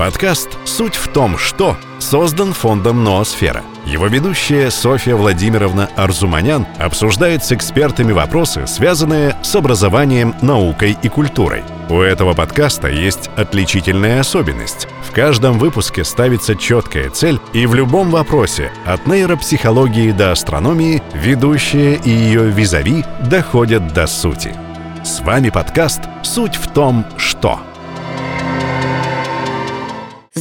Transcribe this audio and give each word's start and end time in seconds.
Подкаст 0.00 0.56
«Суть 0.64 0.94
в 0.94 1.08
том, 1.08 1.36
что» 1.36 1.76
создан 1.98 2.54
фондом 2.54 3.04
«Ноосфера». 3.04 3.62
Его 3.84 4.06
ведущая 4.06 4.70
Софья 4.70 5.14
Владимировна 5.14 5.90
Арзуманян 5.94 6.66
обсуждает 6.78 7.44
с 7.44 7.52
экспертами 7.52 8.12
вопросы, 8.12 8.66
связанные 8.66 9.36
с 9.42 9.54
образованием, 9.54 10.34
наукой 10.40 10.96
и 11.02 11.08
культурой. 11.10 11.64
У 11.90 12.00
этого 12.00 12.32
подкаста 12.32 12.88
есть 12.88 13.28
отличительная 13.36 14.20
особенность. 14.20 14.88
В 15.06 15.12
каждом 15.12 15.58
выпуске 15.58 16.02
ставится 16.02 16.56
четкая 16.56 17.10
цель, 17.10 17.38
и 17.52 17.66
в 17.66 17.74
любом 17.74 18.10
вопросе, 18.10 18.72
от 18.86 19.06
нейропсихологии 19.06 20.12
до 20.12 20.32
астрономии, 20.32 21.02
ведущая 21.12 21.96
и 21.96 22.08
ее 22.08 22.48
визави 22.48 23.04
доходят 23.28 23.92
до 23.92 24.06
сути. 24.06 24.56
С 25.04 25.20
вами 25.20 25.50
подкаст 25.50 26.00
«Суть 26.22 26.56
в 26.56 26.68
том, 26.68 27.04
что». 27.18 27.60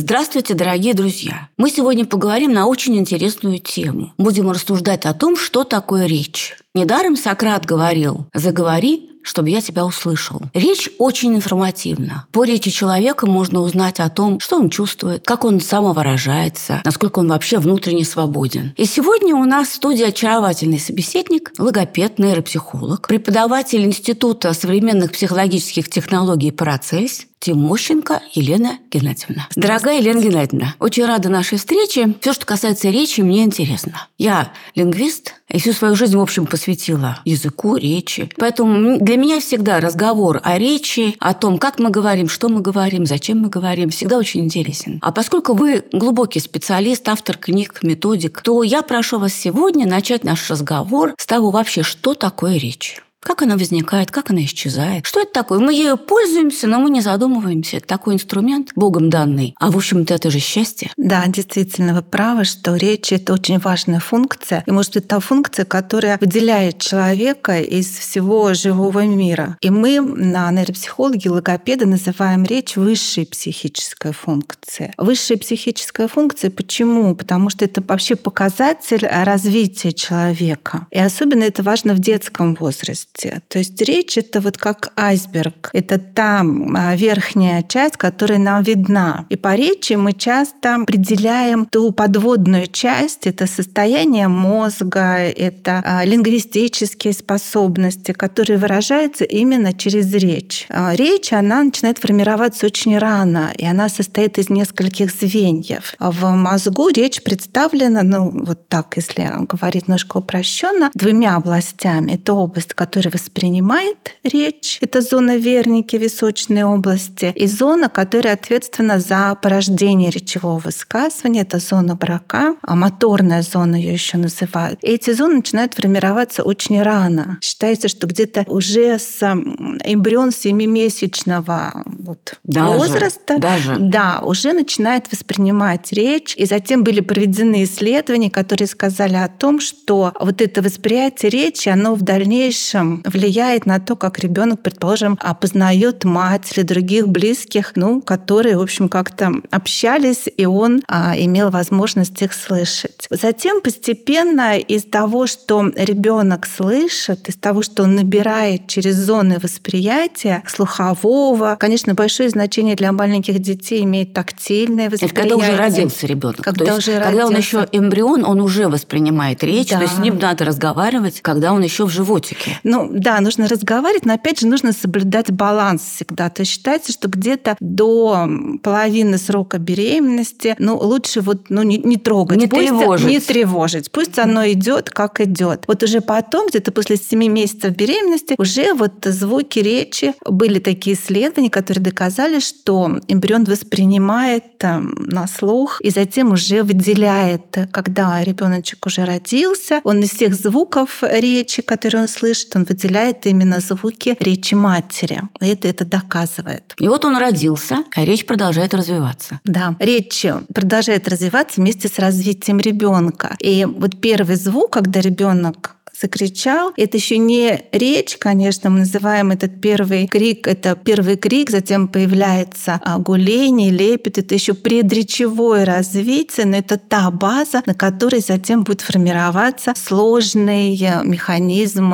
Здравствуйте, 0.09 0.55
дорогие 0.55 0.95
друзья! 0.95 1.49
Мы 1.55 1.70
сегодня 1.70 2.04
поговорим 2.04 2.52
на 2.52 2.66
очень 2.66 2.98
интересную 2.98 3.59
тему. 3.59 4.12
Будем 4.18 4.49
рассуждать 4.49 5.05
о 5.05 5.13
том, 5.13 5.38
что 5.38 5.63
такое 5.63 6.08
речь. 6.08 6.58
Недаром 6.73 7.16
Сократ 7.16 7.63
говорил 7.68 8.26
«заговори, 8.34 9.12
чтобы 9.22 9.52
я 9.52 9.62
тебя 9.62 9.85
услышал». 9.85 10.41
Речь 10.55 10.90
очень 10.98 11.35
информативна. 11.35 12.26
По 12.32 12.44
речи 12.44 12.72
человека 12.72 13.27
можно 13.27 13.59
узнать 13.59 13.99
о 13.99 14.09
том, 14.09 14.40
что 14.40 14.55
он 14.55 14.72
чувствует, 14.72 15.23
как 15.26 15.45
он 15.45 15.62
самовыражается, 15.62 16.82
насколько 16.85 17.20
он 17.20 17.27
вообще 17.27 17.60
внутренне 17.60 18.04
свободен. 18.04 18.73
И 18.77 18.85
сегодня 18.85 19.35
у 19.35 19.46
нас 19.46 19.68
в 19.68 19.76
студии 19.76 20.05
очаровательный 20.05 20.80
собеседник, 20.80 21.52
логопед, 21.60 22.18
нейропсихолог, 22.18 23.07
преподаватель 23.07 23.85
Института 23.85 24.54
современных 24.54 25.12
психологических 25.12 25.88
технологий 25.88 26.49
«Парацельс», 26.49 27.27
Тимощенко 27.39 28.21
Елена 28.34 28.79
Геннадьевна. 28.91 29.48
Дорогая 29.55 29.99
Елена 29.99 30.20
Геннадьевна, 30.20 30.75
очень 30.79 31.05
рада 31.05 31.29
нашей 31.29 31.57
встрече. 31.57 32.15
Все, 32.20 32.34
что 32.34 32.46
касается 32.46 32.90
речи, 32.90 33.21
мне 33.21 33.43
интересно. 33.43 34.07
Я 34.18 34.51
лингвист 34.76 35.35
и 35.48 35.57
всю 35.57 35.71
свою 35.71 35.96
жизнь, 35.96 36.18
в 36.18 36.21
общем, 36.21 36.46
посвятила 36.46 37.21
языку, 37.23 37.77
речи. 37.77 38.29
Поэтому 38.37 38.99
для 38.99 39.15
меня 39.15 39.40
всегда 39.40 39.79
разговор 39.79 40.41
о 40.43 40.57
речи, 40.57 41.15
о 41.20 41.34
том, 41.34 41.57
как 41.57 41.79
мы 41.79 41.90
говорим, 41.90 42.27
что 42.27 42.49
мы 42.49 42.59
говорим, 42.59 43.05
зачем 43.05 43.40
мы 43.40 43.49
говорим, 43.49 43.90
всегда 43.90 44.18
очень 44.18 44.41
интересен. 44.41 44.99
А 45.01 45.13
поскольку 45.13 45.53
вы 45.53 45.85
глубокий 45.93 46.41
специалист, 46.41 47.07
автор 47.07 47.37
книг, 47.37 47.79
методик, 47.84 48.41
то 48.41 48.63
я 48.63 48.81
прошу 48.81 49.18
вас 49.18 49.34
сегодня 49.34 49.87
начать 49.87 50.26
наш 50.26 50.49
разговор 50.49 51.15
с 51.18 51.26
того 51.26 51.51
вообще, 51.51 51.84
что 51.84 52.13
такое 52.13 52.57
речь. 52.57 53.01
Как 53.21 53.41
она 53.41 53.57
возникает, 53.57 54.12
как 54.12 54.31
она 54.31 54.43
исчезает? 54.43 55.05
Что 55.05 55.21
это 55.21 55.34
такое? 55.34 55.59
Мы 55.59 55.73
ею 55.73 55.98
пользуемся, 55.98 56.67
но 56.67 56.79
мы 56.79 56.89
не 56.89 57.01
задумываемся. 57.01 57.77
Это 57.77 57.87
такой 57.87 58.15
инструмент, 58.15 58.71
Богом 58.75 59.09
данный. 59.09 59.55
А 59.59 59.71
в 59.71 59.77
общем-то 59.77 60.13
это 60.13 60.31
же 60.31 60.39
счастье. 60.39 60.91
Да, 60.95 61.25
действительно, 61.27 61.93
вы 61.93 62.01
правы, 62.01 62.45
что 62.45 62.75
речь— 62.75 63.12
это 63.13 63.34
очень 63.34 63.59
важная 63.59 63.99
функция. 63.99 64.63
И 64.66 64.72
может 64.72 64.94
быть 64.94 65.07
та 65.07 65.19
функция, 65.19 65.66
которая 65.66 66.17
выделяет 66.19 66.79
человека 66.79 67.59
из 67.59 67.88
всего 67.88 68.53
живого 68.53 69.06
мира. 69.06 69.57
И 69.62 69.69
мы, 69.69 70.00
на 70.00 70.50
нейропсихологи, 70.51 71.28
логопеды, 71.28 71.85
называем 71.85 72.45
речь 72.45 72.78
высшей 72.78 73.25
психической 73.25 74.13
функцией. 74.13 74.94
Высшая 74.97 75.38
психическая 75.38 76.07
функция 76.07 76.51
почему? 76.51 77.13
Потому 77.16 77.50
что 77.50 77.66
это 77.66 77.84
вообще 77.85 78.16
показатель 78.16 79.06
развития 79.06 79.91
человека. 79.91 80.88
И 80.90 81.00
особенно 81.00 81.44
это 81.44 81.63
важно 81.63 81.94
в 81.94 82.00
детском 82.00 82.56
возрасте 82.56 83.09
возрасте. 83.09 83.41
То 83.47 83.59
есть 83.59 83.81
речь 83.81 84.18
это 84.18 84.41
вот 84.41 84.57
как 84.57 84.91
айсберг. 84.96 85.69
Это 85.74 85.97
та 85.97 86.41
а, 86.41 86.96
верхняя 86.96 87.63
часть, 87.63 87.97
которая 87.97 88.40
нам 88.40 88.63
видна. 88.63 89.25
И 89.29 89.35
по 89.35 89.56
речи 89.56 89.94
мы 89.94 90.13
часто 90.13 90.75
определяем 90.75 91.66
ту 91.66 91.91
подводную 91.91 92.68
часть. 92.68 93.28
Это 93.28 93.47
состояние 93.47 94.28
мозга, 94.28 95.18
это 95.18 95.81
а, 95.86 96.06
лингвистические 96.06 97.14
способности, 97.14 98.12
которые 98.12 98.58
выражаются 98.58 99.26
именно 99.26 99.74
через 99.74 100.14
речь. 100.14 100.66
А, 100.70 100.96
речь, 100.96 101.34
она 101.34 101.64
начинает 101.64 101.97
формироваться 101.97 102.66
очень 102.66 102.97
рано, 102.97 103.52
и 103.58 103.66
она 103.66 103.90
состоит 103.90 104.38
из 104.38 104.50
нескольких 104.50 105.12
звеньев. 105.12 105.96
В 106.00 106.26
мозгу 106.31 106.90
речь 106.90 107.22
представлена, 107.24 108.03
ну 108.03 108.30
вот 108.46 108.68
так, 108.68 108.94
если 108.96 109.30
говорить 109.47 109.88
немножко 109.88 110.18
упрощенно, 110.18 110.91
двумя 110.94 111.36
областями. 111.36 112.14
Это 112.14 112.34
область, 112.34 112.74
которая 112.74 112.99
который 113.00 113.14
воспринимает 113.14 114.16
речь, 114.24 114.78
это 114.82 115.00
зона 115.02 115.38
верники 115.38 115.96
височной 115.96 116.64
области, 116.64 117.34
и 117.34 117.48
зона, 117.48 117.88
которая 117.88 118.34
ответственна 118.34 119.00
за 119.00 119.38
порождение 119.42 120.10
речевого 120.10 120.60
высказывания, 120.60 121.42
это 121.42 121.59
зона 121.59 121.96
брака, 121.96 122.56
а 122.62 122.76
моторная 122.76 123.42
зона 123.42 123.78
ее 123.78 123.94
еще 123.94 124.18
называют. 124.18 124.84
И 124.84 124.88
эти 124.88 125.14
зоны 125.14 125.36
начинают 125.36 125.76
формироваться 125.76 126.44
очень 126.44 126.82
рано. 126.82 127.38
Считается, 127.42 127.88
что 127.88 128.06
где-то 128.06 128.44
уже 128.48 129.00
с 129.00 129.24
эмбрион 129.24 130.32
семимесячного 130.32 131.84
вот 131.86 132.34
даже, 132.44 132.78
возраста, 132.78 133.38
даже. 133.38 133.78
да, 133.80 134.20
уже 134.24 134.52
начинает 134.52 135.09
воспринимать 135.09 135.94
речь. 135.94 136.36
И 136.36 136.46
затем 136.46 136.84
были 136.84 137.00
проведены 137.00 137.64
исследования, 137.64 138.30
которые 138.30 138.68
сказали 138.68 139.16
о 139.16 139.30
том, 139.30 139.62
что 139.62 140.12
вот 140.20 140.42
это 140.42 140.62
восприятие 140.62 141.30
речи, 141.30 141.70
оно 141.70 141.96
в 141.96 142.02
дальнейшем 142.09 142.89
влияет 143.06 143.66
на 143.66 143.80
то, 143.80 143.96
как 143.96 144.20
ребенок, 144.20 144.62
предположим, 144.62 145.18
опознает 145.22 146.04
мать 146.04 146.52
или 146.56 146.64
других 146.64 147.08
близких, 147.08 147.74
ну, 147.76 148.02
которые, 148.02 148.58
в 148.58 148.62
общем, 148.62 148.90
как-то 148.90 149.32
общались, 149.52 150.24
и 150.36 150.46
он 150.46 150.82
а, 150.88 151.14
имел 151.18 151.50
возможность 151.50 152.22
их 152.22 152.34
слышать. 152.34 153.08
Затем 153.10 153.62
постепенно 153.62 154.58
из 154.58 154.84
того, 154.84 155.28
что 155.28 155.72
ребенок 155.76 156.46
слышит, 156.46 157.30
из 157.30 157.36
того, 157.36 157.62
что 157.62 157.84
он 157.84 157.96
набирает 157.96 158.68
через 158.68 158.96
зоны 158.96 159.40
восприятия 159.42 160.44
слухового, 160.48 161.58
конечно, 161.60 161.94
большое 161.94 162.30
значение 162.30 162.76
для 162.76 162.92
маленьких 162.92 163.40
детей 163.40 163.84
имеет 163.84 164.14
тактильное 164.14 164.90
восприятие. 164.90 165.22
Это 165.22 165.22
когда 165.22 165.36
уже 165.36 165.58
родился 165.58 166.08
ребенок. 166.08 166.42
Когда, 166.42 166.66
то 166.66 166.76
уже 166.76 166.92
есть, 166.92 167.04
когда 167.04 167.28
он 167.28 167.36
еще 167.36 167.68
эмбрион, 167.72 168.26
он 168.26 168.42
уже 168.42 168.68
воспринимает 168.68 169.44
речь, 169.44 169.70
да. 169.70 169.78
то 169.78 169.84
есть 169.84 169.96
с 169.96 170.00
ним 170.00 170.18
надо 170.20 170.46
разговаривать, 170.46 171.22
когда 171.22 171.54
он 171.54 171.62
еще 171.62 171.86
в 171.86 171.90
животике. 171.90 172.60
Ну, 172.64 172.78
да, 172.90 173.19
нужно 173.22 173.47
разговаривать, 173.47 174.06
но 174.06 174.13
опять 174.13 174.40
же 174.40 174.47
нужно 174.47 174.73
соблюдать 174.73 175.31
баланс 175.31 175.81
всегда. 175.81 176.29
То 176.29 176.41
есть 176.41 176.51
считается, 176.51 176.91
что 176.91 177.07
где-то 177.07 177.57
до 177.59 178.29
половины 178.63 179.17
срока 179.17 179.57
беременности, 179.57 180.56
ну, 180.59 180.78
лучше 180.78 181.22
вот 181.22 181.50
ну, 181.50 181.63
не, 181.63 181.78
не 181.78 181.97
трогать. 181.97 182.38
Не 182.38 182.47
Пусть, 182.47 182.67
тревожить. 182.67 183.07
Не 183.07 183.19
тревожить. 183.19 183.91
Пусть 183.91 184.19
оно 184.19 184.47
идет, 184.50 184.90
как 184.90 185.22
идет. 185.22 185.63
Вот 185.67 185.84
уже 185.84 186.01
потом, 186.01 186.47
где-то 186.47 186.72
после 186.72 186.97
7 186.97 187.19
месяцев 187.28 187.75
беременности, 187.75 188.35
уже 188.38 188.73
вот 188.73 188.94
звуки 189.06 189.59
речи, 189.59 190.13
были 190.25 190.59
такие 190.59 190.96
исследования, 190.96 191.50
которые 191.50 191.84
доказали, 191.84 192.40
что 192.40 193.00
эмбрион 193.07 193.44
воспринимает 193.46 194.57
там, 194.57 194.94
на 194.97 195.28
слух 195.28 195.81
и 195.81 195.90
затем 195.90 196.31
уже 196.31 196.63
выделяет, 196.63 197.57
когда 197.72 198.23
ребеночек 198.23 198.85
уже 198.85 199.06
родился, 199.06 199.81
он 199.84 200.00
из 200.01 200.11
всех 200.11 200.34
звуков 200.35 201.00
речи, 201.01 201.61
которые 201.61 202.03
он 202.03 202.07
слышит, 202.07 202.56
он 202.56 202.66
выделяет 202.69 203.25
именно 203.25 203.59
звуки 203.59 204.16
речи 204.19 204.53
матери. 204.53 205.22
И 205.41 205.47
это 205.47 205.68
это 205.68 205.85
доказывает. 205.85 206.74
И 206.80 206.88
вот 206.88 207.06
он 207.06 207.18
родился, 207.18 207.84
а 207.96 208.06
речь 208.06 208.25
продолжает 208.25 208.74
развиваться. 208.74 209.40
Да, 209.44 209.75
речь 209.80 210.25
продолжает 210.53 211.08
развиваться 211.08 211.59
вместе 211.62 211.88
с 211.88 212.00
развитием 212.00 212.59
ребенка. 212.59 213.35
И 213.40 213.66
вот 213.66 214.00
первый 214.00 214.35
звук, 214.35 214.74
когда 214.74 215.02
ребенок 215.02 215.75
закричал. 216.00 216.72
Это 216.78 216.97
еще 216.97 217.18
не 217.18 217.62
речь, 217.72 218.18
конечно, 218.18 218.69
мы 218.69 218.79
называем 218.79 219.31
этот 219.31 219.59
первый 219.62 220.08
крик, 220.08 220.47
это 220.47 220.75
первый 220.75 221.18
крик, 221.18 221.50
затем 221.50 221.88
появляется 221.88 222.79
гуление, 223.00 223.70
лепет, 223.70 224.17
это 224.17 224.34
еще 224.34 224.53
предречевое 224.53 225.66
развитие, 225.66 226.46
но 226.46 226.58
это 226.58 226.78
та 226.78 227.11
база, 227.11 227.61
на 227.66 227.73
которой 227.73 228.22
затем 228.22 228.64
будет 228.64 228.82
формироваться 228.82 229.73
сложный 229.76 230.79
механизм 231.03 231.94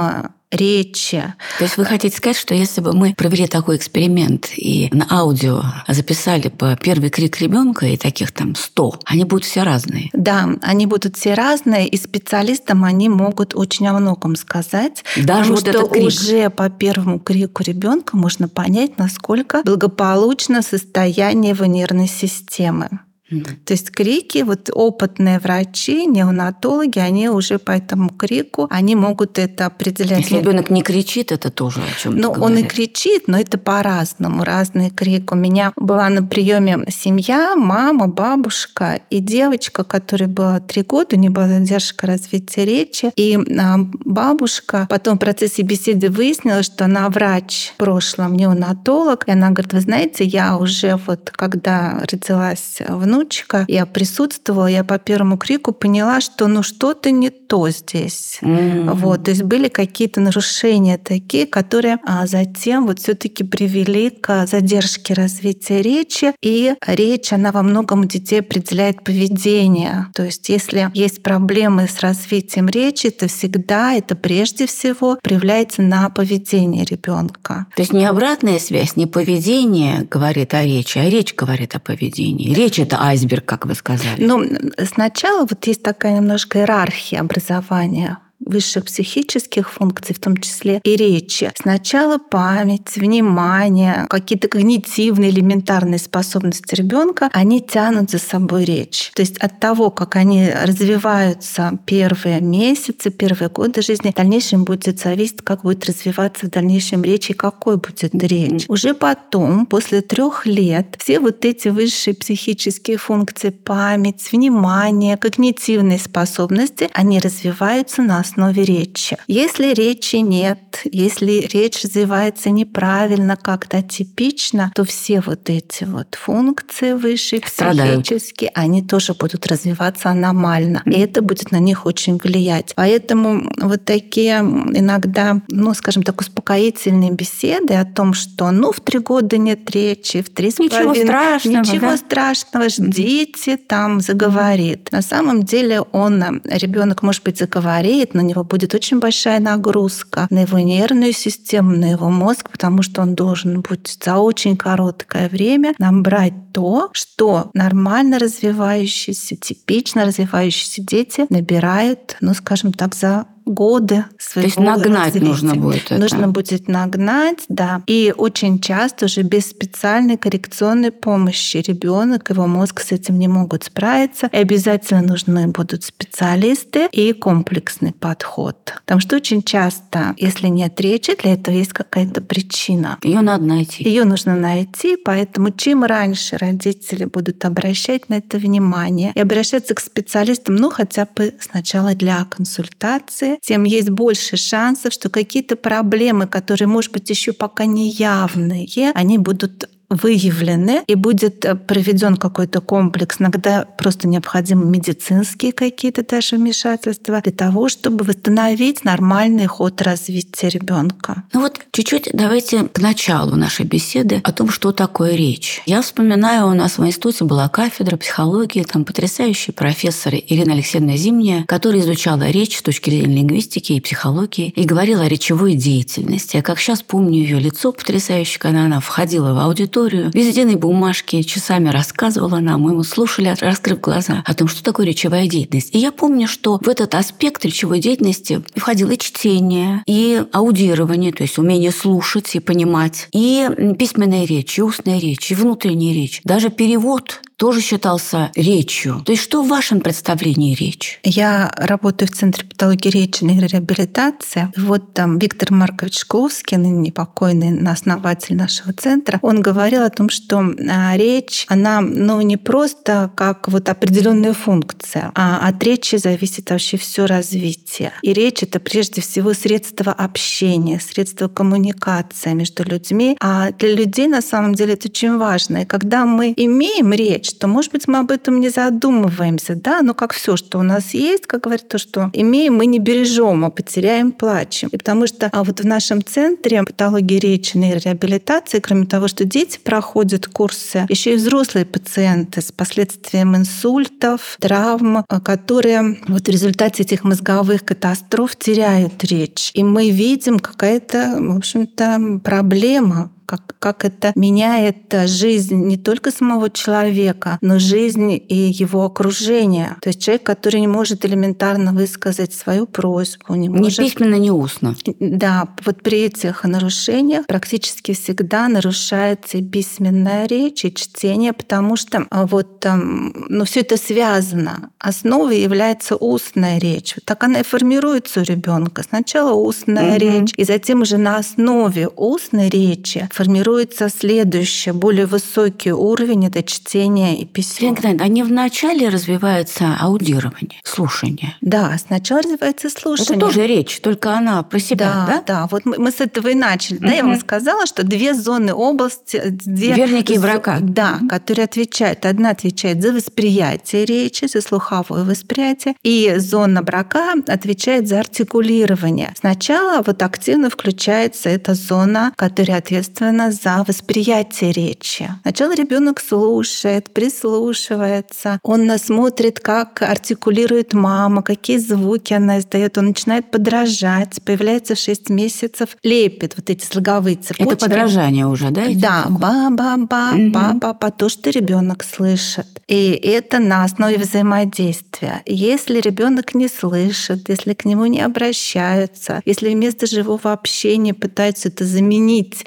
речи. 0.52 1.34
То 1.58 1.64
есть 1.64 1.78
вы 1.78 1.86
хотите 1.86 2.16
сказать, 2.16 2.38
что 2.38 2.54
если 2.54 2.82
бы 2.82 2.94
мы 2.94 3.14
провели 3.16 3.48
такой 3.48 3.78
эксперимент 3.78 4.50
и 4.56 4.90
на 4.92 5.08
аудио 5.10 5.64
записали 5.88 6.50
бы 6.50 6.78
первый 6.82 7.10
крик 7.10 7.40
ребенка 7.40 7.86
и 7.88 7.98
таких 7.98 8.32
там 8.32 8.56
100, 8.56 9.00
они 9.06 9.26
будут 9.26 9.46
все 9.46 9.64
разные? 9.64 10.10
Да, 10.14 10.50
они 10.62 10.86
будут 10.86 11.18
все 11.18 11.34
разные, 11.34 11.88
и 11.88 11.98
специалистам 11.98 12.84
они 12.84 13.10
могут 13.10 13.56
очень 13.56 13.88
о 13.88 13.94
многом 14.00 14.36
сказать. 14.36 15.04
Даже 15.16 15.26
потому 15.26 15.52
вот 15.52 15.60
что 15.60 15.70
этот 15.72 15.92
крик. 15.92 16.08
уже 16.08 16.50
по 16.50 16.70
первому 16.70 17.20
крику 17.20 17.64
ребенка 17.64 18.18
можно 18.18 18.48
понять, 18.48 18.98
насколько 18.98 19.62
благополучно 19.64 20.62
состояние 20.62 21.52
его 21.52 21.66
нервной 21.66 22.08
системы. 22.08 22.90
То 23.30 23.74
есть 23.74 23.90
крики, 23.90 24.44
вот 24.44 24.70
опытные 24.72 25.40
врачи, 25.40 26.06
неонатологи, 26.06 27.00
они 27.00 27.30
уже 27.30 27.58
по 27.58 27.72
этому 27.72 28.10
крику, 28.10 28.68
они 28.70 28.96
могут 28.96 29.40
это 29.40 29.66
определять. 29.66 30.20
Если 30.20 30.38
ребенок 30.38 30.70
не 30.70 30.84
кричит, 30.84 31.32
это 31.32 31.50
тоже 31.50 31.82
о 31.82 32.00
чем 32.00 32.18
Ну, 32.18 32.32
он 32.32 32.58
и 32.58 32.64
кричит, 32.64 33.28
но 33.28 33.40
это 33.40 33.58
по-разному, 33.58 34.44
разный 34.44 34.92
крик. 34.92 35.32
У 35.32 35.36
меня 35.36 35.74
была 35.76 36.10
на 36.10 36.22
приеме 36.22 36.86
семья, 36.90 37.56
мама, 37.56 38.08
бабушка 38.08 39.02
и 39.10 39.20
девочка, 39.20 39.84
которой 39.84 40.28
было 40.28 40.60
три 40.60 40.84
года, 40.84 41.16
у 41.16 41.20
нее 41.20 41.32
была 41.32 41.48
задержка 41.48 42.06
развития 42.06 42.66
речи. 42.66 43.12
И 43.16 43.38
а, 43.60 43.78
бабушка 44.06 44.86
потом 44.88 45.16
в 45.16 45.20
процессе 45.20 45.64
беседы 45.64 46.10
выяснила, 46.10 46.62
что 46.62 46.86
она 46.86 47.10
врач 47.10 47.72
в 47.74 47.78
прошлом, 47.78 48.36
неонатолог. 48.36 49.28
И 49.28 49.32
она 49.32 49.50
говорит, 49.50 49.74
вы 49.74 49.80
знаете, 49.80 50.24
я 50.26 50.58
уже 50.58 51.00
вот 51.08 51.32
когда 51.32 52.04
родилась 52.12 52.78
внук, 52.88 53.15
внучка, 53.16 53.66
я 53.68 53.86
присутствовала, 53.86 54.68
я 54.68 54.84
по 54.84 55.00
первому 55.00 55.38
крику 55.38 55.72
поняла, 55.72 56.22
что 56.22 56.48
ну 56.48 56.64
что-то 56.64 57.12
не 57.12 57.30
то 57.30 57.70
здесь. 57.70 58.40
Mm-hmm. 58.42 58.94
Вот, 58.94 59.24
то 59.24 59.32
есть 59.32 59.44
были 59.44 59.68
какие-то 59.68 60.22
нарушения 60.22 60.98
такие, 60.98 61.46
которые 61.46 61.98
а, 62.06 62.28
затем 62.28 62.86
вот 62.88 63.00
все-таки 63.00 63.44
привели 63.44 64.10
к 64.10 64.48
задержке 64.48 65.14
развития 65.14 65.82
речи, 65.82 66.34
и 66.42 66.76
речь, 66.86 67.32
она 67.34 67.52
во 67.52 67.64
многом 67.64 68.02
у 68.02 68.06
детей 68.06 68.42
определяет 68.42 69.04
поведение. 69.04 70.08
То 70.14 70.24
есть 70.24 70.50
если 70.50 70.90
есть 70.94 71.24
проблемы 71.24 71.88
с 71.88 72.00
развитием 72.00 72.68
речи, 72.68 73.10
то 73.10 73.28
всегда 73.28 73.94
это 73.94 74.16
прежде 74.16 74.68
всего 74.68 75.18
проявляется 75.22 75.82
на 75.82 76.10
поведении 76.10 76.84
ребенка. 76.84 77.68
То 77.76 77.82
есть 77.82 77.94
не 77.94 78.06
обратная 78.06 78.60
связь, 78.60 78.96
не 78.96 79.06
поведение 79.06 80.08
говорит 80.10 80.54
о 80.54 80.64
речи, 80.64 80.98
а 80.98 81.10
речь 81.10 81.34
говорит 81.34 81.76
о 81.76 81.80
поведении. 81.80 82.54
Речь 82.54 82.80
это 82.80 83.05
айсберг, 83.08 83.46
как 83.46 83.66
вы 83.66 83.76
сказали? 83.76 84.24
Ну, 84.24 84.46
сначала 84.86 85.46
вот 85.46 85.66
есть 85.68 85.84
такая 85.84 86.14
немножко 86.16 86.60
иерархия 86.60 87.20
образования 87.22 88.20
высших 88.46 88.86
психических 88.86 89.72
функций, 89.72 90.16
в 90.16 90.20
том 90.20 90.38
числе 90.38 90.80
и 90.84 90.96
речи. 90.96 91.52
Сначала 91.56 92.18
память, 92.18 92.96
внимание, 92.96 94.06
какие-то 94.10 94.48
когнитивные, 94.48 95.32
элементарные 95.32 96.00
способности 96.00 96.76
ребенка, 96.76 97.30
они 97.34 97.62
тянут 97.62 98.12
за 98.12 98.20
собой 98.20 98.66
речь. 98.66 99.12
То 99.16 99.22
есть 99.22 99.38
от 99.38 99.60
того, 99.60 99.90
как 99.90 100.16
они 100.16 100.50
развиваются 100.64 101.78
первые 101.86 102.40
месяцы, 102.42 103.10
первые 103.10 103.50
годы 103.50 103.82
жизни, 103.82 104.12
в 104.12 104.16
дальнейшем 104.16 104.64
будет 104.64 105.00
зависеть, 105.00 105.42
как 105.42 105.64
будет 105.64 105.86
развиваться 105.86 106.46
в 106.46 106.50
дальнейшем 106.50 107.04
речь 107.04 107.30
и 107.30 107.34
какой 107.34 107.78
будет 107.78 108.14
речь. 108.14 108.66
Уже 108.68 108.94
потом, 108.94 109.66
после 109.66 110.02
трех 110.02 110.46
лет, 110.46 110.96
все 111.00 111.20
вот 111.20 111.44
эти 111.46 111.70
высшие 111.70 112.14
психические 112.14 112.98
функции, 112.98 113.50
память, 113.50 114.32
внимание, 114.32 115.18
когнитивные 115.18 116.00
способности, 116.00 116.90
они 116.94 117.20
развиваются 117.20 118.02
на 118.02 118.20
основе 118.20 118.35
речи. 118.36 119.18
Если 119.28 119.74
речи 119.74 120.18
нет, 120.18 120.82
если 120.86 121.48
речь 121.52 121.84
развивается 121.84 122.50
неправильно, 122.50 123.36
как-то 123.36 123.82
типично, 123.82 124.72
то 124.76 124.84
все 124.86 125.22
вот 125.22 125.50
эти 125.50 125.84
вот 125.84 126.16
функции 126.16 126.94
высшие 126.94 127.42
психические, 127.42 128.52
они 128.54 128.82
тоже 128.82 129.14
будут 129.14 129.48
развиваться 129.48 130.10
аномально. 130.10 130.82
И 130.86 131.00
это 131.00 131.22
будет 131.22 131.52
на 131.52 131.60
них 131.60 131.86
очень 131.86 132.18
влиять. 132.18 132.74
Поэтому 132.76 133.52
вот 133.58 133.86
такие 133.86 134.40
иногда, 134.40 135.42
ну, 135.48 135.74
скажем 135.74 136.04
так, 136.04 136.22
успокоительные 136.22 137.12
беседы 137.12 137.76
о 137.76 137.86
том, 137.86 138.14
что 138.14 138.52
ну 138.52 138.72
в 138.72 138.80
три 138.80 139.00
года 139.00 139.38
нет 139.38 139.70
речи, 139.72 140.22
в 140.22 140.30
три 140.30 140.52
с 140.52 140.60
Ничего 140.60 140.94
страшного. 140.94 141.58
Ничего 141.58 141.92
да? 141.92 141.98
страшного, 141.98 142.70
ждите, 142.70 143.58
там 143.58 144.02
заговорит. 144.02 144.92
На 144.92 145.02
самом 145.02 145.44
деле 145.44 145.82
он, 145.82 146.42
ребенок, 146.46 147.04
может 147.04 147.24
быть, 147.24 147.38
заговорит, 147.38 148.14
на 148.14 148.22
него 148.26 148.44
будет 148.44 148.74
очень 148.74 149.00
большая 149.00 149.40
нагрузка 149.40 150.28
на 150.30 150.42
его 150.42 150.60
нервную 150.60 151.14
систему, 151.14 151.72
на 151.72 151.92
его 151.92 152.10
мозг, 152.10 152.50
потому 152.50 152.82
что 152.82 153.02
он 153.02 153.16
должен 153.16 153.62
будет 153.62 153.98
за 154.04 154.18
очень 154.18 154.58
короткое 154.58 155.30
время 155.30 155.74
набрать 155.80 156.34
то, 156.54 156.90
что 156.94 157.52
нормально 157.54 158.20
развивающиеся, 158.20 159.36
типично 159.36 160.06
развивающиеся 160.06 160.82
дети 160.82 161.26
набирают, 161.30 162.18
ну, 162.22 162.34
скажем 162.34 162.74
так, 162.74 162.96
за 162.96 163.26
годы 163.46 164.06
своего 164.18 164.50
То 164.50 164.60
есть 164.60 164.60
нагнать 164.60 165.06
развития. 165.06 165.26
нужно 165.26 165.56
будет 165.56 165.86
это. 165.86 165.98
Нужно 165.98 166.28
будет 166.28 166.68
нагнать, 166.68 167.40
да. 167.48 167.82
И 167.88 168.14
очень 168.16 168.60
часто 168.60 169.06
уже 169.06 169.22
без 169.22 169.48
специальной 169.50 170.18
коррекционной 170.18 170.92
помощи 170.92 171.58
ребенок, 171.58 172.30
его 172.30 172.48
мозг 172.48 172.82
с 172.82 172.92
этим 172.92 173.20
не 173.20 173.28
могут 173.28 173.66
справиться. 173.66 174.30
И 174.32 174.38
обязательно 174.38 175.02
нужны 175.02 175.48
будут 175.48 175.84
специалисты 175.84 176.88
и 176.92 177.14
комплексный 177.14 177.94
подход. 177.94 178.74
Потому 178.86 179.00
что 179.00 179.16
очень 179.16 179.44
часто, 179.44 180.14
если 180.18 180.48
нет 180.48 180.80
речи, 180.82 181.16
для 181.22 181.34
этого 181.34 181.56
есть 181.56 181.74
какая-то 181.74 182.22
причина. 182.22 182.98
Ее 183.04 183.22
надо 183.22 183.46
найти. 183.46 183.84
Ее 183.84 184.04
нужно 184.04 184.36
найти, 184.36 184.98
поэтому 184.98 185.52
чем 185.52 185.84
раньше 185.84 186.38
родители 186.38 187.06
будут 187.06 187.46
обращать 187.46 188.10
на 188.10 188.16
это 188.16 188.38
внимание 188.38 189.12
и 189.16 189.20
обращаться 189.20 189.74
к 189.74 189.80
специалистам, 189.80 190.56
ну 190.56 190.70
хотя 190.70 191.08
бы 191.16 191.34
сначала 191.40 191.94
для 191.94 192.26
консультации, 192.26 193.35
тем 193.42 193.64
есть 193.64 193.90
больше 193.90 194.38
шансов, 194.38 194.94
что 194.94 195.10
какие-то 195.10 195.56
проблемы, 195.56 196.28
которые, 196.28 196.68
может 196.68 196.92
быть, 196.92 197.10
еще 197.10 197.34
пока 197.34 197.66
не 197.66 197.90
явные, 197.90 198.92
они 198.94 199.18
будут 199.18 199.70
выявлены 199.90 200.84
и 200.88 200.96
будет 200.96 201.46
э, 201.46 201.56
проведен 201.56 202.16
какой-то 202.18 202.62
комплекс. 202.62 203.18
Иногда 203.20 203.66
просто 203.78 204.08
необходимы 204.08 204.66
медицинские 204.66 205.54
какие-то 205.54 206.04
даже 206.06 206.38
вмешательства 206.38 207.22
для 207.22 207.32
того, 207.32 207.70
чтобы 207.70 208.04
восстановить 208.04 208.84
нормальный 208.84 209.46
ход 209.46 209.82
развития 209.82 210.50
ребенка. 210.50 211.24
Ну 211.34 211.42
вот 211.42 211.60
чуть-чуть 211.72 212.10
давайте 212.14 212.64
к 212.64 212.80
началу 212.80 213.36
нашей 213.36 213.66
беседы 213.66 214.22
о 214.24 214.32
том, 214.32 214.50
что 214.50 214.72
такое 214.72 215.16
речь. 215.16 215.62
Я 215.66 215.82
вспоминаю, 215.82 216.48
у 216.48 216.54
нас 216.54 216.78
в 216.78 216.86
институте 216.86 217.24
была 217.24 217.48
кафедра 217.50 217.98
психологии, 217.98 218.64
там 218.64 218.86
потрясающий 218.86 219.52
профессор 219.52 220.16
Ирина 220.16 220.54
Алексеевна 220.54 220.98
Зимняя, 220.98 221.44
которая 221.46 221.82
изучала 221.82 222.30
речь 222.30 222.58
с 222.58 222.62
точки 222.62 222.90
зрения 222.90 223.16
лингвистики 223.18 223.74
и 223.74 223.82
психологии 223.82 224.50
и 224.56 224.64
говорила 224.66 225.04
о 225.04 225.08
речевой 225.08 225.54
деятельности. 225.54 226.38
Я 226.38 226.42
как 226.42 226.60
сейчас 226.60 226.82
помню 226.82 227.20
ее 227.20 227.40
лицо 227.40 227.72
потрясающее, 227.72 228.40
когда 228.40 228.66
она 228.66 228.80
входила 228.80 229.34
в 229.34 229.40
аудиторию 229.40 229.75
историю, 229.76 230.10
везде 230.14 230.46
бумажки, 230.56 231.22
часами 231.22 231.68
рассказывала 231.68 232.40
нам, 232.40 232.62
мы 232.62 232.72
ему 232.72 232.84
слушали, 232.84 233.36
раскрыв 233.42 233.82
глаза, 233.82 234.24
о 234.26 234.34
том, 234.34 234.48
что 234.48 234.64
такое 234.64 234.86
речевая 234.86 235.28
деятельность. 235.28 235.76
И 235.76 235.80
я 235.80 235.92
помню, 235.92 236.28
что 236.28 236.60
в 236.62 236.70
этот 236.70 236.96
аспект 236.96 237.44
речевой 237.44 237.80
деятельности 237.80 238.42
входило 238.56 238.96
чтение, 238.96 239.84
и 239.86 240.24
аудирование, 240.32 241.12
то 241.12 241.24
есть 241.24 241.38
умение 241.38 241.72
слушать 241.72 242.36
и 242.36 242.40
понимать, 242.40 243.10
и 243.12 243.50
письменная 243.78 244.26
речь, 244.26 244.58
и 244.58 244.62
устная 244.62 244.98
речь, 244.98 245.30
и 245.32 245.36
внутренняя 245.36 245.94
речь, 245.94 246.22
даже 246.24 246.50
перевод 246.50 247.22
тоже 247.38 247.62
считался 247.62 248.32
речью. 248.36 249.02
То 249.06 249.12
есть 249.12 249.24
что 249.24 249.44
в 249.44 249.50
вашем 249.50 249.82
представлении 249.82 250.56
речь? 250.56 251.00
Я 251.04 251.52
работаю 251.58 252.10
в 252.10 252.16
Центре 252.16 252.46
патологии 252.46 252.90
речи 252.90 253.24
и 253.24 253.48
реабилитации. 253.48 254.52
Вот 254.56 254.94
там 254.94 255.20
Виктор 255.20 255.52
Маркович 255.52 256.00
Шкловский, 256.00 256.58
ныне 256.58 256.92
покойный 256.92 257.56
основатель 257.70 258.36
нашего 258.36 258.74
центра, 258.74 259.20
он 259.22 259.42
говорил 259.42 259.84
о 259.84 259.90
том, 259.90 260.10
что 260.10 260.44
а, 260.70 260.96
речь, 260.96 261.46
она 261.50 261.82
ну, 261.82 262.22
не 262.22 262.38
просто 262.38 263.12
как 263.16 263.48
вот 263.48 263.70
определенная 263.70 264.34
функция, 264.34 265.12
а 265.16 265.48
от 265.48 265.64
речи 265.64 265.96
зависит 265.96 266.50
вообще 266.50 266.78
все 266.78 267.06
развитие. 267.06 267.92
И 268.02 268.14
речь— 268.14 268.44
это 268.44 268.60
прежде 268.60 269.02
всего 269.02 269.34
средство 269.34 269.92
общения, 269.92 270.80
средство 270.80 271.28
коммуникации 271.28 272.34
между 272.34 272.64
людьми. 272.64 273.18
А 273.20 273.52
для 273.52 273.76
людей 273.76 274.08
на 274.08 274.22
самом 274.22 274.56
деле 274.56 274.74
это 274.74 274.88
очень 274.88 275.18
важно. 275.18 275.60
И 275.60 275.66
когда 275.66 276.06
мы 276.06 276.34
имеем 276.36 276.94
речь, 276.94 277.25
что, 277.26 277.48
может 277.48 277.72
быть, 277.72 277.88
мы 277.88 278.00
об 278.00 278.12
этом 278.12 278.40
не 278.40 278.50
задумываемся, 278.50 279.56
да, 279.56 279.82
но 279.82 279.94
как 279.94 280.14
все, 280.14 280.38
что 280.38 280.60
у 280.60 280.64
нас 280.64 280.94
есть, 280.94 281.26
как 281.26 281.42
говорят, 281.42 281.68
то, 281.68 281.78
что 281.78 282.10
имеем, 282.14 282.56
мы 282.56 282.66
не 282.66 282.80
бережем, 282.80 283.46
а 283.46 283.50
потеряем, 283.50 284.12
плачем. 284.12 284.70
И 284.72 284.78
потому 284.78 285.08
что 285.08 285.30
а 285.32 285.44
вот 285.44 285.60
в 285.60 285.66
нашем 285.66 286.04
центре 286.04 286.64
патологии 286.64 287.20
речи 287.20 287.58
и 287.58 287.80
реабилитации, 287.80 288.60
кроме 288.60 288.86
того, 288.86 289.08
что 289.08 289.26
дети 289.26 289.60
проходят 289.64 290.28
курсы, 290.28 290.86
еще 290.90 291.14
и 291.14 291.18
взрослые 291.18 291.66
пациенты 291.66 292.42
с 292.42 292.52
последствием 292.52 293.36
инсультов, 293.36 294.38
травм, 294.40 295.04
а, 295.08 295.20
которые 295.20 295.98
вот 296.08 296.28
в 296.28 296.30
результате 296.30 296.84
этих 296.84 297.04
мозговых 297.04 297.66
катастроф 297.66 298.36
теряют 298.36 299.04
речь. 299.04 299.52
И 299.54 299.64
мы 299.64 299.90
видим 299.90 300.40
какая-то, 300.40 301.18
в 301.20 301.38
общем-то, 301.38 302.20
проблема 302.24 303.12
как, 303.26 303.56
как 303.60 303.86
это 303.86 304.12
меняет 304.16 304.94
жизнь 305.06 305.56
не 305.56 305.78
только 305.78 306.12
самого 306.12 306.50
человека, 306.50 307.38
но 307.42 307.60
жизнь 307.60 308.14
и 308.14 308.36
его 308.36 308.84
окружения. 308.86 309.78
То 309.82 309.90
есть 309.90 310.02
человек, 310.02 310.24
который 310.24 310.60
не 310.60 310.68
может 310.68 311.06
элементарно 311.06 311.74
высказать 311.74 312.34
свою 312.34 312.66
просьбу, 312.68 313.36
не 313.36 313.50
может... 313.50 313.80
Ни 313.80 313.90
письменно, 313.90 314.16
ни 314.16 314.30
устно. 314.30 314.76
Да, 315.00 315.50
вот 315.66 315.82
при 315.82 316.04
этих 316.04 316.44
нарушениях 316.44 317.26
практически 317.28 317.94
всегда 317.94 318.48
нарушается 318.48 319.38
и 319.38 319.44
письменная 319.44 320.28
речь, 320.28 320.66
и 320.66 320.74
чтение, 320.74 321.34
потому 321.34 321.76
что 321.76 322.06
а, 322.10 322.26
вот 322.26 322.60
там, 322.60 323.14
ну, 323.30 323.46
все 323.46 323.62
это 323.62 323.78
связано. 323.78 324.72
Основой 324.80 325.40
является 325.40 325.96
устная 325.96 326.60
речь. 326.60 326.96
Так 327.06 327.24
она 327.24 327.42
и 327.42 327.44
формируется 327.44 328.22
у 328.22 328.24
ребенка. 328.24 328.84
Сначала 328.88 329.34
устная 329.34 329.92
угу. 329.92 330.00
речь, 330.00 330.34
и 330.36 330.44
затем 330.44 330.82
уже 330.82 330.98
на 330.98 331.18
основе 331.18 331.88
устной 331.88 332.50
речи 332.50 333.08
формируется 333.16 333.88
следующий, 333.88 334.72
более 334.72 335.06
высокий 335.06 335.72
уровень 335.72 336.26
это 336.26 336.44
чтение 336.44 337.18
и 337.18 337.26
письмо. 337.26 337.74
Они 338.00 338.24
вначале 338.24 338.90
развивается 338.90 339.78
аудирование, 339.80 340.60
слушание. 340.66 341.34
Да, 341.40 341.78
сначала 341.78 342.22
развивается 342.22 342.70
слушание. 342.70 343.16
Это 343.16 343.26
тоже 343.28 343.48
речь, 343.48 343.80
только 343.80 344.12
она 344.12 344.44
про 344.44 344.60
себя, 344.60 344.86
да? 344.86 345.06
Да, 345.08 345.24
да. 345.26 345.48
Вот 345.50 345.66
мы, 345.66 345.78
мы 345.78 345.92
с 345.92 346.02
этого 346.02 346.28
и 346.28 346.36
начали. 346.36 346.78
Угу. 346.78 346.86
Да, 346.86 346.92
я 346.92 347.04
вам 347.04 347.18
сказала, 347.18 347.66
что 347.66 347.86
две 347.86 348.14
зоны 348.14 348.54
области, 348.54 349.22
две 349.30 349.74
верники 349.74 350.14
и 350.14 350.18
врага, 350.18 350.58
да, 350.60 351.00
которые 351.10 351.46
отвечают. 351.46 352.06
Одна 352.06 352.32
отвечает 352.32 352.82
за 352.82 352.92
восприятие 352.92 353.86
речи, 353.86 354.26
за 354.26 354.42
слуховое 354.42 355.06
восприятие, 355.06 355.76
и 355.84 356.16
зона 356.18 356.62
брака 356.64 357.14
отвечает 357.28 357.88
за 357.88 358.00
артикулирование. 358.00 359.14
Сначала 359.18 359.82
вот 359.82 360.04
активно 360.04 360.50
включается 360.50 361.30
эта 361.30 361.54
зона, 361.54 362.12
которая 362.18 362.58
ответственна 362.58 363.05
за 363.32 363.64
восприятие 363.68 364.52
речи. 364.52 365.10
Сначала 365.22 365.56
ребенок 365.56 366.02
слушает, 366.02 366.94
прислушивается, 366.94 368.40
он 368.44 368.70
смотрит, 368.78 369.40
как 369.40 369.82
артикулирует 369.82 370.74
мама, 370.74 371.22
какие 371.22 371.58
звуки 371.58 372.14
она 372.14 372.40
издает, 372.40 372.78
он 372.78 372.88
начинает 372.88 373.32
подражать, 373.32 374.22
появляется 374.24 374.76
в 374.76 374.80
6 374.80 375.10
месяцев, 375.10 375.78
лепит 375.84 376.34
вот 376.38 376.50
эти 376.50 376.66
слоговые 376.66 377.16
цепочки. 377.16 377.54
Это 377.54 377.58
подражание 377.58 378.28
уже, 378.28 378.52
да? 378.52 378.64
Да, 378.76 379.06
ба-ба-ба, 379.10 380.12
ба-ба-ба, 380.16 380.92
то, 380.92 381.10
что 381.10 381.30
ребенок 381.30 381.84
слышит. 381.84 382.48
И 382.68 382.92
это 382.92 383.40
на 383.40 383.64
основе 383.64 383.98
взаимодействия. 383.98 385.22
Если 385.26 385.80
ребенок 385.80 386.36
не 386.36 386.48
слышит, 386.48 387.30
если 387.30 387.54
к 387.54 387.66
нему 387.66 387.86
не 387.86 388.02
обращаются, 388.02 389.22
если 389.26 389.50
вместо 389.50 389.86
живого 389.88 390.32
общения 390.34 390.94
пытаются 390.94 391.50
это 391.50 391.66
заменить 391.66 392.46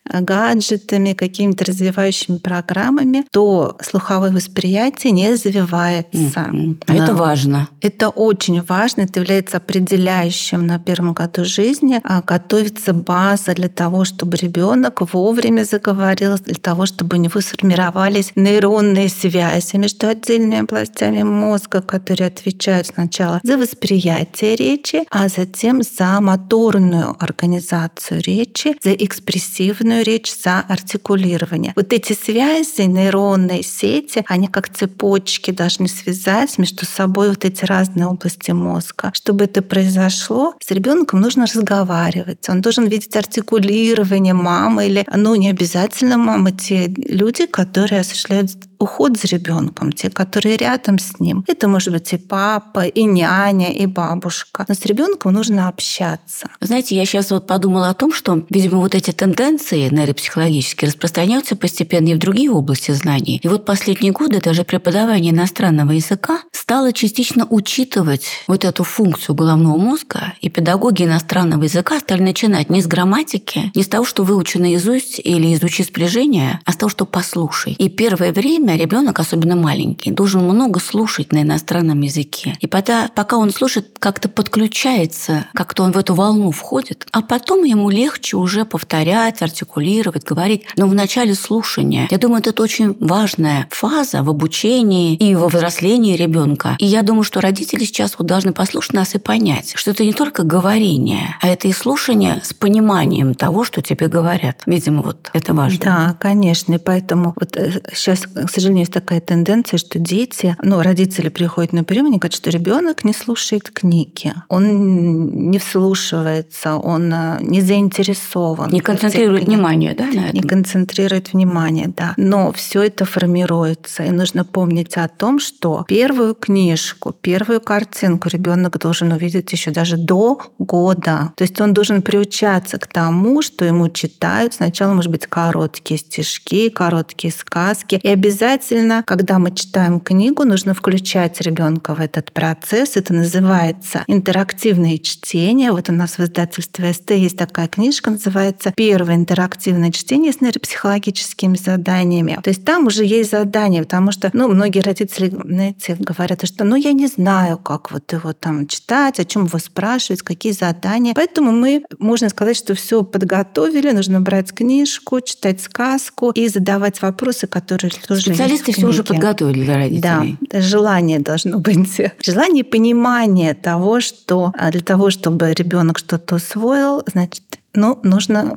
гаджетами, 0.48 1.12
какими-то 1.12 1.64
развивающими 1.64 2.38
программами, 2.38 3.24
то 3.30 3.76
слуховое 3.82 4.30
восприятие 4.30 5.12
не 5.12 5.30
развивается. 5.30 6.08
Mm-hmm. 6.12 6.82
А 6.86 6.94
это 6.94 7.14
важно. 7.14 7.68
Это 7.80 8.08
очень 8.08 8.62
важно. 8.62 9.02
Это 9.02 9.20
является 9.20 9.56
определяющим 9.58 10.66
на 10.66 10.78
первом 10.78 11.12
году 11.12 11.44
жизни. 11.44 12.00
А 12.04 12.22
готовится 12.22 12.92
база 12.92 13.54
для 13.54 13.68
того, 13.68 14.04
чтобы 14.04 14.36
ребенок 14.36 15.00
вовремя 15.12 15.64
заговорил, 15.64 16.36
для 16.38 16.54
того, 16.54 16.86
чтобы 16.86 17.16
у 17.16 17.20
него 17.20 17.40
сформировались 17.40 18.32
нейронные 18.36 19.08
связи 19.08 19.76
между 19.76 20.08
отдельными 20.08 20.60
областями 20.60 21.22
мозга, 21.22 21.80
которые 21.80 22.28
отвечают 22.28 22.86
сначала 22.86 23.40
за 23.42 23.56
восприятие 23.58 24.56
речи, 24.56 25.04
а 25.10 25.28
затем 25.28 25.82
за 25.82 26.20
моторную 26.20 27.16
организацию 27.18 28.22
речи, 28.22 28.76
за 28.82 28.92
экспрессивную 28.92 30.04
речь, 30.04 30.30
за 30.42 30.60
артикулирование. 30.60 31.72
Вот 31.76 31.92
эти 31.92 32.12
связи, 32.12 32.82
нейронные 32.82 33.62
сети, 33.62 34.24
они 34.26 34.48
как 34.48 34.68
цепочки 34.68 35.50
должны 35.50 35.88
связать 35.88 36.58
между 36.58 36.84
собой 36.86 37.30
вот 37.30 37.44
эти 37.44 37.64
разные 37.64 38.06
области 38.06 38.50
мозга. 38.52 39.10
Чтобы 39.14 39.44
это 39.44 39.62
произошло, 39.62 40.54
с 40.60 40.70
ребенком 40.70 41.20
нужно 41.20 41.46
разговаривать. 41.46 42.48
Он 42.48 42.60
должен 42.60 42.86
видеть 42.86 43.16
артикулирование 43.16 44.34
мамы 44.34 44.86
или, 44.86 45.06
ну, 45.14 45.34
не 45.34 45.50
обязательно 45.50 46.16
мамы, 46.16 46.52
те 46.52 46.86
люди, 46.86 47.46
которые 47.46 48.00
осуществляют 48.00 48.50
уход 48.78 49.18
за 49.18 49.28
ребенком, 49.28 49.92
те, 49.92 50.10
которые 50.10 50.56
рядом 50.56 50.98
с 50.98 51.18
ним. 51.20 51.44
Это 51.46 51.68
может 51.68 51.92
быть 51.92 52.12
и 52.12 52.16
папа, 52.16 52.86
и 52.86 53.04
няня, 53.04 53.72
и 53.72 53.86
бабушка. 53.86 54.64
Но 54.68 54.74
с 54.74 54.84
ребенком 54.86 55.32
нужно 55.32 55.68
общаться. 55.68 56.48
Знаете, 56.60 56.96
я 56.96 57.04
сейчас 57.04 57.30
вот 57.30 57.46
подумала 57.46 57.90
о 57.90 57.94
том, 57.94 58.12
что, 58.12 58.44
видимо, 58.50 58.78
вот 58.78 58.94
эти 58.94 59.10
тенденции 59.10 59.88
нейропсихологические 59.88 60.88
распространяются 60.88 61.56
постепенно 61.56 62.08
и 62.08 62.14
в 62.14 62.18
другие 62.18 62.50
области 62.50 62.92
знаний. 62.92 63.40
И 63.42 63.48
вот 63.48 63.64
последние 63.64 64.12
годы 64.12 64.40
даже 64.40 64.64
преподавание 64.64 65.32
иностранного 65.32 65.92
языка 65.92 66.42
стало 66.68 66.92
частично 66.92 67.46
учитывать 67.48 68.26
вот 68.46 68.62
эту 68.62 68.84
функцию 68.84 69.34
головного 69.34 69.78
мозга, 69.78 70.34
и 70.42 70.50
педагоги 70.50 71.04
иностранного 71.04 71.62
языка 71.62 71.98
стали 71.98 72.20
начинать 72.20 72.68
не 72.68 72.82
с 72.82 72.86
грамматики, 72.86 73.72
не 73.74 73.82
с 73.82 73.88
того, 73.88 74.04
что 74.04 74.22
выучи 74.22 74.58
наизусть 74.58 75.18
или 75.18 75.54
изучи 75.54 75.82
спряжение, 75.82 76.60
а 76.66 76.72
с 76.72 76.76
того, 76.76 76.90
что 76.90 77.06
послушай. 77.06 77.72
И 77.72 77.88
первое 77.88 78.34
время 78.34 78.76
ребенок, 78.76 79.18
особенно 79.18 79.56
маленький, 79.56 80.10
должен 80.10 80.42
много 80.44 80.78
слушать 80.78 81.32
на 81.32 81.40
иностранном 81.40 82.02
языке. 82.02 82.54
И 82.60 82.66
пока, 82.66 83.08
пока 83.14 83.38
он 83.38 83.50
слушает, 83.50 83.96
как-то 83.98 84.28
подключается, 84.28 85.46
как-то 85.54 85.84
он 85.84 85.92
в 85.92 85.96
эту 85.96 86.12
волну 86.12 86.50
входит, 86.50 87.06
а 87.12 87.22
потом 87.22 87.64
ему 87.64 87.88
легче 87.88 88.36
уже 88.36 88.66
повторять, 88.66 89.40
артикулировать, 89.40 90.24
говорить. 90.24 90.64
Но 90.76 90.86
в 90.86 90.92
начале 90.92 91.34
слушания, 91.34 92.08
я 92.10 92.18
думаю, 92.18 92.42
это 92.44 92.62
очень 92.62 92.94
важная 93.00 93.66
фаза 93.70 94.22
в 94.22 94.28
обучении 94.28 95.14
и 95.14 95.34
во 95.34 95.48
взрослении 95.48 96.14
ребенка. 96.14 96.57
И 96.78 96.86
я 96.86 97.02
думаю, 97.02 97.24
что 97.24 97.40
родители 97.40 97.84
сейчас 97.84 98.14
вот 98.18 98.26
должны 98.26 98.52
послушать 98.52 98.92
нас 98.94 99.14
и 99.14 99.18
понять, 99.18 99.72
что 99.76 99.90
это 99.90 100.04
не 100.04 100.12
только 100.12 100.42
говорение, 100.42 101.36
а 101.40 101.48
это 101.48 101.68
и 101.68 101.72
слушание 101.72 102.40
с 102.42 102.52
пониманием 102.52 103.34
того, 103.34 103.64
что 103.64 103.82
тебе 103.82 104.08
говорят. 104.08 104.62
Видимо, 104.66 105.02
вот 105.02 105.30
это 105.32 105.54
важно. 105.54 105.78
Да, 105.82 106.16
конечно. 106.20 106.74
И 106.74 106.78
поэтому 106.78 107.34
вот 107.38 107.56
сейчас, 107.92 108.24
э, 108.34 108.46
к 108.46 108.50
сожалению, 108.50 108.82
есть 108.82 108.92
такая 108.92 109.20
тенденция, 109.20 109.78
что 109.78 109.98
дети, 109.98 110.56
ну, 110.62 110.82
родители 110.82 111.28
приходят 111.28 111.72
на 111.72 111.84
прием, 111.84 112.06
и 112.06 112.18
говорят, 112.18 112.34
что 112.34 112.50
ребенок 112.50 113.04
не 113.04 113.12
слушает 113.12 113.70
книги, 113.70 114.32
он 114.48 115.50
не 115.50 115.58
вслушивается, 115.58 116.76
он 116.76 117.12
э, 117.12 117.38
не 117.40 117.60
заинтересован. 117.60 118.70
Не 118.70 118.80
концентрирует 118.80 119.44
внимание, 119.44 119.94
да, 119.94 120.06
на 120.06 120.26
этом? 120.26 120.34
Не 120.34 120.42
концентрирует 120.42 121.32
внимание, 121.32 121.88
да. 121.88 122.14
Но 122.16 122.52
все 122.52 122.82
это 122.82 123.04
формируется, 123.04 124.04
и 124.04 124.10
нужно 124.10 124.44
помнить 124.44 124.96
о 124.96 125.08
том, 125.08 125.38
что 125.40 125.84
первую 125.88 126.34
книжку, 126.48 127.12
первую 127.12 127.60
картинку 127.60 128.30
ребенок 128.30 128.78
должен 128.78 129.12
увидеть 129.12 129.52
еще 129.52 129.70
даже 129.70 129.98
до 129.98 130.40
года. 130.58 131.34
То 131.36 131.44
есть 131.44 131.60
он 131.60 131.74
должен 131.74 132.00
приучаться 132.00 132.78
к 132.78 132.86
тому, 132.86 133.42
что 133.42 133.66
ему 133.66 133.90
читают. 133.90 134.54
Сначала, 134.54 134.94
может 134.94 135.10
быть, 135.10 135.26
короткие 135.26 135.98
стишки, 136.00 136.70
короткие 136.70 137.34
сказки, 137.34 138.00
и 138.02 138.08
обязательно 138.08 139.04
когда 139.06 139.38
мы 139.38 139.54
читаем 139.54 140.00
книгу, 140.00 140.44
нужно 140.44 140.72
включать 140.72 141.38
ребенка 141.42 141.94
в 141.94 142.00
этот 142.00 142.32
процесс. 142.32 142.96
Это 142.96 143.12
называется 143.12 144.04
интерактивное 144.06 144.96
чтение. 144.96 145.70
Вот 145.72 145.90
у 145.90 145.92
нас 145.92 146.16
в 146.16 146.20
издательстве 146.20 146.94
СТ 146.94 147.10
есть 147.10 147.36
такая 147.36 147.68
книжка, 147.68 148.10
называется 148.10 148.72
«Первое 148.74 149.16
интерактивное 149.16 149.92
чтение 149.92 150.32
с 150.32 150.40
нейропсихологическими 150.40 151.58
заданиями». 151.58 152.38
То 152.42 152.48
есть 152.48 152.64
там 152.64 152.86
уже 152.86 153.04
есть 153.04 153.32
задания, 153.32 153.82
потому 153.82 154.12
что 154.12 154.30
ну, 154.32 154.48
многие 154.48 154.80
родители, 154.80 155.28
знаете, 155.28 155.96
говорят, 155.98 156.37
что 156.46 156.64
ну 156.64 156.76
я 156.76 156.92
не 156.92 157.06
знаю, 157.06 157.58
как 157.58 157.90
вот 157.90 158.12
его 158.12 158.32
там 158.32 158.66
читать, 158.66 159.18
о 159.20 159.24
чем 159.24 159.46
его 159.46 159.58
спрашивать, 159.58 160.22
какие 160.22 160.52
задания. 160.52 161.14
Поэтому 161.14 161.52
мы, 161.52 161.84
можно 161.98 162.28
сказать, 162.28 162.56
что 162.56 162.74
все 162.74 163.02
подготовили, 163.02 163.90
нужно 163.90 164.20
брать 164.20 164.52
книжку, 164.52 165.20
читать 165.20 165.60
сказку 165.60 166.30
и 166.30 166.48
задавать 166.48 167.02
вопросы, 167.02 167.46
которые 167.46 167.90
тоже 168.06 168.22
Специалисты 168.22 168.72
все 168.72 168.86
уже 168.86 169.04
подготовили 169.04 169.64
для 169.64 169.76
родителей. 169.76 170.38
Да, 170.40 170.60
желание 170.60 171.18
должно 171.18 171.58
быть. 171.58 172.00
Желание 172.24 172.64
понимания 172.64 173.54
того, 173.54 174.00
что 174.00 174.52
а, 174.56 174.70
для 174.70 174.80
того, 174.80 175.10
чтобы 175.10 175.52
ребенок 175.52 175.98
что-то 175.98 176.36
усвоил, 176.36 177.02
значит, 177.06 177.42
ну, 177.74 177.98
нужно 178.02 178.56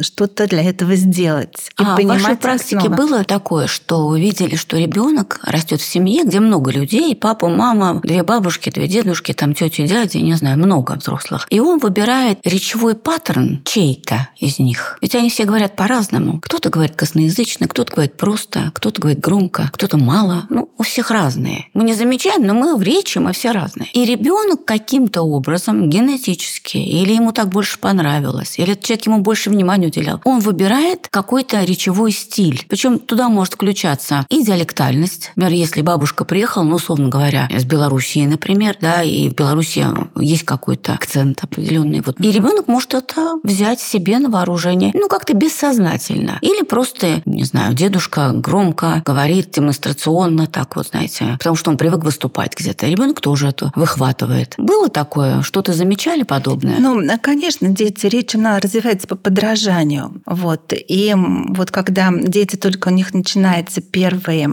что-то 0.00 0.46
для 0.46 0.62
этого 0.62 0.96
сделать. 0.96 1.70
И 1.78 1.84
а 1.84 1.96
в 1.96 2.04
вашей 2.04 2.36
практике 2.36 2.78
основы. 2.78 2.96
было 2.96 3.24
такое, 3.24 3.66
что 3.66 4.08
вы 4.08 4.20
видели, 4.20 4.56
что 4.56 4.76
ребенок 4.76 5.40
растет 5.44 5.80
в 5.80 5.84
семье, 5.84 6.24
где 6.24 6.40
много 6.40 6.70
людей, 6.70 7.14
папа, 7.14 7.48
мама, 7.48 8.00
две 8.02 8.22
бабушки, 8.22 8.70
две 8.70 8.88
дедушки, 8.88 9.32
там 9.32 9.54
тети, 9.54 9.86
дяди, 9.86 10.18
не 10.18 10.34
знаю, 10.34 10.58
много 10.58 10.92
взрослых. 10.92 11.46
И 11.50 11.60
он 11.60 11.78
выбирает 11.78 12.38
речевой 12.44 12.94
паттерн 12.94 13.62
чей-то 13.64 14.28
из 14.38 14.58
них. 14.58 14.98
Ведь 15.00 15.14
они 15.14 15.30
все 15.30 15.44
говорят 15.44 15.76
по-разному. 15.76 16.40
Кто-то 16.40 16.68
говорит 16.68 16.96
косноязычно, 16.96 17.68
кто-то 17.68 17.92
говорит 17.92 18.16
просто, 18.16 18.70
кто-то 18.74 19.00
говорит 19.00 19.20
громко, 19.20 19.70
кто-то 19.72 19.96
мало. 19.96 20.46
Ну, 20.50 20.70
у 20.76 20.82
всех 20.82 21.10
разные. 21.10 21.66
Мы 21.74 21.84
не 21.84 21.94
замечаем, 21.94 22.46
но 22.46 22.54
мы 22.54 22.76
в 22.76 22.82
речи, 22.82 23.18
мы 23.18 23.32
все 23.32 23.52
разные. 23.52 23.88
И 23.92 24.04
ребенок 24.04 24.64
каким-то 24.64 25.22
образом 25.22 25.88
генетически, 25.88 26.76
или 26.76 27.14
ему 27.14 27.32
так 27.32 27.48
больше 27.48 27.78
понравилось, 27.78 28.31
нравилось, 28.32 28.58
или 28.58 28.72
этот 28.72 28.84
человек 28.84 29.06
ему 29.06 29.18
больше 29.18 29.50
внимания 29.50 29.86
уделял. 29.86 30.20
Он 30.24 30.40
выбирает 30.40 31.08
какой-то 31.10 31.62
речевой 31.64 32.12
стиль. 32.12 32.64
Причем 32.68 32.98
туда 32.98 33.28
может 33.28 33.54
включаться 33.54 34.26
и 34.28 34.42
диалектальность. 34.42 35.30
Например, 35.36 35.58
если 35.58 35.82
бабушка 35.82 36.24
приехала, 36.24 36.62
ну, 36.62 36.76
условно 36.76 37.08
говоря, 37.08 37.48
из 37.50 37.64
Белоруссии, 37.64 38.26
например, 38.26 38.76
да, 38.80 39.02
и 39.02 39.28
в 39.28 39.34
Беларуси 39.34 39.86
есть 40.18 40.44
какой-то 40.44 40.94
акцент 40.94 41.42
определенный. 41.42 42.02
Вот. 42.04 42.20
И 42.20 42.30
ребенок 42.30 42.68
может 42.68 42.94
это 42.94 43.38
взять 43.42 43.80
себе 43.80 44.18
на 44.18 44.30
вооружение, 44.30 44.90
ну, 44.94 45.08
как-то 45.08 45.34
бессознательно. 45.34 46.38
Или 46.40 46.62
просто, 46.62 47.22
не 47.24 47.44
знаю, 47.44 47.74
дедушка 47.74 48.30
громко 48.32 49.02
говорит 49.04 49.50
демонстрационно, 49.52 50.46
так 50.46 50.76
вот, 50.76 50.88
знаете, 50.88 51.36
потому 51.38 51.56
что 51.56 51.70
он 51.70 51.76
привык 51.76 52.04
выступать 52.04 52.56
где-то. 52.56 52.86
Ребенок 52.86 53.20
тоже 53.20 53.48
это 53.48 53.72
выхватывает. 53.74 54.54
Было 54.56 54.88
такое? 54.88 55.42
Что-то 55.42 55.72
замечали 55.72 56.22
подобное? 56.22 56.78
Ну, 56.78 57.00
конечно, 57.20 57.68
дети, 57.68 58.06
речь, 58.22 58.34
она 58.34 58.58
развивается 58.60 59.06
по 59.06 59.16
подражанию. 59.16 60.22
Вот. 60.26 60.72
И 60.72 61.14
вот 61.16 61.70
когда 61.70 62.10
дети 62.12 62.56
только 62.56 62.88
у 62.88 62.90
них 62.92 63.12
начинается 63.14 63.80
первый 63.80 64.46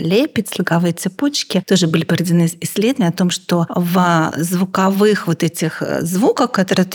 лепет, 0.00 0.48
слоговые 0.48 0.92
цепочки, 0.92 1.62
тоже 1.66 1.86
были 1.86 2.04
проведены 2.04 2.48
исследования 2.60 3.08
о 3.08 3.12
том, 3.12 3.30
что 3.30 3.66
в 3.68 4.32
звуковых 4.36 5.26
вот 5.26 5.42
этих 5.42 5.82
звуках, 6.00 6.52
которые 6.52 6.86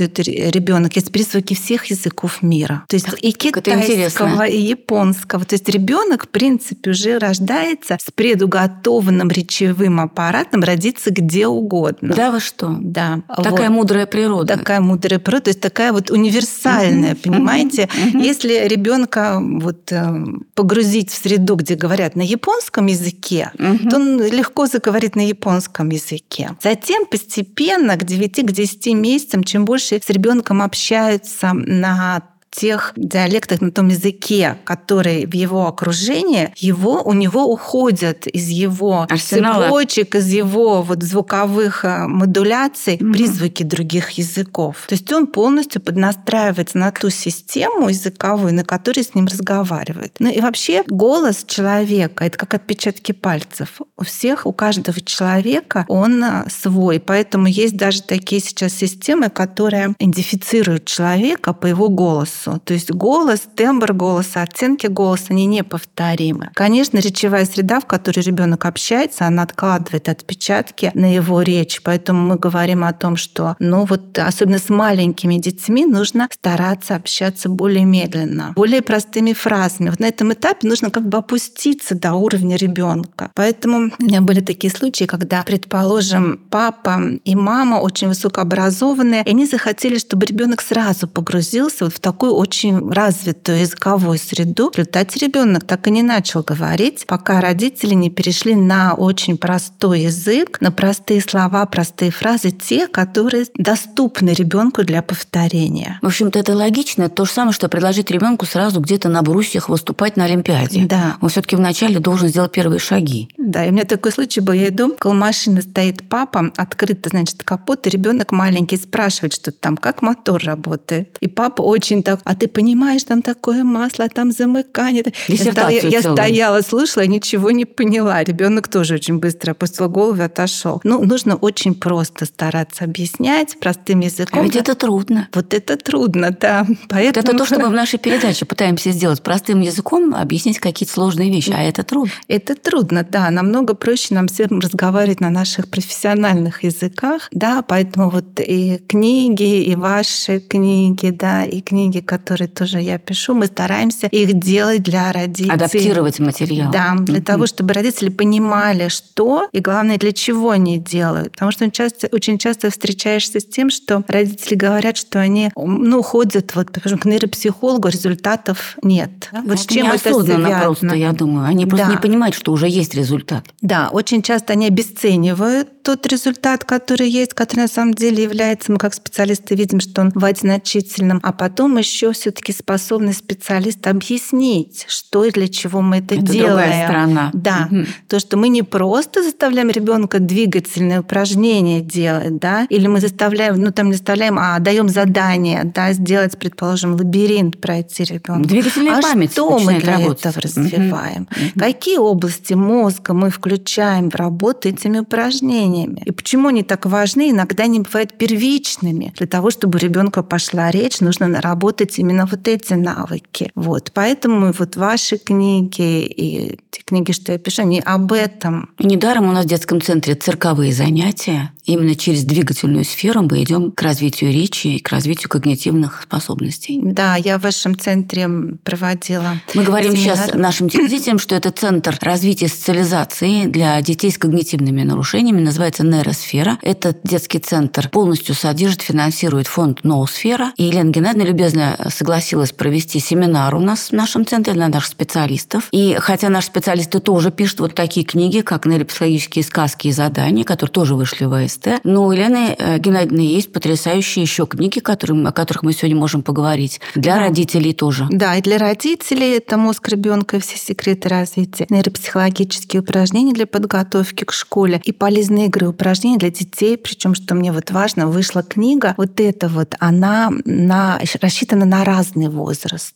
ребенок, 0.51 0.95
есть 0.95 1.11
призвуки 1.11 1.53
всех 1.53 1.85
языков 1.85 2.41
мира. 2.41 2.83
То 2.88 2.95
есть 2.95 3.07
и 3.21 3.31
китайского, 3.31 4.43
и 4.43 4.59
японского. 4.59 5.45
То 5.45 5.55
есть 5.55 5.67
ребенок, 5.69 6.25
в 6.25 6.29
принципе, 6.29 6.91
уже 6.91 7.17
рождается 7.17 7.97
с 8.00 8.11
предуготованным 8.11 9.29
речевым 9.29 10.00
аппаратом 10.00 10.63
родиться 10.63 11.11
где 11.11 11.47
угодно. 11.47 12.13
Да, 12.15 12.31
вы 12.31 12.39
что? 12.39 12.77
Да. 12.79 13.21
Такая 13.27 13.69
вот. 13.69 13.75
мудрая 13.75 14.05
природа. 14.05 14.57
Такая 14.57 14.79
мудрая 14.79 15.19
природа, 15.19 15.45
то 15.45 15.50
есть 15.50 15.61
такая 15.61 15.91
вот 15.91 16.09
универсальная, 16.22 17.16
понимаете? 17.16 17.90
Если 18.13 18.68
ребенка 18.68 19.40
вот 19.42 19.92
э, 19.92 20.25
погрузить 20.54 21.12
в 21.12 21.16
среду, 21.16 21.56
где 21.56 21.75
говорят 21.75 22.16
на 22.16 22.22
японском 22.22 22.88
языке, 22.88 23.51
то 23.90 23.96
он 23.96 24.22
легко 24.22 24.68
заговорит 24.68 25.16
на 25.16 25.28
японском 25.28 25.90
языке. 25.90 26.56
Затем 26.62 27.06
постепенно 27.06 27.98
к 27.98 28.04
9-10 28.04 28.94
месяцам, 28.94 29.44
чем 29.44 29.66
больше 29.66 30.00
с 30.04 30.10
ребенком 30.10 30.62
общаются 30.62 31.54
на 31.54 32.30
тех 32.51 32.93
диалектах 32.98 33.62
на 33.62 33.72
том 33.72 33.88
языке, 33.88 34.58
который 34.65 35.25
в 35.25 35.34
его 35.34 35.67
окружении, 35.67 36.53
его, 36.58 37.01
у 37.01 37.13
него 37.13 37.46
уходят 37.46 38.27
из 38.27 38.50
его 38.50 39.08
Арсенала. 39.10 39.63
цепочек, 39.63 40.15
из 40.15 40.27
его 40.27 40.81
вот 40.81 41.01
звуковых 41.01 41.86
э, 41.86 42.08
модуляций 42.08 42.96
mm-hmm. 42.96 43.13
призвуки 43.13 43.63
других 43.63 44.12
языков. 44.12 44.84
То 44.88 44.96
есть 44.96 45.12
он 45.13 45.27
полностью 45.27 45.81
поднастраивается 45.81 46.77
на 46.77 46.91
ту 46.91 47.10
систему 47.10 47.88
языковую, 47.88 48.53
на 48.53 48.65
которой 48.65 49.03
с 49.03 49.15
ним 49.15 49.27
разговаривает. 49.27 50.15
Ну 50.20 50.29
и 50.29 50.41
вообще 50.41 50.84
голос 50.88 51.46
человека— 51.48 52.24
это 52.25 52.38
как 52.38 52.53
отпечатки 52.53 53.13
пальцев. 53.13 53.79
У 53.98 54.03
всех, 54.03 54.46
у 54.46 54.51
каждого 54.51 55.00
человека 55.00 55.86
он 55.88 56.22
э, 56.22 56.46
свой. 56.50 57.00
Поэтому 57.00 57.48
есть 57.48 57.77
даже 57.77 58.01
такие 58.01 58.41
сейчас 58.41 58.74
системы, 58.74 59.29
которые 59.29 59.96
идентифицируют 60.00 60.84
человека 60.86 61.53
по 61.53 61.65
его 61.65 61.88
голосу 61.88 62.40
голосу. 62.45 62.62
То 62.63 62.74
есть 62.74 62.91
голос, 62.91 63.41
тембр 63.55 63.93
голоса, 63.93 64.43
оттенки 64.43 64.88
голоса, 64.88 65.25
они 65.29 65.45
неповторимы. 65.45 66.50
Конечно, 66.53 66.98
речевая 66.98 67.45
среда, 67.45 67.79
в 67.79 67.86
которой 67.86 68.21
ребенок 68.21 68.65
общается, 68.65 69.25
она 69.25 69.43
откладывает 69.43 70.10
отпечатки 70.10 70.91
на 70.93 71.13
его 71.13 71.41
речь. 71.41 71.81
Поэтому 71.83 72.21
мы 72.21 72.36
говорим 72.36 72.83
о 72.83 72.93
том, 72.93 73.15
что, 73.15 73.55
ну 73.60 73.86
вот, 73.86 74.17
особенно 74.17 74.60
с 74.60 74.69
маленькими 74.69 75.36
детьми, 75.36 75.86
нужно 75.86 76.27
стараться 76.31 76.95
общаться 76.95 77.50
более 77.50 77.86
медленно, 77.86 78.53
более 78.55 78.81
простыми 78.81 79.33
фразами. 79.33 79.89
Вот 79.89 80.00
на 80.00 80.05
этом 80.05 80.33
этапе 80.33 80.67
нужно 80.67 80.89
как 80.89 81.07
бы 81.07 81.17
опуститься 81.17 81.95
до 81.95 82.13
уровня 82.13 82.55
ребенка. 82.55 83.31
Поэтому 83.36 83.91
у 84.00 84.03
меня 84.03 84.21
были 84.21 84.41
такие 84.41 84.71
случаи, 84.71 85.05
когда, 85.05 85.43
предположим, 85.43 86.39
папа 86.50 87.01
и 87.24 87.36
мама 87.36 87.75
очень 87.75 88.07
высокообразованные, 88.07 89.24
и 89.24 89.29
они 89.29 89.45
захотели, 89.45 89.98
чтобы 89.98 90.25
ребенок 90.25 90.62
сразу 90.62 91.07
погрузился 91.07 91.86
вот 91.86 91.93
в 91.93 92.00
такой 92.00 92.30
такую 92.31 92.35
очень 92.35 92.91
развитую 92.91 93.59
языковую 93.59 94.17
среду. 94.17 94.71
В 94.73 94.77
результате 94.77 95.25
ребенок 95.25 95.65
так 95.65 95.88
и 95.88 95.91
не 95.91 96.03
начал 96.03 96.43
говорить, 96.43 97.05
пока 97.07 97.41
родители 97.41 97.93
не 97.93 98.09
перешли 98.09 98.55
на 98.55 98.93
очень 98.93 99.38
простой 99.38 100.01
язык, 100.01 100.59
на 100.61 100.71
простые 100.71 101.21
слова, 101.21 101.65
простые 101.65 102.11
фразы, 102.11 102.51
те, 102.51 102.88
которые 102.88 103.45
доступны 103.55 104.29
ребенку 104.29 104.83
для 104.83 105.01
повторения. 105.01 106.00
В 106.01 106.07
общем-то, 106.07 106.39
это 106.39 106.55
логично. 106.55 107.03
Это 107.03 107.15
то 107.15 107.25
же 107.25 107.31
самое, 107.31 107.53
что 107.53 107.67
предложить 107.69 108.11
ребенку 108.11 108.45
сразу 108.45 108.79
где-то 108.79 109.09
на 109.09 109.21
брусьях 109.21 109.69
выступать 109.69 110.17
на 110.17 110.25
Олимпиаде. 110.25 110.85
Да. 110.85 111.17
Он 111.21 111.29
все-таки 111.29 111.55
вначале 111.55 112.00
должен 112.00 112.29
сделать 112.29 112.51
первые 112.51 112.79
шаги. 112.79 113.29
Да, 113.38 113.65
и 113.65 113.69
у 113.69 113.71
меня 113.71 113.83
такой 113.83 114.11
случай 114.11 114.41
был. 114.41 114.53
Я 114.53 114.69
иду, 114.69 114.93
около 114.93 115.13
машины 115.13 115.61
стоит 115.61 116.07
папа, 116.07 116.51
открыто, 116.55 117.09
значит, 117.09 117.44
капот, 117.44 117.87
и 117.87 117.89
ребенок 117.89 118.31
маленький 118.31 118.77
спрашивает, 118.77 119.33
что 119.33 119.51
там, 119.51 119.77
как 119.77 120.01
мотор 120.01 120.41
работает. 120.44 121.17
И 121.20 121.27
папа 121.27 121.61
очень 121.61 122.03
так 122.03 122.21
а 122.24 122.36
ты 122.36 122.48
понимаешь, 122.48 123.03
там 123.03 123.22
такое 123.22 123.64
масло, 123.64 124.07
там 124.10 124.31
замыкание. 124.31 125.05
Я, 125.27 125.70
я 125.70 126.01
стояла, 126.01 126.62
слушала, 126.62 127.05
ничего 127.05 127.51
не 127.51 127.66
поняла. 127.66 128.24
Ребенок 128.24 128.68
тоже 128.68 128.96
очень 128.96 129.20
быстро 129.20 129.51
опустил 129.51 129.90
голову 129.90 130.22
и 130.22 130.24
отошел. 130.24 130.81
Ну, 130.84 131.03
нужно 131.03 131.36
очень 131.36 131.75
просто 131.75 132.25
стараться 132.25 132.84
объяснять 132.84 133.57
простым 133.60 134.01
языком. 134.01 134.42
А 134.42 134.44
ведь 134.44 134.55
это 134.55 134.75
трудно. 134.75 135.27
Вот 135.34 135.53
это 135.53 135.77
трудно, 135.77 136.36
да. 136.40 136.66
Поэтому... 136.90 137.25
Это 137.25 137.38
то, 137.38 137.46
что 137.46 137.60
мы 137.60 137.70
в 137.70 137.74
нашей 137.81 138.00
передаче 138.00 138.46
пытаемся 138.46 138.92
сделать. 138.92 139.22
Простым 139.22 139.62
языком 139.62 140.16
объяснить 140.16 140.60
какие-то 140.60 140.94
сложные 140.94 141.31
вещи, 141.31 141.53
а 141.55 141.64
это 141.64 141.84
трудно. 141.84 142.12
Это 142.27 142.55
трудно, 142.55 143.03
да. 143.03 143.29
Намного 143.29 143.74
проще 143.74 144.14
нам 144.14 144.27
всем 144.27 144.60
разговаривать 144.60 145.20
на 145.20 145.29
наших 145.29 145.70
профессиональных 145.70 146.64
языках, 146.64 147.27
да, 147.31 147.62
поэтому 147.62 148.10
вот 148.10 148.40
и 148.40 148.81
книги, 148.88 149.64
и 149.64 149.75
ваши 149.75 150.40
книги, 150.40 151.10
да, 151.10 151.44
и 151.46 151.62
книги, 151.62 152.00
которые 152.11 152.50
тоже 152.50 152.81
я 152.81 152.97
пишу, 152.97 153.33
мы 153.33 153.45
стараемся 153.45 154.07
их 154.07 154.37
делать 154.37 154.83
для 154.83 155.13
родителей. 155.13 155.53
Адаптировать 155.53 156.19
материал. 156.19 156.69
Да, 156.69 156.95
для 156.97 157.19
mm-hmm. 157.19 157.24
того, 157.24 157.47
чтобы 157.47 157.74
родители 157.74 158.09
понимали, 158.09 158.89
что 158.89 159.47
и, 159.53 159.61
главное, 159.61 159.97
для 159.97 160.11
чего 160.11 160.50
они 160.50 160.77
делают. 160.77 161.31
Потому 161.31 161.51
что 161.51 161.71
часто, 161.71 162.09
очень 162.11 162.37
часто 162.37 162.69
встречаешься 162.69 163.39
с 163.39 163.45
тем, 163.45 163.69
что 163.69 164.03
родители 164.09 164.55
говорят, 164.55 164.97
что 164.97 165.21
они 165.21 165.51
ну, 165.55 166.01
ходят 166.01 166.53
вот, 166.53 166.67
скажем, 166.77 167.00
к 167.00 167.05
нейропсихологу, 167.05 167.87
результатов 167.87 168.75
нет. 168.83 169.29
Да? 169.31 169.41
Вот 169.45 169.59
с 169.59 169.65
чем 169.65 169.87
это 169.87 170.13
связано? 170.13 170.59
просто, 170.61 170.95
я 170.95 171.13
думаю. 171.13 171.47
Они 171.47 171.65
просто 171.65 171.87
да. 171.87 171.91
не 171.93 171.97
понимают, 171.97 172.35
что 172.35 172.51
уже 172.51 172.67
есть 172.67 172.93
результат. 172.93 173.45
Да, 173.61 173.87
очень 173.89 174.21
часто 174.21 174.51
они 174.51 174.67
обесценивают 174.67 175.81
тот 175.83 176.05
результат, 176.07 176.65
который 176.65 177.09
есть, 177.09 177.33
который 177.33 177.61
на 177.61 177.67
самом 177.67 177.93
деле 177.93 178.24
является, 178.24 178.71
мы 178.71 178.77
как 178.77 178.93
специалисты 178.93 179.55
видим, 179.55 179.79
что 179.79 180.01
он 180.01 180.09
бывает 180.09 180.39
значительным, 180.39 181.19
а 181.24 181.31
потом 181.31 181.77
еще 181.77 182.00
еще 182.01 182.11
все-таки 182.14 182.51
способный 182.51 183.14
специалист 183.14 183.85
объяснить, 183.85 184.85
что 184.87 185.24
и 185.25 185.31
для 185.31 185.48
чего 185.48 185.81
мы 185.81 185.98
это, 185.98 186.16
это 186.16 186.24
делаем. 186.24 186.55
Другая 186.55 186.87
сторона. 186.87 187.29
Да. 187.33 187.68
Угу. 187.72 187.85
То, 188.07 188.20
что 188.20 188.37
мы 188.37 188.50
не 188.50 188.64
просто 188.64 189.24
заставляем 189.24 189.70
ребенка 189.70 190.20
двигательные 190.20 191.01
упражнения 191.01 191.81
делать, 191.81 192.37
да, 192.37 192.66
или 192.70 192.87
мы 192.87 193.00
заставляем, 193.00 193.55
ну 193.55 193.72
там 193.72 193.87
не 193.87 193.94
заставляем, 193.94 194.40
а 194.40 194.57
даем 194.59 194.90
задание, 194.90 195.64
да, 195.64 195.94
сделать, 195.94 196.37
предположим, 196.37 196.96
лабиринт 196.96 197.59
пройти 197.61 198.03
ребенку. 198.03 198.48
Двигательная 198.48 198.98
а 198.98 199.01
память. 199.01 199.31
Что 199.31 199.59
мы 199.59 199.79
для 199.79 199.98
работать. 199.98 200.25
этого 200.25 200.42
развиваем? 200.42 201.27
Угу. 201.31 201.59
Какие 201.59 201.98
области 201.98 202.53
мозга 202.53 203.14
мы 203.14 203.29
включаем 203.29 204.09
в 204.09 204.16
работу 204.16 204.70
этими 204.70 205.00
упражнениями? 205.00 206.01
И 206.05 206.11
почему 206.11 206.48
они 206.48 206.64
так 206.64 206.85
важны? 206.85 207.29
Иногда 207.29 207.66
они 207.66 207.79
бывают 207.79 208.18
первичными. 208.18 209.14
Для 209.18 209.27
того, 209.27 209.51
чтобы 209.51 209.77
у 209.77 209.81
ребенка 209.81 210.24
пошла 210.24 210.72
речь, 210.72 211.00
нужно 211.00 211.27
наработать 211.27 211.91
развить 211.92 212.00
именно 212.00 212.25
вот 212.25 212.48
эти 212.48 212.74
навыки. 212.74 213.51
Вот. 213.56 213.92
Поэтому 213.94 214.51
вот 214.51 214.75
ваши 214.75 215.18
книги 215.18 216.06
и 216.06 216.60
те 216.72 216.82
книги, 216.84 217.12
что 217.12 217.32
я 217.32 217.38
пишу, 217.38 217.64
они 217.64 217.82
об 217.86 218.12
этом. 218.12 218.70
Недаром 218.80 219.30
у 219.30 219.32
нас 219.32 219.46
в 219.46 219.48
детском 219.48 219.82
центре 219.82 220.16
цирковые 220.16 220.74
занятия. 220.74 221.51
Именно 221.65 221.95
через 221.95 222.24
двигательную 222.24 222.85
сферу 222.85 223.21
мы 223.21 223.43
идем 223.43 223.71
к 223.71 223.81
развитию 223.81 224.31
речи 224.31 224.67
и 224.67 224.79
к 224.79 224.89
развитию 224.89 225.29
когнитивных 225.29 226.01
способностей. 226.03 226.79
Да, 226.83 227.15
я 227.15 227.37
в 227.37 227.43
вашем 227.43 227.77
центре 227.77 228.27
проводила. 228.63 229.37
Мы 229.53 229.63
говорим 229.63 229.95
семинар. 229.95 230.17
сейчас 230.17 230.33
нашим 230.33 230.69
телезрителям, 230.69 231.19
что 231.19 231.35
это 231.35 231.51
центр 231.51 231.97
развития 232.01 232.47
социализации 232.47 233.45
для 233.45 233.81
детей 233.81 234.11
с 234.11 234.17
когнитивными 234.17 234.83
нарушениями, 234.83 235.41
называется 235.41 235.83
нейросфера. 235.83 236.57
Этот 236.61 237.00
детский 237.03 237.39
центр 237.39 237.89
полностью 237.89 238.35
содержит, 238.35 238.81
финансирует 238.81 239.47
фонд 239.47 239.83
Ноусфера. 239.83 240.53
И 240.57 240.63
Елена 240.63 240.89
Геннадьевна 240.89 241.25
любезно 241.25 241.87
согласилась 241.89 242.51
провести 242.51 243.00
семинар 243.00 243.53
у 243.55 243.59
нас 243.59 243.89
в 243.89 243.91
нашем 243.91 244.25
центре 244.25 244.53
для 244.53 244.67
наших 244.67 244.91
специалистов. 244.91 245.67
И 245.71 245.97
хотя 246.00 246.29
наши 246.29 246.47
специалисты 246.47 247.00
тоже 247.00 247.31
пишут 247.31 247.59
вот 247.59 247.75
такие 247.75 248.05
книги, 248.05 248.41
как 248.41 248.65
нейропсихологические 248.65 249.43
сказки 249.43 249.87
и 249.87 249.91
задания, 249.91 250.43
которые 250.43 250.71
тоже 250.71 250.95
вышли 250.95 251.25
в 251.25 251.33
СТ. 251.51 251.83
Но 251.83 252.05
у 252.05 252.11
Елены 252.11 252.55
э, 252.57 252.77
Геннадьевны 252.79 253.22
есть 253.22 253.51
потрясающие 253.51 254.24
еще 254.24 254.46
книги, 254.46 254.79
которые, 254.79 255.27
о 255.27 255.31
которых 255.31 255.64
мы 255.64 255.74
сегодня 255.74 255.98
можем 255.98 256.24
поговорить. 256.24 256.79
Для 256.96 257.16
да. 257.16 257.20
родителей 257.22 257.74
тоже. 257.74 258.07
Да, 258.09 258.35
и 258.35 258.42
для 258.42 258.57
родителей 258.57 259.37
это 259.37 259.57
мозг 259.57 259.87
ребенка 259.90 260.37
и 260.37 260.40
все 260.40 260.57
секреты 260.57 261.09
развития, 261.09 261.66
нейропсихологические 261.70 262.81
упражнения 262.81 263.33
для 263.33 263.48
подготовки 263.48 264.24
к 264.24 264.31
школе 264.31 264.81
и 264.83 264.92
полезные 264.92 265.48
игры 265.48 265.68
упражнения 265.68 266.18
для 266.18 266.29
детей. 266.29 266.77
Причем, 266.77 267.16
что 267.16 267.35
мне 267.35 267.51
вот 267.51 267.72
важно, 267.72 268.07
вышла 268.07 268.44
книга, 268.44 268.94
вот 268.98 269.20
эта 269.20 269.48
вот, 269.48 269.75
она 269.79 270.31
на, 270.46 271.00
рассчитана 271.22 271.66
на 271.66 271.83
разный 271.83 272.29
возраст. 272.29 272.96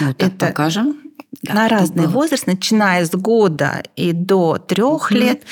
Вот 0.00 0.16
так 0.16 0.28
это 0.28 0.46
покажем. 0.46 1.01
Да, 1.42 1.54
на 1.54 1.68
разный 1.68 2.04
было. 2.04 2.12
возраст, 2.12 2.46
начиная 2.46 3.04
с 3.04 3.10
года 3.10 3.82
и 3.96 4.12
до 4.12 4.58
трех 4.58 5.10
угу. 5.10 5.14
лет, 5.14 5.42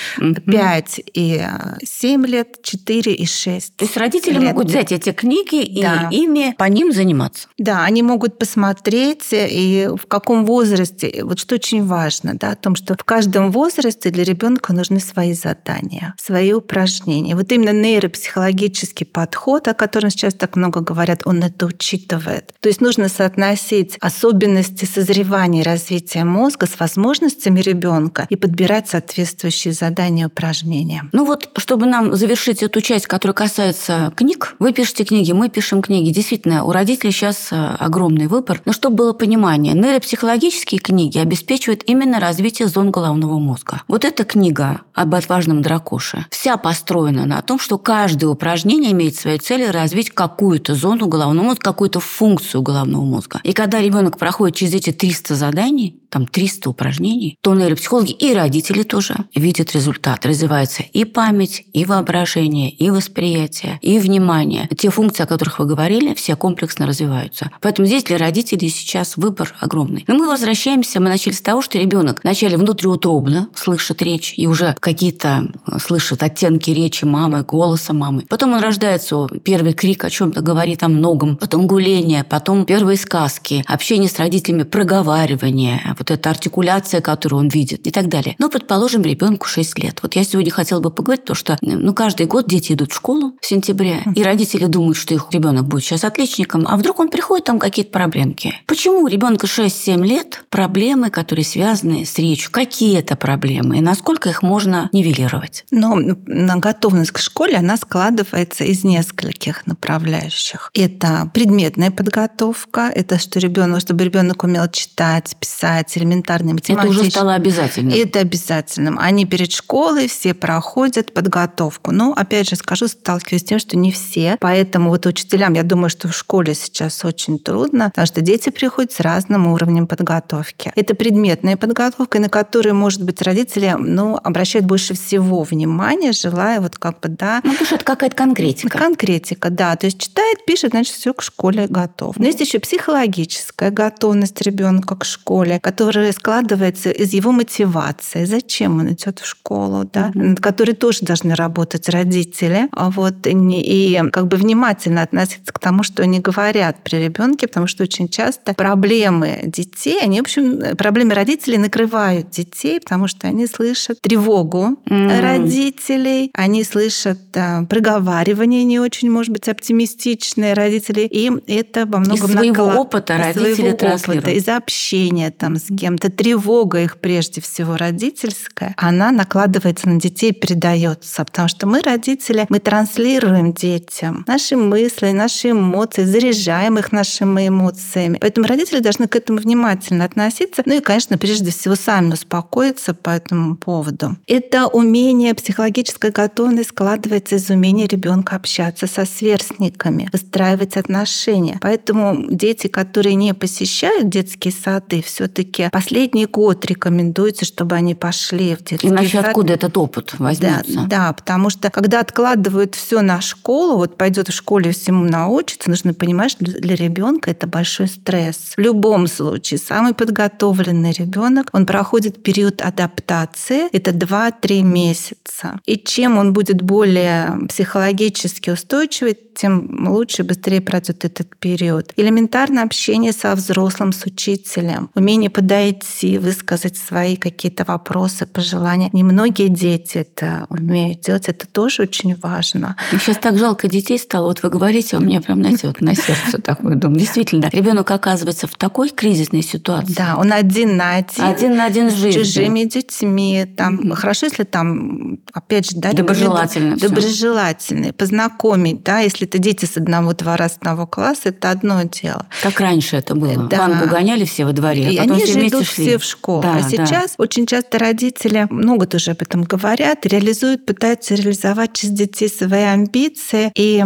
пять 0.47 1.01
и 1.15 1.43
семь 1.85 2.27
лет, 2.27 2.63
четыре 2.63 3.13
и 3.13 3.27
шесть. 3.27 3.77
То 3.77 3.85
есть 3.85 3.97
родители 3.97 4.35
лет. 4.35 4.43
могут 4.43 4.69
взять 4.69 4.93
эти 4.93 5.13
книги 5.13 5.81
да. 5.81 6.09
и 6.11 6.23
ими 6.23 6.55
по 6.57 6.65
ним 6.65 6.93
заниматься. 6.93 7.49
Да, 7.59 7.85
они 7.85 8.03
могут 8.03 8.39
посмотреть 8.39 9.29
и 9.33 9.89
в 9.97 10.07
каком 10.07 10.45
возрасте. 10.45 11.23
Вот 11.25 11.39
что 11.39 11.57
очень 11.57 11.85
важно, 11.85 12.35
да, 12.35 12.53
о 12.53 12.57
том, 12.57 12.77
что 12.77 12.95
в 12.95 13.05
каждом 13.05 13.51
возрасте 13.51 14.11
для 14.11 14.25
ребенка 14.25 14.73
нужны 14.73 15.01
свои 15.01 15.33
задания, 15.33 16.15
свои 16.19 16.53
упражнения. 16.53 17.35
Вот 17.35 17.51
именно 17.53 17.73
нейропсихологический 17.73 19.07
подход, 19.07 19.67
о 19.69 19.75
котором 19.75 20.11
сейчас 20.11 20.35
так 20.35 20.57
много 20.57 20.81
говорят, 20.81 21.23
он 21.25 21.43
это 21.43 21.67
учитывает. 21.67 22.55
То 22.61 22.69
есть 22.69 22.81
нужно 22.81 23.09
соотносить 23.09 23.97
особенности 24.01 24.85
созревания 24.85 25.60
развития 25.63 26.25
мозга 26.25 26.67
с 26.67 26.79
возможностями 26.79 27.61
ребенка 27.61 28.27
и 28.29 28.37
подбирать 28.37 28.89
соответствующие 28.89 29.73
задания 29.73 30.27
упражнения. 30.27 31.09
Ну 31.13 31.25
вот, 31.25 31.51
чтобы 31.57 31.87
нам 31.87 32.15
завершить 32.15 32.63
эту 32.63 32.81
часть, 32.81 33.07
которая 33.07 33.35
касается 33.35 34.13
книг, 34.17 34.55
вы 34.59 34.73
пишете 34.73 35.05
книги, 35.05 35.33
мы 35.33 35.49
пишем 35.49 35.83
книги. 35.83 36.11
Действительно, 36.11 36.65
у 36.65 36.73
родителей 36.73 37.13
сейчас 37.13 37.49
э, 37.51 37.77
огромный 37.79 38.27
выбор. 38.27 38.61
Но 38.65 38.73
чтобы 38.73 38.97
было 38.97 39.13
понимание, 39.13 39.75
нейропсихологические 39.75 40.81
книги 40.81 41.19
обеспечивают 41.19 41.83
именно 41.87 42.21
развитие 42.21 42.69
зон 42.69 42.91
головного 42.91 43.39
мозга. 43.39 43.83
Вот 43.89 44.05
эта 44.05 44.25
книга 44.25 44.83
об 44.95 45.15
отважном 45.15 45.63
дракоше 45.63 46.27
вся 46.31 46.57
построена 46.57 47.27
на 47.27 47.43
том, 47.43 47.59
что 47.59 47.79
каждое 47.79 48.27
упражнение 48.29 48.93
имеет 48.93 49.17
своей 49.17 49.39
целью 49.39 49.73
развить 49.73 50.11
какую-то 50.11 50.75
зону 50.75 51.07
головного 51.07 51.49
мозга, 51.49 51.63
какую-то 51.63 52.01
функцию 52.01 52.63
головного 52.63 53.05
мозга. 53.05 53.41
И 53.43 53.53
когда 53.53 53.81
ребенок 53.81 54.19
проходит 54.19 54.57
через 54.57 54.75
эти 54.75 54.91
300 54.93 55.35
заданий, 55.35 55.50
заданий, 55.51 56.01
там 56.11 56.27
300 56.27 56.69
упражнений, 56.71 57.39
то 57.41 57.55
нейропсихологи 57.55 58.13
и 58.13 58.35
родители 58.35 58.83
тоже 58.83 59.15
видят 59.35 59.73
результат. 59.73 60.27
Развивается 60.27 60.83
и 60.83 61.05
память, 61.05 61.65
и 61.73 61.85
воображение, 61.85 62.71
и 62.71 62.91
восприятие, 62.91 63.79
и 63.81 63.99
внимание. 63.99 64.69
Те 64.77 64.91
функции, 64.91 65.23
о 65.23 65.27
которых 65.27 65.59
вы 65.59 65.67
говорили, 65.67 66.15
все 66.15 66.37
комплексно 66.37 66.87
развиваются. 66.87 67.51
Поэтому 67.61 67.87
здесь 67.87 68.05
для 68.05 68.19
родителей 68.19 68.69
сейчас 68.69 69.17
выбор 69.17 69.55
огромный. 69.61 70.05
Но 70.09 70.15
мы 70.15 70.29
возвращаемся, 70.29 71.01
мы 71.01 71.09
начали 71.09 71.33
с 71.33 71.41
того, 71.41 71.63
что 71.63 71.79
ребенок 71.79 72.21
вначале 72.23 72.57
внутриутробно 72.57 73.49
слышит 73.55 74.03
речь 74.03 74.35
и 74.37 74.47
уже 74.47 74.77
какие-то 74.81 75.49
э, 75.67 75.79
слышит 75.79 76.23
оттенки 76.23 76.71
речи 76.71 77.05
мамы, 77.05 77.43
голоса 77.43 77.93
мамы. 77.93 78.25
Потом 78.29 78.53
он 78.53 78.61
рождается, 78.61 79.29
первый 79.45 79.73
крик 79.73 80.05
о 80.05 80.11
чем-то 80.11 80.41
говорит 80.41 80.83
о 80.83 80.89
многом, 80.89 81.37
потом 81.37 81.67
гуление, 81.67 82.25
потом 82.25 82.65
первые 82.65 82.97
сказки, 82.97 83.65
общение 83.67 84.09
с 84.09 84.19
родителями, 84.19 84.65
проговаривание, 84.65 85.30
проговаривание, 85.31 85.95
вот 85.99 86.11
эта 86.11 86.31
артикуляция, 86.31 87.01
которую 87.01 87.41
он 87.41 87.49
видит 87.49 87.87
и 87.87 87.91
так 87.91 88.09
далее. 88.09 88.35
Но, 88.39 88.49
предположим, 88.49 89.03
ребенку 89.03 89.47
6 89.47 89.79
лет. 89.79 89.99
Вот 90.03 90.17
я 90.17 90.25
сегодня 90.25 90.51
хотела 90.51 90.81
бы 90.81 90.91
поговорить, 90.91 91.25
то, 91.25 91.35
что 91.35 91.57
ну, 91.61 91.95
каждый 91.95 92.27
год 92.27 92.49
дети 92.49 92.73
идут 92.73 92.93
в 92.93 92.97
школу 92.97 93.35
в 93.41 93.47
сентябре, 93.47 94.03
и 94.15 94.23
родители 94.23 94.67
думают, 94.67 94.97
что 94.97 95.15
их 95.15 95.27
ребенок 95.31 95.67
будет 95.67 95.85
сейчас 95.85 96.05
отличником, 96.05 96.67
а 96.67 96.77
вдруг 96.77 97.01
он 97.01 97.09
приходит, 97.09 97.47
там 97.47 97.59
какие-то 97.59 97.91
проблемки. 97.91 98.55
Почему 98.67 99.03
у 99.03 99.07
ребенка 99.07 99.47
6-7 99.47 100.05
лет 100.05 100.45
проблемы, 100.51 101.11
которые 101.11 101.45
связаны 101.45 102.05
с 102.05 102.19
речью? 102.19 102.51
Какие 102.51 102.99
это 102.99 103.17
проблемы? 103.17 103.79
И 103.79 103.81
насколько 103.81 104.29
их 104.29 104.43
можно 104.43 104.89
нивелировать? 104.93 105.65
Но 105.71 105.97
готовность 106.27 107.13
к 107.13 107.19
школе 107.19 107.57
она 107.57 107.77
складывается 107.77 108.65
из 108.65 108.85
нескольких 108.85 109.67
направляющих. 109.67 110.71
Это 110.75 111.31
предметная 111.33 111.91
подготовка, 111.91 112.91
это 112.95 113.19
что 113.19 113.39
ребенок, 113.39 113.81
чтобы 113.81 114.05
ребенок 114.05 114.45
умел 114.45 114.69
читать, 114.71 115.20
писать, 115.39 115.97
элементарные 115.97 116.55
математики. 116.55 116.93
Это 116.93 117.01
уже 117.01 117.11
стало 117.11 117.35
обязательным. 117.35 117.99
Это 117.99 118.21
обязательным. 118.21 118.99
Они 118.99 119.27
перед 119.27 119.53
школой 119.53 120.09
все 120.09 120.35
проходят 120.35 121.13
подготовку. 121.13 121.93
Но, 121.93 122.13
опять 122.13 122.49
же, 122.49 122.57
скажу, 122.57 122.89
сталкиваюсь 122.89 123.43
с 123.43 123.45
тем, 123.45 123.59
что 123.59 123.77
не 123.77 123.93
все. 123.93 124.37
Поэтому 124.41 124.91
вот 124.91 125.07
учителям, 125.07 125.55
я 125.55 125.63
думаю, 125.63 125.91
что 125.91 126.09
в 126.09 126.17
школе 126.17 126.55
сейчас 126.55 127.05
очень 127.05 127.39
трудно, 127.39 127.91
потому 127.91 128.07
что 128.07 128.21
дети 128.21 128.51
приходят 128.51 128.93
с 128.93 129.01
разным 129.01 129.47
уровнем 129.47 129.87
подготовки. 129.87 130.73
Это 130.75 130.95
предметная 130.95 131.57
подготовка, 131.57 132.19
на 132.19 132.29
которую, 132.29 132.75
может 132.75 133.03
быть, 133.03 133.23
родители 133.23 133.75
ну, 133.79 134.19
обращают 134.23 134.67
больше 134.67 134.95
всего 134.95 135.43
внимания, 135.43 136.13
желая 136.13 136.61
вот 136.61 136.79
как 136.79 137.01
бы, 137.01 137.09
да... 137.09 137.41
Ну, 137.45 137.53
потому 137.53 137.67
что 137.67 137.75
это 137.77 137.85
какая-то 137.85 138.17
конкретика. 138.17 138.79
Конкретика, 138.79 139.51
да. 139.51 139.77
То 139.77 139.87
есть 139.87 140.01
читает, 140.01 140.45
пишет, 140.47 140.71
значит, 140.71 140.95
все 140.95 141.13
к 141.13 141.23
школе 141.23 141.67
готов. 141.69 142.17
Но 142.17 142.27
есть 142.27 142.41
еще 142.41 142.59
психологическая 142.59 143.71
готовность 143.71 144.41
ребенка 144.43 144.97
к 144.97 145.05
школе 145.11 145.61
которая 145.61 146.13
складывается 146.13 146.91
из 146.91 147.13
его 147.13 147.33
мотивации. 147.33 148.25
Зачем 148.25 148.81
он 148.81 148.93
идет 148.93 149.19
в 149.21 149.27
школу, 149.27 149.89
да, 149.93 150.09
mm-hmm. 150.09 150.23
над 150.23 150.41
которой 150.41 150.73
тоже 150.73 151.01
должны 151.03 151.35
работать 151.35 151.89
родители. 151.89 152.69
А 152.73 152.91
вот 152.91 153.15
и, 153.27 154.03
как 154.13 154.29
бы 154.29 154.37
внимательно 154.37 155.03
относиться 155.03 155.53
к 155.53 155.59
тому, 155.59 155.83
что 155.83 156.03
они 156.03 156.21
говорят 156.21 156.79
при 156.83 156.97
ребенке, 156.97 157.47
потому 157.47 157.67
что 157.67 157.85
очень 157.85 158.09
часто 158.09 158.55
проблемы 158.55 159.41
детей, 159.45 160.01
они, 160.03 160.19
в 160.19 160.23
общем, 160.23 160.77
проблемы 160.77 161.15
родителей 161.15 161.59
накрывают 161.59 162.31
детей, 162.31 162.81
потому 162.81 163.07
что 163.07 163.27
они 163.27 163.47
слышат 163.47 164.01
тревогу 164.01 164.77
mm-hmm. 164.87 165.21
родителей, 165.21 166.31
они 166.35 166.65
слышат 166.65 167.19
да, 167.33 167.65
проговаривание 167.69 168.65
не 168.65 168.81
очень, 168.81 169.11
может 169.11 169.33
быть, 169.33 169.49
оптимистичные 169.49 170.55
родители, 170.55 171.01
и 171.01 171.31
это 171.47 171.87
во 171.87 171.99
многом 171.99 172.27
из 172.27 172.33
своего 172.33 172.67
наклад... 172.67 172.79
опыта 172.79 173.19
родители 173.19 173.55
своего 173.55 173.95
опыта, 173.95 174.31
из 174.31 174.49
общения 174.49 175.00
общение 175.01 175.31
там 175.31 175.57
с 175.57 175.67
кем-то, 175.75 176.11
тревога 176.11 176.81
их 176.81 176.99
прежде 176.99 177.41
всего 177.41 177.77
родительская, 177.77 178.75
она 178.77 179.11
накладывается 179.11 179.89
на 179.89 180.01
детей 180.01 180.31
и 180.31 180.35
передается. 180.35 181.25
Потому 181.25 181.49
что 181.49 181.67
мы, 181.67 181.81
родители, 181.81 182.47
мы 182.49 182.59
транслируем 182.59 183.53
детям 183.53 184.25
наши 184.27 184.57
мысли, 184.57 185.11
наши 185.11 185.51
эмоции, 185.51 186.05
заряжаем 186.05 186.79
их 186.79 186.93
нашими 186.93 187.49
эмоциями. 187.49 188.19
Поэтому 188.21 188.47
родители 188.47 188.81
должны 188.81 189.09
к 189.09 189.17
этому 189.17 189.39
внимательно 189.39 190.05
относиться. 190.05 190.63
Ну 190.67 190.77
и, 190.77 190.81
конечно, 190.81 191.17
прежде 191.19 191.51
всего 191.51 191.75
сами 191.75 192.13
успокоиться 192.13 192.95
по 192.95 193.11
этому 193.11 193.57
поводу. 193.57 194.17
Это 194.27 194.67
умение, 194.67 195.35
психологическая 195.35 196.11
готовность 196.11 196.71
складывается 196.71 197.37
из 197.37 197.49
умения 197.51 197.89
ребенка 197.89 198.37
общаться 198.37 198.87
со 198.87 199.05
сверстниками, 199.07 200.09
выстраивать 200.13 200.77
отношения. 200.77 201.59
Поэтому 201.61 202.27
дети, 202.31 202.67
которые 202.67 203.15
не 203.15 203.35
посещают 203.35 204.09
детские 204.09 204.53
сады, 204.53 204.90
все-таки 205.01 205.69
последний 205.71 206.27
год 206.27 206.65
рекомендуется, 206.67 207.45
чтобы 207.45 207.77
они 207.77 207.95
пошли 207.95 208.57
в 208.57 208.65
детский 208.65 208.89
Иначе 208.89 209.19
сад. 209.19 209.29
откуда 209.29 209.55
этот 209.55 209.77
опыт 209.77 210.15
возьмется? 210.19 210.75
Да, 210.75 210.87
да, 210.87 211.13
потому 211.13 211.51
что 211.51 211.71
когда 211.71 212.01
откладывают 212.01 212.75
все 212.75 213.01
на 213.01 213.21
школу, 213.21 213.77
вот 213.77 213.97
пойдет 213.97 214.29
в 214.29 214.33
школе 214.33 214.73
всему 214.73 215.05
научиться, 215.05 215.71
нужно 215.71 215.95
понимать, 215.95 216.33
что 216.33 216.45
для 216.45 216.75
ребенка 216.75 217.31
это 217.31 217.47
большой 217.47 217.89
стресс. 217.89 218.55
В 218.57 218.61
любом 218.61 219.07
случае, 219.07 219.59
самый 219.59 219.95
подготовленный 219.95 220.93
ребенок, 220.93 221.51
он 221.53 221.67
проходит 221.67 222.23
период 222.23 222.61
адаптации, 222.63 223.69
это 223.73 223.93
2-3 223.93 224.63
месяца. 224.63 225.61
И 225.67 225.77
чем 225.77 226.19
он 226.19 226.33
будет 226.33 226.63
более 226.63 227.39
психологически 227.49 228.51
устойчивый, 228.51 229.17
тем 229.35 229.89
лучше, 229.89 230.25
быстрее 230.25 230.61
пройдет 230.61 231.05
этот 231.05 231.37
период. 231.37 231.93
Элементарное 231.97 232.65
общение 232.65 233.13
со 233.13 233.35
взрослым, 233.35 233.93
с 233.93 234.05
учителем, 234.05 234.80
умение 234.95 235.31
подойти, 235.31 236.19
высказать 236.19 236.77
свои 236.77 237.17
какие-то 237.17 237.65
вопросы, 237.65 238.27
пожелания. 238.27 238.91
Немногие 238.93 239.49
дети 239.49 239.99
это 239.99 240.47
умеют 240.49 241.01
делать, 241.01 241.29
это 241.29 241.47
тоже 241.47 241.83
очень 241.83 242.17
важно. 242.17 242.77
Сейчас 242.93 243.19
так 243.19 243.39
жалко 243.39 243.69
детей 243.69 243.99
стало. 243.99 244.27
Вот 244.27 244.43
вы 244.43 244.51
говорите, 244.51 244.97
у 244.97 245.01
меня 245.01 245.21
прям, 245.21 245.41
знаете, 245.41 245.67
вот 245.67 245.81
на 245.81 245.95
сердце 245.95 246.41
такой 246.41 246.77
дом. 246.77 246.95
Действительно, 246.95 247.49
ребенок 247.53 247.91
оказывается 247.91 248.47
в 248.47 248.57
такой 248.57 248.91
кризисной 248.91 249.43
ситуации. 249.43 249.95
Да, 249.95 250.17
он 250.19 250.33
один 250.33 250.77
на 250.77 250.97
один. 250.97 251.25
Один 251.25 251.57
на 251.57 251.65
один 251.67 251.91
с 251.91 251.95
жизнью. 251.95 252.25
чужими 252.25 252.65
детьми. 252.65 253.47
Там. 253.57 253.91
Хорошо, 253.93 254.27
если 254.27 254.45
там, 254.45 255.19
опять 255.33 255.71
же, 255.71 255.77
да, 255.77 255.93
доброжелательно. 255.93 256.77
Доброжелательный, 256.77 257.93
познакомить, 257.93 258.83
да, 258.83 259.01
если 259.01 259.27
это 259.27 259.39
дети 259.39 259.65
с 259.65 259.77
одного 259.77 260.13
двора, 260.15 260.49
с 260.49 260.57
одного 260.57 260.87
класса, 260.87 261.31
это 261.31 261.51
одно 261.51 261.83
дело. 261.83 262.27
Как 262.43 262.61
раньше 262.61 262.97
это 262.97 263.15
было. 263.15 263.49
Да. 263.49 263.59
Вангу 263.59 263.89
гоняли 263.89 264.25
все 264.25 264.45
во 264.45 264.53
дворе 264.53 264.70
А 264.71 264.91
и 264.91 264.97
они 264.99 265.27
же 265.27 265.47
идут 265.47 265.67
шли. 265.67 265.85
все 265.85 265.99
в 265.99 266.05
школу. 266.05 266.43
Да, 266.43 266.57
а 266.57 266.63
да. 266.63 266.69
сейчас 266.69 267.15
очень 267.19 267.47
часто 267.47 267.79
родители 267.79 268.47
много 268.51 268.87
тоже 268.87 269.13
об 269.13 269.23
этом 269.23 269.43
говорят, 269.43 270.07
реализуют, 270.07 270.67
пытаются 270.67 271.15
реализовать 271.15 271.73
через 271.73 271.95
детей 271.95 272.29
свои 272.29 272.63
амбиции, 272.63 273.53
и 273.55 273.83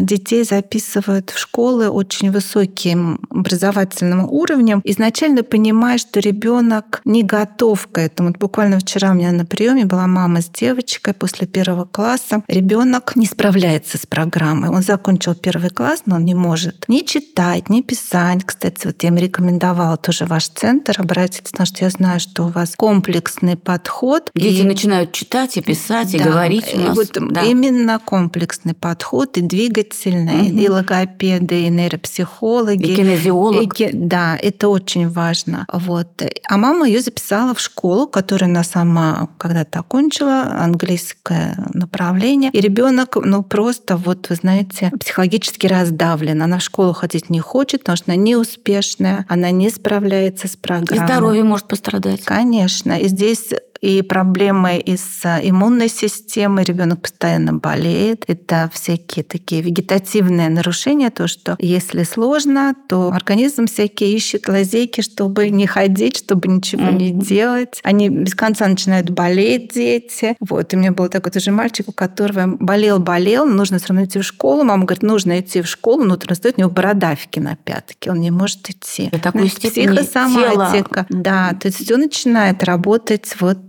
детей 0.00 0.44
записывают 0.44 1.30
в 1.30 1.38
школы 1.38 1.88
очень 1.88 2.30
высоким 2.30 3.20
образовательным 3.30 4.24
уровнем, 4.24 4.80
изначально 4.84 5.42
понимая, 5.42 5.98
что 5.98 6.20
ребенок 6.20 7.00
не 7.04 7.22
готов 7.22 7.88
к 7.88 7.98
этому. 7.98 8.28
Вот 8.28 8.38
буквально 8.38 8.78
вчера 8.78 9.10
у 9.10 9.14
меня 9.14 9.32
на 9.32 9.46
приеме 9.46 9.84
была 9.84 10.06
мама 10.06 10.42
с 10.42 10.48
девочкой 10.48 11.14
после 11.14 11.46
первого 11.46 11.84
класса. 11.84 12.42
Ребенок 12.48 13.16
не 13.16 13.26
справляется 13.26 13.98
с 13.98 14.06
программой. 14.06 14.70
Он 14.70 14.82
закончил 14.82 15.34
первый 15.34 15.70
класс, 15.70 16.02
но 16.06 16.16
он 16.16 16.24
не 16.24 16.34
может 16.34 16.84
ни 16.88 17.00
читать, 17.00 17.68
ни 17.68 17.80
писать. 17.80 18.44
Кстати, 18.44 18.86
вот 18.86 19.02
я 19.02 19.08
им 19.08 19.16
рекомендовала 19.16 19.96
тоже 19.96 20.26
ваш 20.28 20.48
центр 20.48 20.94
обратиться, 20.98 21.50
потому 21.50 21.66
что 21.66 21.84
я 21.84 21.90
знаю, 21.90 22.20
что 22.20 22.44
у 22.46 22.48
вас 22.48 22.74
комплексный 22.76 23.56
подход. 23.56 24.30
Дети 24.34 24.60
И- 24.60 24.64
начинают 24.64 25.12
читать 25.12 25.56
и 25.56 25.60
писать, 25.60 26.14
и 26.14 26.18
да, 26.18 26.24
говорить 26.24 26.66
у 26.74 26.78
и 26.78 26.82
нас. 26.84 26.96
Вот 26.96 27.10
да. 27.32 27.42
Именно 27.42 27.98
комплексный 28.04 28.74
подход 28.74 29.36
и 29.38 29.40
двигательный, 29.40 30.48
Мгм. 30.50 30.58
и 30.58 30.68
логопеды, 30.68 31.62
и 31.64 31.68
нейропсихологи. 31.68 32.86
И 32.92 32.96
кинезиолог. 32.96 33.62
И 33.62 33.66
ки- 33.68 33.90
Да, 33.92 34.36
это 34.40 34.68
очень 34.68 35.08
важно. 35.08 35.66
Вот. 35.72 36.22
А 36.48 36.56
мама 36.56 36.86
ее 36.86 37.00
записала 37.00 37.54
в 37.54 37.60
школу, 37.60 38.06
которую 38.06 38.50
она 38.50 38.64
сама 38.64 39.28
когда-то 39.38 39.80
окончила, 39.80 40.42
английское 40.60 41.56
направление. 41.74 42.50
И 42.52 42.60
ребенок, 42.60 43.16
ну 43.22 43.42
просто 43.42 43.96
вот, 43.96 44.28
вы 44.28 44.36
знаете, 44.36 44.90
психологически 45.00 45.66
раздавлен. 45.66 46.42
Она 46.42 46.58
в 46.58 46.62
школу 46.62 46.92
ходить 46.92 47.30
не 47.30 47.40
хочет, 47.40 47.80
потому 47.80 47.96
что 47.96 48.12
она 48.12 48.16
неуспешная, 48.22 49.24
она 49.28 49.50
не 49.50 49.70
справляется 49.70 50.17
с 50.48 50.54
И 50.54 50.58
программой. 50.58 51.06
здоровье 51.06 51.44
может 51.44 51.68
пострадать. 51.68 52.22
Конечно. 52.24 52.92
И 52.98 53.08
здесь 53.08 53.50
и 53.80 54.02
проблемы 54.02 54.78
и 54.78 54.96
с 54.96 55.24
иммунной 55.42 55.88
системой, 55.88 56.64
ребенок 56.64 57.02
постоянно 57.02 57.54
болеет. 57.54 58.24
Это 58.26 58.70
всякие 58.72 59.24
такие 59.24 59.62
вегетативные 59.62 60.48
нарушения, 60.48 61.10
то, 61.10 61.28
что 61.28 61.56
если 61.58 62.02
сложно, 62.02 62.74
то 62.88 63.10
организм 63.12 63.66
всякие 63.66 64.12
ищет 64.14 64.48
лазейки, 64.48 65.00
чтобы 65.00 65.50
не 65.50 65.66
ходить, 65.66 66.16
чтобы 66.18 66.48
ничего 66.48 66.88
не 66.90 67.12
Мгм. 67.12 67.20
делать. 67.20 67.80
Они 67.82 68.08
без 68.08 68.34
конца 68.34 68.66
начинают 68.66 69.10
болеть, 69.10 69.72
дети. 69.74 70.36
Вот. 70.40 70.72
И 70.72 70.76
у 70.76 70.78
меня 70.78 70.92
был 70.92 71.08
такой 71.08 71.32
тоже 71.32 71.50
мальчик, 71.50 71.88
у 71.88 71.92
которого 71.92 72.46
болел-болел, 72.46 73.46
нужно 73.46 73.78
все 73.78 73.88
равно 73.88 74.04
идти 74.04 74.18
в 74.18 74.24
школу. 74.24 74.64
Мама 74.64 74.84
говорит, 74.84 75.02
нужно 75.02 75.40
идти 75.40 75.62
в 75.62 75.66
школу, 75.66 76.04
но 76.04 76.18
растет 76.26 76.54
у 76.56 76.60
него 76.60 76.70
бородавки 76.70 77.38
на 77.38 77.56
пятке, 77.56 78.10
он 78.10 78.20
не 78.20 78.30
может 78.30 78.68
идти. 78.70 79.08
До 79.10 79.18
такой 79.18 79.42
Ну, 79.42 79.48
степени 79.48 79.86
Психосоматика. 79.86 81.06
Да, 81.08 81.54
то 81.60 81.68
есть 81.68 81.82
все 81.84 81.96
начинает 81.96 82.62
работать 82.64 83.34
вот 83.40 83.67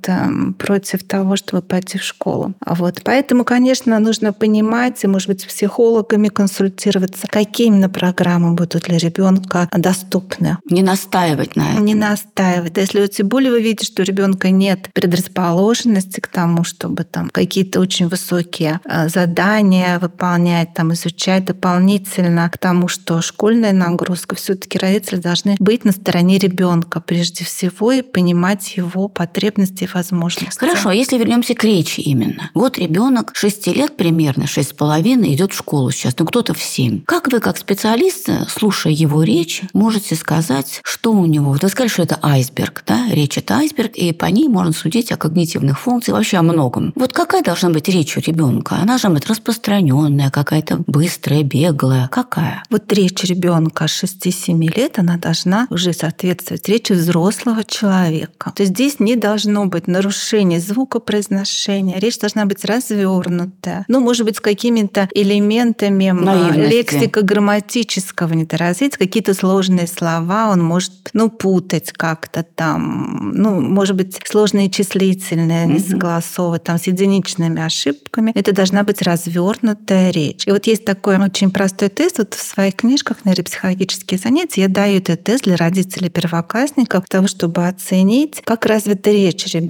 против 0.57 1.03
того, 1.03 1.35
чтобы 1.35 1.61
пойти 1.61 1.97
в 1.97 2.03
школу. 2.03 2.53
А 2.65 2.75
Вот. 2.75 3.01
Поэтому, 3.03 3.43
конечно, 3.43 3.99
нужно 3.99 4.33
понимать 4.33 5.03
и, 5.03 5.07
может 5.07 5.27
быть, 5.27 5.41
с 5.41 5.45
психологами 5.45 6.29
консультироваться, 6.29 7.27
какие 7.27 7.67
именно 7.67 7.89
программы 7.89 8.53
будут 8.53 8.83
для 8.83 8.97
ребенка 8.97 9.69
доступны. 9.75 10.57
Не 10.69 10.81
настаивать 10.81 11.55
на 11.55 11.71
этом. 11.73 11.85
Не 11.85 11.95
настаивать. 11.95 12.77
Если 12.77 13.07
тем 13.07 13.27
более 13.27 13.51
вы 13.51 13.61
видите, 13.61 13.85
что 13.85 14.01
у 14.01 14.05
ребенка 14.05 14.49
нет 14.49 14.89
предрасположенности 14.93 16.19
к 16.19 16.27
тому, 16.27 16.63
чтобы 16.63 17.03
там 17.03 17.29
какие-то 17.29 17.79
очень 17.79 18.07
высокие 18.07 18.79
э, 18.85 19.09
задания 19.09 19.99
выполнять, 19.99 20.73
там, 20.73 20.93
изучать 20.93 21.45
дополнительно 21.45 22.49
к 22.49 22.57
тому, 22.57 22.87
что 22.87 23.21
школьная 23.21 23.73
нагрузка, 23.73 24.35
все-таки 24.35 24.77
родители 24.77 25.17
должны 25.17 25.55
быть 25.59 25.85
на 25.85 25.91
стороне 25.91 26.37
ребенка 26.37 27.01
прежде 27.01 27.45
всего 27.45 27.91
и 27.91 28.01
понимать 28.01 28.77
его 28.77 29.07
потребности 29.07 29.88
возможности. 29.93 30.59
Хорошо, 30.59 30.89
а 30.89 30.95
если 30.95 31.17
вернемся 31.17 31.53
к 31.53 31.63
речи 31.63 31.99
именно. 32.01 32.49
Вот 32.53 32.77
ребенок 32.77 33.31
6 33.33 33.67
лет 33.67 33.97
примерно, 33.97 34.47
шесть 34.47 34.69
с 34.69 34.73
половиной, 34.73 35.33
идет 35.33 35.53
в 35.53 35.57
школу 35.57 35.91
сейчас, 35.91 36.15
ну 36.17 36.25
кто-то 36.25 36.53
в 36.53 36.61
7. 36.61 37.03
Как 37.05 37.31
вы, 37.31 37.39
как 37.39 37.57
специалист, 37.57 38.29
слушая 38.49 38.93
его 38.93 39.23
речь, 39.23 39.61
можете 39.73 40.15
сказать, 40.15 40.81
что 40.83 41.11
у 41.11 41.25
него? 41.25 41.57
Вы 41.61 41.69
сказали, 41.69 41.89
что 41.89 42.03
это 42.03 42.19
айсберг, 42.21 42.83
да? 42.85 43.07
Речь 43.09 43.37
это 43.37 43.55
айсберг, 43.57 43.95
и 43.95 44.11
по 44.13 44.25
ней 44.25 44.47
можно 44.47 44.73
судить 44.73 45.11
о 45.11 45.17
когнитивных 45.17 45.79
функциях, 45.79 46.17
вообще 46.17 46.37
о 46.37 46.43
многом. 46.43 46.93
Вот 46.95 47.13
какая 47.13 47.43
должна 47.43 47.69
быть 47.69 47.87
речь 47.89 48.17
у 48.17 48.21
ребенка? 48.21 48.75
Она 48.75 48.85
должна 48.85 49.11
быть 49.11 49.27
распространенная, 49.27 50.29
какая-то 50.29 50.81
быстрая, 50.87 51.43
беглая. 51.43 52.07
Какая? 52.11 52.63
Вот 52.69 52.91
речь 52.91 53.23
ребенка 53.23 53.85
6-7 53.85 54.75
лет, 54.75 54.99
она 54.99 55.17
должна 55.17 55.67
уже 55.69 55.93
соответствовать 55.93 56.67
речи 56.67 56.93
взрослого 56.93 57.63
человека. 57.63 58.51
То 58.55 58.63
есть 58.63 58.73
здесь 58.73 58.99
не 58.99 59.15
должно 59.15 59.65
быть 59.65 59.78
нарушения 59.87 60.59
звукопроизношения. 60.59 61.99
Речь 61.99 62.17
должна 62.19 62.45
быть 62.45 62.63
развернутая. 62.65 63.85
Ну, 63.87 63.99
может 63.99 64.25
быть, 64.25 64.37
с 64.37 64.39
какими-то 64.39 65.07
элементами 65.13 66.09
Наивности. 66.11 66.73
лексико-грамматического 66.73 68.33
недоразвития, 68.33 68.97
какие-то 68.97 69.33
сложные 69.33 69.87
слова 69.87 70.49
он 70.51 70.63
может, 70.63 70.91
ну, 71.13 71.29
путать 71.29 71.91
как-то 71.91 72.43
там. 72.43 73.31
Ну, 73.33 73.59
может 73.61 73.95
быть, 73.95 74.19
сложные 74.25 74.69
числительные, 74.69 75.65
Мгм. 75.65 75.75
несогласовывать 75.75 76.63
там 76.63 76.77
с 76.77 76.87
единичными 76.87 77.61
ошибками. 77.61 78.31
Это 78.35 78.53
должна 78.53 78.83
быть 78.83 79.01
развернутая 79.01 80.11
речь. 80.11 80.45
И 80.47 80.51
вот 80.51 80.67
есть 80.67 80.85
такой 80.85 81.17
очень 81.17 81.51
простой 81.51 81.89
тест. 81.89 82.17
Вот 82.17 82.33
в 82.33 82.41
своих 82.41 82.75
книжках 82.75 83.25
нейропсихологические 83.25 84.17
занятия 84.19 84.61
я 84.61 84.67
даю 84.67 84.97
этот 84.97 85.23
тест 85.23 85.43
для 85.43 85.55
родителей 85.55 86.09
первоклассников, 86.09 87.05
для 87.09 87.17
того, 87.17 87.27
чтобы 87.27 87.67
оценить, 87.67 88.41
как 88.43 88.65
развита 88.65 89.11
речь 89.11 89.45
ребенка. 89.53 89.68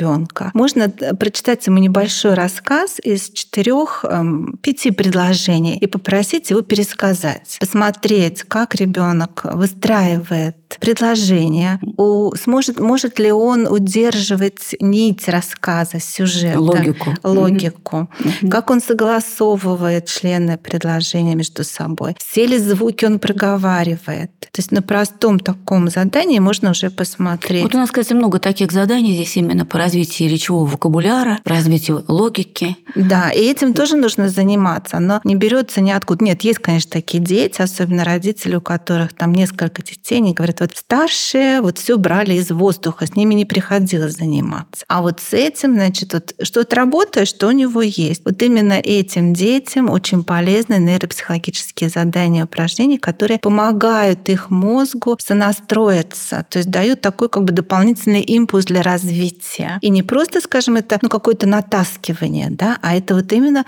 Можно 0.53 0.91
э, 0.99 1.13
прочитать 1.15 1.65
ему 1.67 1.77
небольшой 1.79 2.33
рассказ 2.33 2.97
из 3.03 3.29
четырех, 3.29 4.05
эм, 4.07 4.57
пяти 4.61 4.91
предложений 4.91 5.77
и 5.79 5.87
попросить 5.87 6.49
его 6.49 6.61
пересказать, 6.61 7.57
посмотреть, 7.59 8.43
как 8.43 8.75
ребенок 8.75 9.41
выстраивает 9.53 10.55
предложение, 10.79 11.79
у, 11.97 12.31
сможет, 12.35 12.79
может 12.79 13.19
ли 13.19 13.31
он 13.31 13.67
удерживать 13.67 14.75
нить 14.79 15.27
рассказа, 15.27 15.99
сюжета, 15.99 16.59
Логику. 16.59 17.15
логику, 17.23 18.09
Мгм. 18.19 18.49
как 18.51 18.69
он 18.69 18.79
согласовывает 18.81 20.05
члены 20.05 20.57
предложения 20.57 21.35
между 21.35 21.63
собой, 21.63 22.15
все 22.19 22.45
ли 22.45 22.57
звуки 22.57 23.05
он 23.05 23.19
проговаривает. 23.19 24.31
То 24.39 24.59
есть 24.59 24.71
на 24.71 24.81
простом 24.81 25.39
таком 25.39 25.89
задании 25.89 26.39
можно 26.39 26.71
уже 26.71 26.89
посмотреть. 26.89 27.63
Вот 27.63 27.75
у 27.75 27.77
нас, 27.77 27.89
кстати, 27.89 28.13
много 28.13 28.39
таких 28.39 28.71
заданий 28.71 29.13
здесь 29.13 29.37
именно 29.37 29.65
по 29.65 29.77
развитию 29.89 30.29
речевого 30.29 30.65
вокабуляра, 30.65 31.39
развитию 31.45 32.05
логики. 32.07 32.77
Да, 32.95 33.31
и 33.31 33.39
этим 33.39 33.73
тоже 33.73 33.95
нужно 33.95 34.29
заниматься. 34.29 34.97
Оно 34.97 35.19
не 35.23 35.35
берется 35.35 35.81
ниоткуда. 35.81 36.23
Нет, 36.25 36.43
есть, 36.43 36.59
конечно, 36.59 36.91
такие 36.91 37.21
дети, 37.23 37.61
особенно 37.61 38.03
родители, 38.03 38.55
у 38.55 38.61
которых 38.61 39.13
там 39.13 39.33
несколько 39.33 39.81
детей, 39.81 40.17
они 40.17 40.33
говорят, 40.33 40.59
вот 40.59 40.75
старшие 40.75 41.61
вот 41.61 41.79
все 41.79 41.97
брали 41.97 42.35
из 42.35 42.51
воздуха, 42.51 43.07
с 43.07 43.15
ними 43.15 43.33
не 43.33 43.45
приходилось 43.45 44.17
заниматься. 44.17 44.85
А 44.87 45.01
вот 45.01 45.19
с 45.21 45.33
этим, 45.33 45.73
значит, 45.73 46.13
вот 46.13 46.35
что-то 46.43 46.75
работает, 46.75 47.27
что 47.27 47.47
у 47.47 47.51
него 47.51 47.81
есть. 47.81 48.21
Вот 48.25 48.39
именно 48.43 48.73
этим 48.73 49.33
детям 49.33 49.89
очень 49.89 50.23
полезны 50.23 50.75
нейропсихологические 50.75 51.89
задания, 51.89 52.45
упражнения, 52.45 52.99
которые 52.99 53.39
помогают 53.39 54.29
их 54.29 54.51
мозгу 54.51 55.17
сонастроиться, 55.19 56.45
то 56.47 56.59
есть 56.59 56.69
дают 56.69 57.01
такой 57.01 57.29
как 57.29 57.43
бы 57.43 57.53
дополнительный 57.53 58.21
импульс 58.21 58.65
для 58.65 58.83
развития. 58.83 59.78
И 59.81 59.89
не 59.89 60.03
просто, 60.03 60.41
скажем, 60.41 60.77
это 60.77 60.99
ну, 61.01 61.09
какое-то 61.09 61.47
натаскивание, 61.47 62.49
да, 62.49 62.77
а 62.81 62.95
это 62.95 63.15
вот 63.15 63.31
именно 63.31 63.63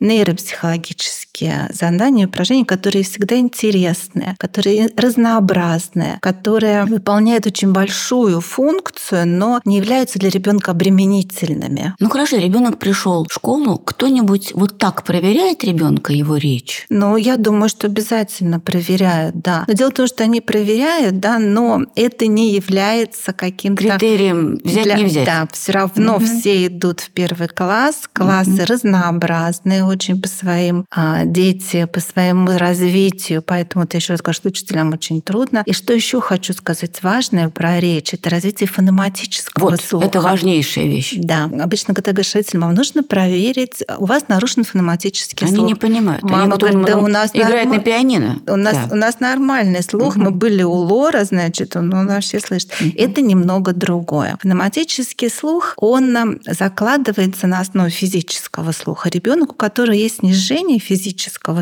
нейропсихологические 1.41 1.69
задания, 1.73 2.27
упражнения, 2.27 2.65
которые 2.65 3.03
всегда 3.03 3.37
интересные, 3.37 4.35
которые 4.37 4.89
разнообразные, 4.95 6.19
которые 6.21 6.85
выполняют 6.85 7.45
очень 7.47 7.71
большую 7.71 8.41
функцию, 8.41 9.27
но 9.27 9.61
не 9.65 9.77
являются 9.77 10.19
для 10.19 10.29
ребенка 10.29 10.71
обременительными. 10.71 11.93
Ну 11.99 12.09
хорошо, 12.09 12.37
ребенок 12.37 12.77
пришел 12.79 13.25
в 13.29 13.33
школу, 13.33 13.77
кто-нибудь 13.77 14.51
вот 14.53 14.77
так 14.77 15.03
проверяет 15.03 15.63
ребенка 15.63 16.13
его 16.13 16.37
речь? 16.37 16.85
Ну, 16.89 17.17
я 17.17 17.37
думаю, 17.37 17.69
что 17.69 17.87
обязательно 17.87 18.59
проверяют, 18.59 19.35
да. 19.41 19.65
Но 19.67 19.73
дело 19.73 19.89
в 19.91 19.93
том, 19.93 20.07
что 20.07 20.23
они 20.23 20.41
проверяют, 20.41 21.19
да, 21.19 21.39
но 21.39 21.83
это 21.95 22.27
не 22.27 22.53
является 22.53 23.33
каким-то 23.33 23.83
Критерием 23.83 24.59
взять, 24.63 24.83
для- 24.83 24.95
не 24.95 25.05
взять. 25.05 25.25
Да, 25.25 25.47
все 25.51 25.71
равно 25.71 26.15
Мгм. 26.17 26.25
все 26.25 26.67
идут 26.67 26.99
в 27.01 27.09
первый 27.11 27.47
класс. 27.47 28.09
Классы 28.11 28.51
Мгм. 28.51 28.63
разнообразные 28.65 29.83
очень 29.85 30.21
по 30.21 30.27
своим 30.27 30.85
а, 30.91 31.23
дети 31.31 31.85
по 31.85 31.99
своему 31.99 32.57
развитию, 32.57 33.41
поэтому 33.41 33.85
это 33.85 33.97
еще 33.97 34.13
раз 34.13 34.21
что 34.35 34.49
учителям 34.49 34.93
очень 34.93 35.21
трудно. 35.21 35.63
И 35.65 35.73
что 35.73 35.93
еще 35.93 36.21
хочу 36.21 36.53
сказать 36.53 37.01
важное 37.03 37.49
про 37.49 37.79
речь, 37.79 38.13
это 38.13 38.29
развитие 38.29 38.67
фонематического 38.67 39.71
вот, 39.71 39.81
слуха. 39.81 40.07
Это 40.07 40.21
важнейшая 40.21 40.85
вещь. 40.85 41.15
Да. 41.17 41.49
Обычно, 41.59 41.93
когда 41.93 42.11
говоришь 42.11 42.33
родителям, 42.33 42.63
вам 42.63 42.75
нужно 42.75 43.03
проверить, 43.03 43.83
у 43.97 44.05
вас 44.05 44.27
нарушен 44.27 44.63
фонематический 44.63 45.47
Они 45.47 45.55
слух. 45.55 45.67
не 45.67 45.75
понимают. 45.75 46.23
Мама 46.23 46.43
Они 46.43 46.57
говорит, 46.57 46.85
да 46.85 46.97
у 46.97 47.07
нас 47.07 47.31
играет 47.33 47.65
норм... 47.65 47.77
на 47.77 47.83
пианино. 47.83 48.39
У 48.47 48.55
нас, 48.55 48.73
да. 48.73 48.89
у 48.91 48.95
нас 48.95 49.19
нормальный 49.19 49.83
слух. 49.83 50.15
Угу. 50.15 50.23
Мы 50.23 50.31
были 50.31 50.63
у 50.63 50.73
Лора, 50.73 51.23
значит, 51.23 51.75
он, 51.75 51.93
он 51.93 52.07
вообще 52.07 52.39
слышит. 52.39 52.71
Угу. 52.79 52.91
Это 52.95 53.21
немного 53.21 53.73
другое. 53.73 54.37
Фонематический 54.41 55.29
слух, 55.29 55.73
он 55.77 56.39
закладывается 56.45 57.47
на 57.47 57.59
основе 57.59 57.89
физического 57.89 58.71
слуха. 58.71 59.09
Ребенок, 59.09 59.51
у 59.51 59.55
которого 59.55 59.93
есть 59.93 60.19
снижение 60.19 60.79
физического 60.79 61.10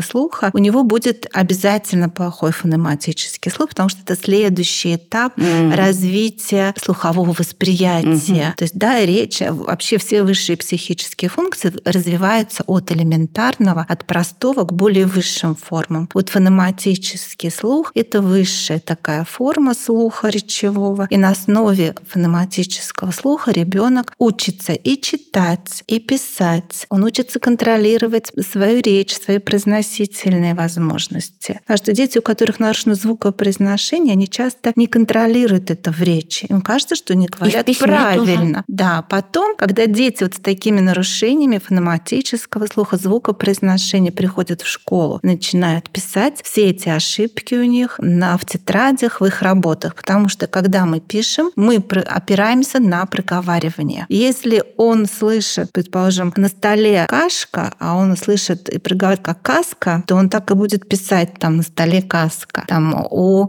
слуха, 0.02 0.50
у 0.52 0.58
него 0.58 0.82
будет 0.82 1.26
обязательно 1.32 2.08
плохой 2.08 2.52
фонематический 2.52 3.50
слух, 3.50 3.70
потому 3.70 3.88
что 3.88 4.00
это 4.02 4.16
следующий 4.16 4.96
этап 4.96 5.36
mm. 5.38 5.74
развития 5.74 6.74
слухового 6.82 7.32
восприятия. 7.32 8.52
Mm-hmm. 8.52 8.56
То 8.56 8.64
есть, 8.64 8.74
да, 8.74 9.04
речь, 9.04 9.40
вообще 9.40 9.98
все 9.98 10.22
высшие 10.22 10.56
психические 10.56 11.28
функции 11.28 11.72
развиваются 11.84 12.62
от 12.66 12.92
элементарного, 12.92 13.84
от 13.88 14.04
простого 14.04 14.64
к 14.64 14.72
более 14.72 15.06
высшим 15.06 15.54
формам. 15.54 16.08
Вот 16.14 16.28
фонематический 16.28 17.50
слух— 17.50 17.92
это 17.94 18.20
высшая 18.20 18.80
такая 18.80 19.24
форма 19.24 19.74
слуха 19.74 20.28
речевого. 20.28 21.06
И 21.10 21.16
на 21.16 21.30
основе 21.30 21.94
фонематического 22.08 23.10
слуха 23.10 23.50
ребенок 23.50 24.12
учится 24.18 24.72
и 24.72 25.00
читать, 25.00 25.84
и 25.86 25.98
писать. 25.98 26.86
Он 26.88 27.04
учится 27.04 27.38
контролировать 27.38 28.32
свою 28.50 28.80
речь, 28.80 29.14
свои 29.14 29.38
произносительные 29.40 30.54
возможности. 30.54 31.60
Потому 31.66 31.78
что 31.78 31.92
дети, 31.92 32.18
у 32.18 32.22
которых 32.22 32.60
нарушено 32.60 32.94
звукопроизношение, 32.94 34.12
они 34.12 34.28
часто 34.28 34.72
не 34.76 34.86
контролируют 34.86 35.70
это 35.70 35.92
в 35.92 36.00
речи. 36.02 36.46
Им 36.46 36.60
кажется, 36.60 36.94
что 36.96 37.12
они 37.12 37.26
говорят 37.26 37.66
правильно. 37.78 38.64
Тоже. 38.64 38.64
Да, 38.68 39.02
потом, 39.08 39.56
когда 39.56 39.86
дети 39.86 40.22
вот 40.22 40.34
с 40.34 40.38
такими 40.38 40.80
нарушениями 40.80 41.58
фонематического 41.58 42.66
слуха, 42.66 42.96
звукопроизношения 42.96 44.12
приходят 44.12 44.62
в 44.62 44.66
школу, 44.66 45.20
начинают 45.22 45.90
писать 45.90 46.40
все 46.42 46.70
эти 46.70 46.88
ошибки 46.88 47.54
у 47.54 47.64
них 47.64 47.96
на, 47.98 48.36
в 48.36 48.44
тетрадях, 48.44 49.20
в 49.20 49.24
их 49.24 49.42
работах. 49.42 49.94
Потому 49.94 50.28
что 50.28 50.46
когда 50.46 50.84
мы 50.86 51.00
пишем, 51.00 51.50
мы 51.56 51.76
опираемся 51.76 52.80
на 52.80 53.06
проговаривание. 53.06 54.06
Если 54.08 54.62
он 54.76 55.06
слышит, 55.06 55.72
предположим, 55.72 56.32
на 56.36 56.48
столе 56.48 57.06
кашка, 57.08 57.74
а 57.78 57.96
он 57.96 58.16
слышит 58.16 58.68
и 58.68 58.78
проговаривает 58.78 59.22
как 59.34 59.60
каска, 59.60 60.02
то 60.06 60.16
он 60.16 60.28
так 60.28 60.50
и 60.50 60.54
будет 60.54 60.88
писать 60.88 61.34
там 61.38 61.58
на 61.58 61.62
столе 61.62 62.02
каска. 62.02 62.64
Там 62.68 63.06
у 63.10 63.48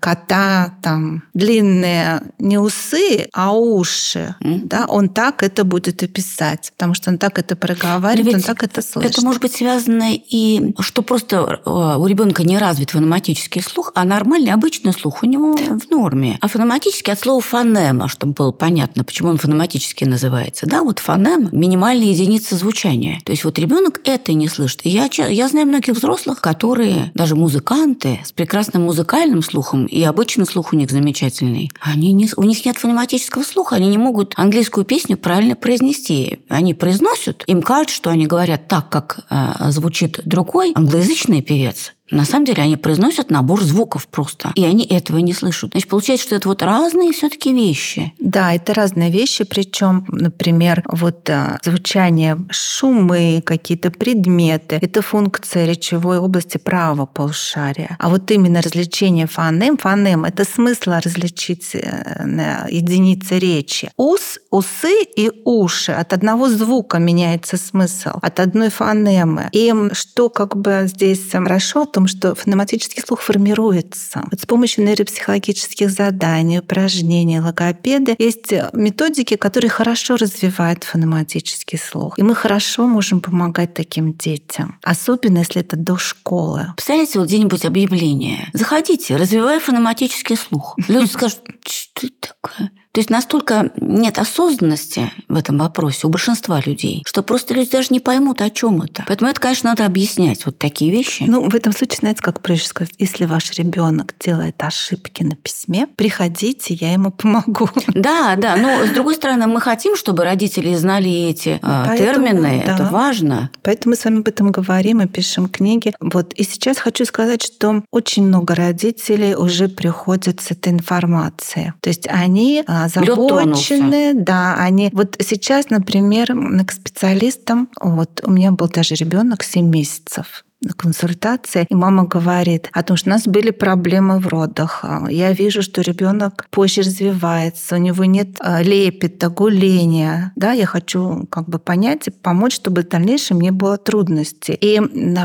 кота 0.00 0.74
там 0.82 1.22
длинные 1.34 2.22
не 2.38 2.58
усы, 2.58 3.28
а 3.32 3.52
уши. 3.52 4.34
Mm. 4.40 4.60
Да, 4.64 4.86
он 4.88 5.08
так 5.08 5.42
это 5.42 5.64
будет 5.64 6.02
и 6.02 6.06
писать, 6.06 6.72
потому 6.76 6.94
что 6.94 7.10
он 7.10 7.18
так 7.18 7.38
это 7.38 7.56
проговаривает, 7.56 8.36
он 8.36 8.42
так 8.42 8.62
это 8.62 8.82
слышит. 8.82 9.12
Это 9.12 9.22
может 9.22 9.42
быть 9.42 9.54
связано 9.54 10.12
и 10.14 10.74
что 10.80 11.02
просто 11.02 11.60
э, 11.64 11.70
у 11.98 12.06
ребенка 12.06 12.42
не 12.42 12.58
развит 12.58 12.90
фонематический 12.90 13.62
слух, 13.62 13.92
а 13.94 14.04
нормальный 14.04 14.52
обычный 14.52 14.92
слух 14.92 15.22
у 15.22 15.26
него 15.26 15.54
в 15.56 15.90
норме. 15.90 16.38
А 16.40 16.48
фонематический 16.48 17.12
от 17.12 17.20
слова 17.20 17.40
фонема, 17.40 18.08
чтобы 18.08 18.32
было 18.32 18.52
понятно, 18.52 19.04
почему 19.04 19.30
он 19.30 19.38
фонематически 19.38 20.04
называется. 20.04 20.66
Да, 20.66 20.82
вот 20.82 20.98
фонема– 20.98 21.48
минимальная 21.52 22.08
единица 22.08 22.56
звучания. 22.56 23.20
То 23.24 23.32
есть 23.32 23.44
вот 23.44 23.58
ребенок 23.58 24.00
это 24.04 24.32
не 24.32 24.48
слышит. 24.48 24.80
И 24.84 24.88
я, 24.88 25.05
я 25.14 25.48
знаю 25.48 25.66
многих 25.66 25.94
взрослых, 25.94 26.40
которые, 26.40 27.10
даже 27.14 27.36
музыканты, 27.36 28.20
с 28.24 28.32
прекрасным 28.32 28.82
музыкальным 28.82 29.42
слухом, 29.42 29.86
и 29.86 30.02
обычный 30.02 30.46
слух 30.46 30.72
у 30.72 30.76
них 30.76 30.90
замечательный, 30.90 31.70
они 31.80 32.12
не, 32.12 32.28
у 32.36 32.42
них 32.42 32.64
нет 32.64 32.76
фонематического 32.76 33.42
слуха, 33.42 33.76
они 33.76 33.88
не 33.88 33.98
могут 33.98 34.34
английскую 34.36 34.84
песню 34.84 35.16
правильно 35.16 35.56
произнести. 35.56 36.40
Они 36.48 36.74
произносят, 36.74 37.42
им 37.46 37.62
кажется, 37.62 37.96
что 37.96 38.10
они 38.10 38.26
говорят 38.26 38.68
так, 38.68 38.88
как 38.88 39.20
э, 39.30 39.70
звучит 39.70 40.20
другой 40.24 40.72
англоязычный 40.74 41.42
певец, 41.42 41.95
на 42.10 42.24
самом 42.24 42.44
деле 42.44 42.62
они 42.62 42.76
произносят 42.76 43.30
набор 43.30 43.62
звуков 43.62 44.06
просто, 44.08 44.52
и 44.54 44.64
они 44.64 44.84
этого 44.84 45.18
не 45.18 45.32
слышат. 45.32 45.70
Значит, 45.72 45.88
получается, 45.88 46.26
что 46.26 46.36
это 46.36 46.48
вот 46.48 46.62
разные 46.62 47.12
все 47.12 47.28
таки 47.28 47.52
вещи. 47.52 48.12
Да, 48.18 48.52
это 48.52 48.74
разные 48.74 49.10
вещи, 49.10 49.44
причем, 49.44 50.04
например, 50.08 50.82
вот 50.86 51.28
а, 51.30 51.58
звучание, 51.64 52.38
шумы, 52.50 53.42
какие-то 53.44 53.90
предметы, 53.90 54.78
это 54.80 55.02
функция 55.02 55.66
речевой 55.66 56.18
области 56.18 56.58
правого 56.58 57.06
полушария. 57.06 57.96
А 57.98 58.08
вот 58.08 58.30
именно 58.30 58.62
развлечение 58.62 59.26
фонем, 59.26 59.76
фонем— 59.76 60.24
это 60.26 60.44
смысл 60.44 60.92
различить 61.02 61.74
э, 61.74 62.66
единицы 62.70 63.38
речи. 63.38 63.90
Ус, 63.96 64.38
усы 64.50 65.02
и 65.16 65.30
уши. 65.44 65.92
От 65.92 66.12
одного 66.12 66.48
звука 66.48 66.98
меняется 66.98 67.56
смысл, 67.56 68.18
от 68.22 68.40
одной 68.40 68.70
фонемы. 68.70 69.48
И 69.52 69.72
что 69.92 70.28
как 70.28 70.56
бы 70.56 70.82
здесь 70.86 71.30
хорошо, 71.30 71.84
том, 71.96 72.08
что 72.08 72.34
фонематический 72.34 73.02
слух 73.02 73.22
формируется. 73.22 74.22
Вот 74.30 74.38
с 74.38 74.44
помощью 74.44 74.84
нейропсихологических 74.84 75.88
заданий, 75.88 76.58
упражнений, 76.58 77.40
логопеды 77.40 78.14
есть 78.18 78.52
методики, 78.74 79.36
которые 79.36 79.70
хорошо 79.70 80.16
развивают 80.16 80.84
фонематический 80.84 81.78
слух. 81.78 82.18
И 82.18 82.22
мы 82.22 82.34
хорошо 82.34 82.86
можем 82.86 83.22
помогать 83.22 83.72
таким 83.72 84.12
детям, 84.12 84.78
особенно 84.82 85.38
если 85.38 85.62
это 85.62 85.76
до 85.76 85.96
школы. 85.96 86.66
Представляете, 86.76 87.18
вот 87.18 87.28
где-нибудь 87.28 87.64
объявление. 87.64 88.50
Заходите, 88.52 89.16
развивая 89.16 89.58
фонематический 89.58 90.36
слух. 90.36 90.76
Люди 90.88 91.10
скажут, 91.10 91.40
что 91.66 92.08
это 92.08 92.34
такое? 92.42 92.72
То 92.96 93.00
есть 93.00 93.10
настолько 93.10 93.72
нет 93.78 94.18
осознанности 94.18 95.12
в 95.28 95.36
этом 95.36 95.58
вопросе 95.58 96.06
у 96.06 96.08
большинства 96.08 96.62
людей, 96.64 97.02
что 97.04 97.22
просто 97.22 97.52
люди 97.52 97.70
даже 97.70 97.88
не 97.90 98.00
поймут, 98.00 98.40
о 98.40 98.48
чем 98.48 98.80
это. 98.80 99.04
Поэтому 99.06 99.30
это, 99.30 99.38
конечно, 99.38 99.68
надо 99.68 99.84
объяснять 99.84 100.46
вот 100.46 100.56
такие 100.56 100.90
вещи. 100.90 101.24
Ну, 101.28 101.46
в 101.46 101.54
этом 101.54 101.74
случае, 101.74 101.98
знаете, 101.98 102.22
как 102.22 102.40
проще 102.40 102.64
сказать, 102.64 102.94
если 102.96 103.26
ваш 103.26 103.52
ребенок 103.58 104.14
делает 104.18 104.54
ошибки 104.62 105.22
на 105.22 105.36
письме, 105.36 105.88
приходите, 105.94 106.72
я 106.72 106.94
ему 106.94 107.10
помогу. 107.10 107.68
Да, 107.88 108.34
да. 108.36 108.56
Но 108.56 108.86
с 108.86 108.90
другой 108.90 109.16
стороны, 109.16 109.46
мы 109.46 109.60
хотим, 109.60 109.94
чтобы 109.94 110.24
родители 110.24 110.74
знали 110.74 111.10
эти 111.10 111.58
а, 111.62 111.88
Поэтому, 111.88 112.26
термины. 112.26 112.62
Да. 112.64 112.74
Это 112.74 112.84
важно. 112.84 113.50
Поэтому 113.62 113.90
мы 113.90 113.96
с 113.96 114.04
вами 114.06 114.20
об 114.20 114.28
этом 114.28 114.52
говорим 114.52 115.02
и 115.02 115.06
пишем 115.06 115.48
книги. 115.48 115.92
Вот. 116.00 116.32
И 116.32 116.44
сейчас 116.44 116.78
хочу 116.78 117.04
сказать, 117.04 117.42
что 117.42 117.82
очень 117.90 118.26
много 118.26 118.54
родителей 118.54 119.34
уже 119.34 119.68
приходят 119.68 120.40
с 120.40 120.50
этой 120.50 120.72
информацией. 120.72 121.72
То 121.80 121.88
есть 121.88 122.06
они 122.08 122.64
а, 122.66 122.85
озабочены, 122.86 124.14
да, 124.14 124.54
они 124.56 124.90
вот 124.92 125.16
сейчас, 125.20 125.70
например, 125.70 126.34
к 126.64 126.72
специалистам, 126.72 127.68
вот 127.80 128.22
у 128.24 128.30
меня 128.30 128.52
был 128.52 128.68
даже 128.68 128.94
ребенок 128.94 129.42
7 129.42 129.68
месяцев, 129.68 130.45
на 130.62 130.72
консультации, 130.72 131.66
и 131.68 131.74
мама 131.74 132.04
говорит 132.04 132.70
о 132.72 132.82
том, 132.82 132.96
что 132.96 133.10
у 133.10 133.12
нас 133.12 133.26
были 133.26 133.50
проблемы 133.50 134.18
в 134.18 134.26
родах. 134.26 134.84
Я 135.10 135.32
вижу, 135.32 135.62
что 135.62 135.82
ребенок 135.82 136.46
позже 136.50 136.80
развивается, 136.80 137.74
у 137.76 137.78
него 137.78 138.04
нет 138.04 138.36
а, 138.40 138.62
лепета, 138.62 139.28
гуления. 139.28 140.32
Да, 140.34 140.52
я 140.52 140.64
хочу 140.64 141.26
как 141.30 141.48
бы 141.48 141.58
понять 141.58 142.08
и 142.08 142.10
помочь, 142.10 142.54
чтобы 142.54 142.82
в 142.82 142.88
дальнейшем 142.88 143.40
не 143.40 143.50
было 143.50 143.76
трудностей. 143.76 144.54
И 144.54 144.80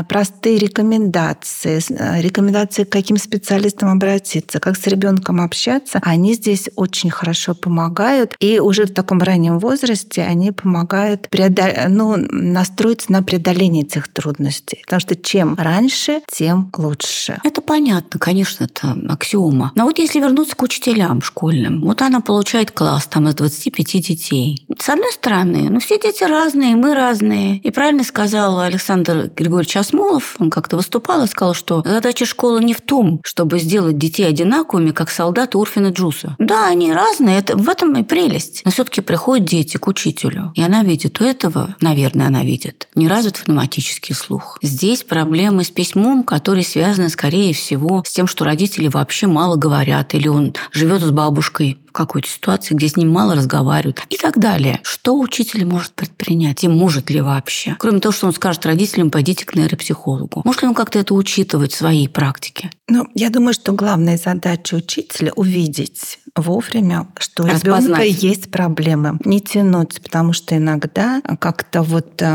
простые 0.08 0.58
рекомендации, 0.58 1.80
а, 1.98 2.20
рекомендации, 2.20 2.84
к 2.84 2.90
каким 2.90 3.16
специалистам 3.16 3.88
обратиться, 3.88 4.60
как 4.60 4.76
с 4.76 4.86
ребенком 4.86 5.40
общаться, 5.40 5.98
они 6.02 6.34
здесь 6.34 6.68
очень 6.76 7.10
хорошо 7.10 7.54
помогают. 7.54 8.36
И 8.38 8.60
уже 8.60 8.84
в 8.84 8.92
таком 8.92 9.22
раннем 9.22 9.58
возрасте 9.58 10.22
они 10.22 10.52
помогают 10.52 11.30
преодол... 11.30 11.66
ну, 11.88 12.16
настроиться 12.16 13.10
на 13.12 13.22
преодоление 13.22 13.84
этих 13.84 14.12
трудностей. 14.12 14.82
Потому 14.84 15.00
что 15.00 15.21
чем 15.22 15.54
раньше, 15.56 16.22
тем 16.30 16.70
лучше. 16.76 17.40
Это 17.44 17.60
понятно, 17.60 18.18
конечно, 18.18 18.64
это 18.64 18.96
аксиома. 19.08 19.72
Но 19.74 19.84
вот 19.84 19.98
если 19.98 20.20
вернуться 20.20 20.56
к 20.56 20.62
учителям 20.62 21.22
школьным, 21.22 21.82
вот 21.82 22.02
она 22.02 22.20
получает 22.20 22.70
класс 22.70 23.06
там 23.06 23.28
из 23.28 23.34
25 23.34 23.86
детей. 24.02 24.66
С 24.78 24.88
одной 24.88 25.12
стороны, 25.12 25.68
ну 25.70 25.80
все 25.80 25.98
дети 25.98 26.24
разные, 26.24 26.76
мы 26.76 26.94
разные. 26.94 27.58
И 27.58 27.70
правильно 27.70 28.04
сказал 28.04 28.60
Александр 28.60 29.30
Григорьевич 29.34 29.76
Осмолов, 29.76 30.36
он 30.38 30.50
как-то 30.50 30.76
выступал 30.76 31.24
и 31.24 31.28
сказал, 31.28 31.54
что 31.54 31.82
задача 31.84 32.26
школы 32.26 32.62
не 32.62 32.74
в 32.74 32.80
том, 32.80 33.20
чтобы 33.24 33.58
сделать 33.58 33.98
детей 33.98 34.26
одинаковыми, 34.28 34.90
как 34.90 35.10
солдаты 35.10 35.58
Урфина 35.58 35.88
Джуса. 35.88 36.36
Да, 36.38 36.66
они 36.66 36.92
разные, 36.92 37.38
это, 37.38 37.56
в 37.56 37.68
этом 37.68 37.96
и 37.96 38.02
прелесть. 38.02 38.62
Но 38.64 38.70
все 38.70 38.84
таки 38.84 39.00
приходят 39.00 39.46
дети 39.46 39.76
к 39.76 39.86
учителю, 39.86 40.52
и 40.54 40.62
она 40.62 40.82
видит 40.82 41.20
у 41.20 41.24
этого, 41.24 41.76
наверное, 41.80 42.26
она 42.26 42.42
видит, 42.42 42.88
не 42.94 43.08
развит 43.08 43.36
фонематический 43.36 44.14
слух. 44.14 44.58
Здесь 44.62 45.02
проблемы 45.12 45.62
с 45.62 45.70
письмом, 45.70 46.24
которые 46.24 46.64
связаны, 46.64 47.10
скорее 47.10 47.52
всего, 47.52 48.02
с 48.06 48.10
тем, 48.10 48.26
что 48.26 48.46
родители 48.46 48.88
вообще 48.88 49.26
мало 49.26 49.56
говорят, 49.56 50.14
или 50.14 50.26
он 50.26 50.54
живет 50.72 51.02
с 51.02 51.10
бабушкой 51.10 51.78
в 51.92 51.94
какой-то 51.94 52.28
ситуации, 52.28 52.74
где 52.74 52.88
с 52.88 52.96
ним 52.96 53.10
мало 53.10 53.34
разговаривают 53.34 54.02
и 54.08 54.16
так 54.16 54.38
далее. 54.38 54.80
Что 54.82 55.18
учитель 55.18 55.66
может 55.66 55.92
предпринять? 55.92 56.64
И 56.64 56.68
может 56.68 57.10
ли 57.10 57.20
вообще? 57.20 57.76
Кроме 57.78 58.00
того, 58.00 58.12
что 58.12 58.26
он 58.26 58.32
скажет 58.32 58.64
родителям, 58.64 59.10
пойдите 59.10 59.44
к 59.44 59.54
нейропсихологу. 59.54 60.40
Может 60.44 60.62
ли 60.62 60.68
он 60.68 60.74
как-то 60.74 60.98
это 60.98 61.12
учитывать 61.12 61.72
в 61.72 61.76
своей 61.76 62.08
практике? 62.08 62.70
Ну, 62.88 63.06
я 63.14 63.28
думаю, 63.28 63.52
что 63.52 63.72
главная 63.72 64.16
задача 64.16 64.74
учителя 64.74 65.32
увидеть 65.36 66.18
вовремя, 66.34 67.08
что 67.18 67.42
у 67.42 67.46
ребенка 67.46 68.02
есть 68.02 68.50
проблемы. 68.50 69.18
Не 69.24 69.40
тянуть, 69.40 70.00
потому 70.02 70.32
что 70.32 70.56
иногда 70.56 71.20
как-то 71.38 71.82
вот 71.82 72.22
э, 72.22 72.26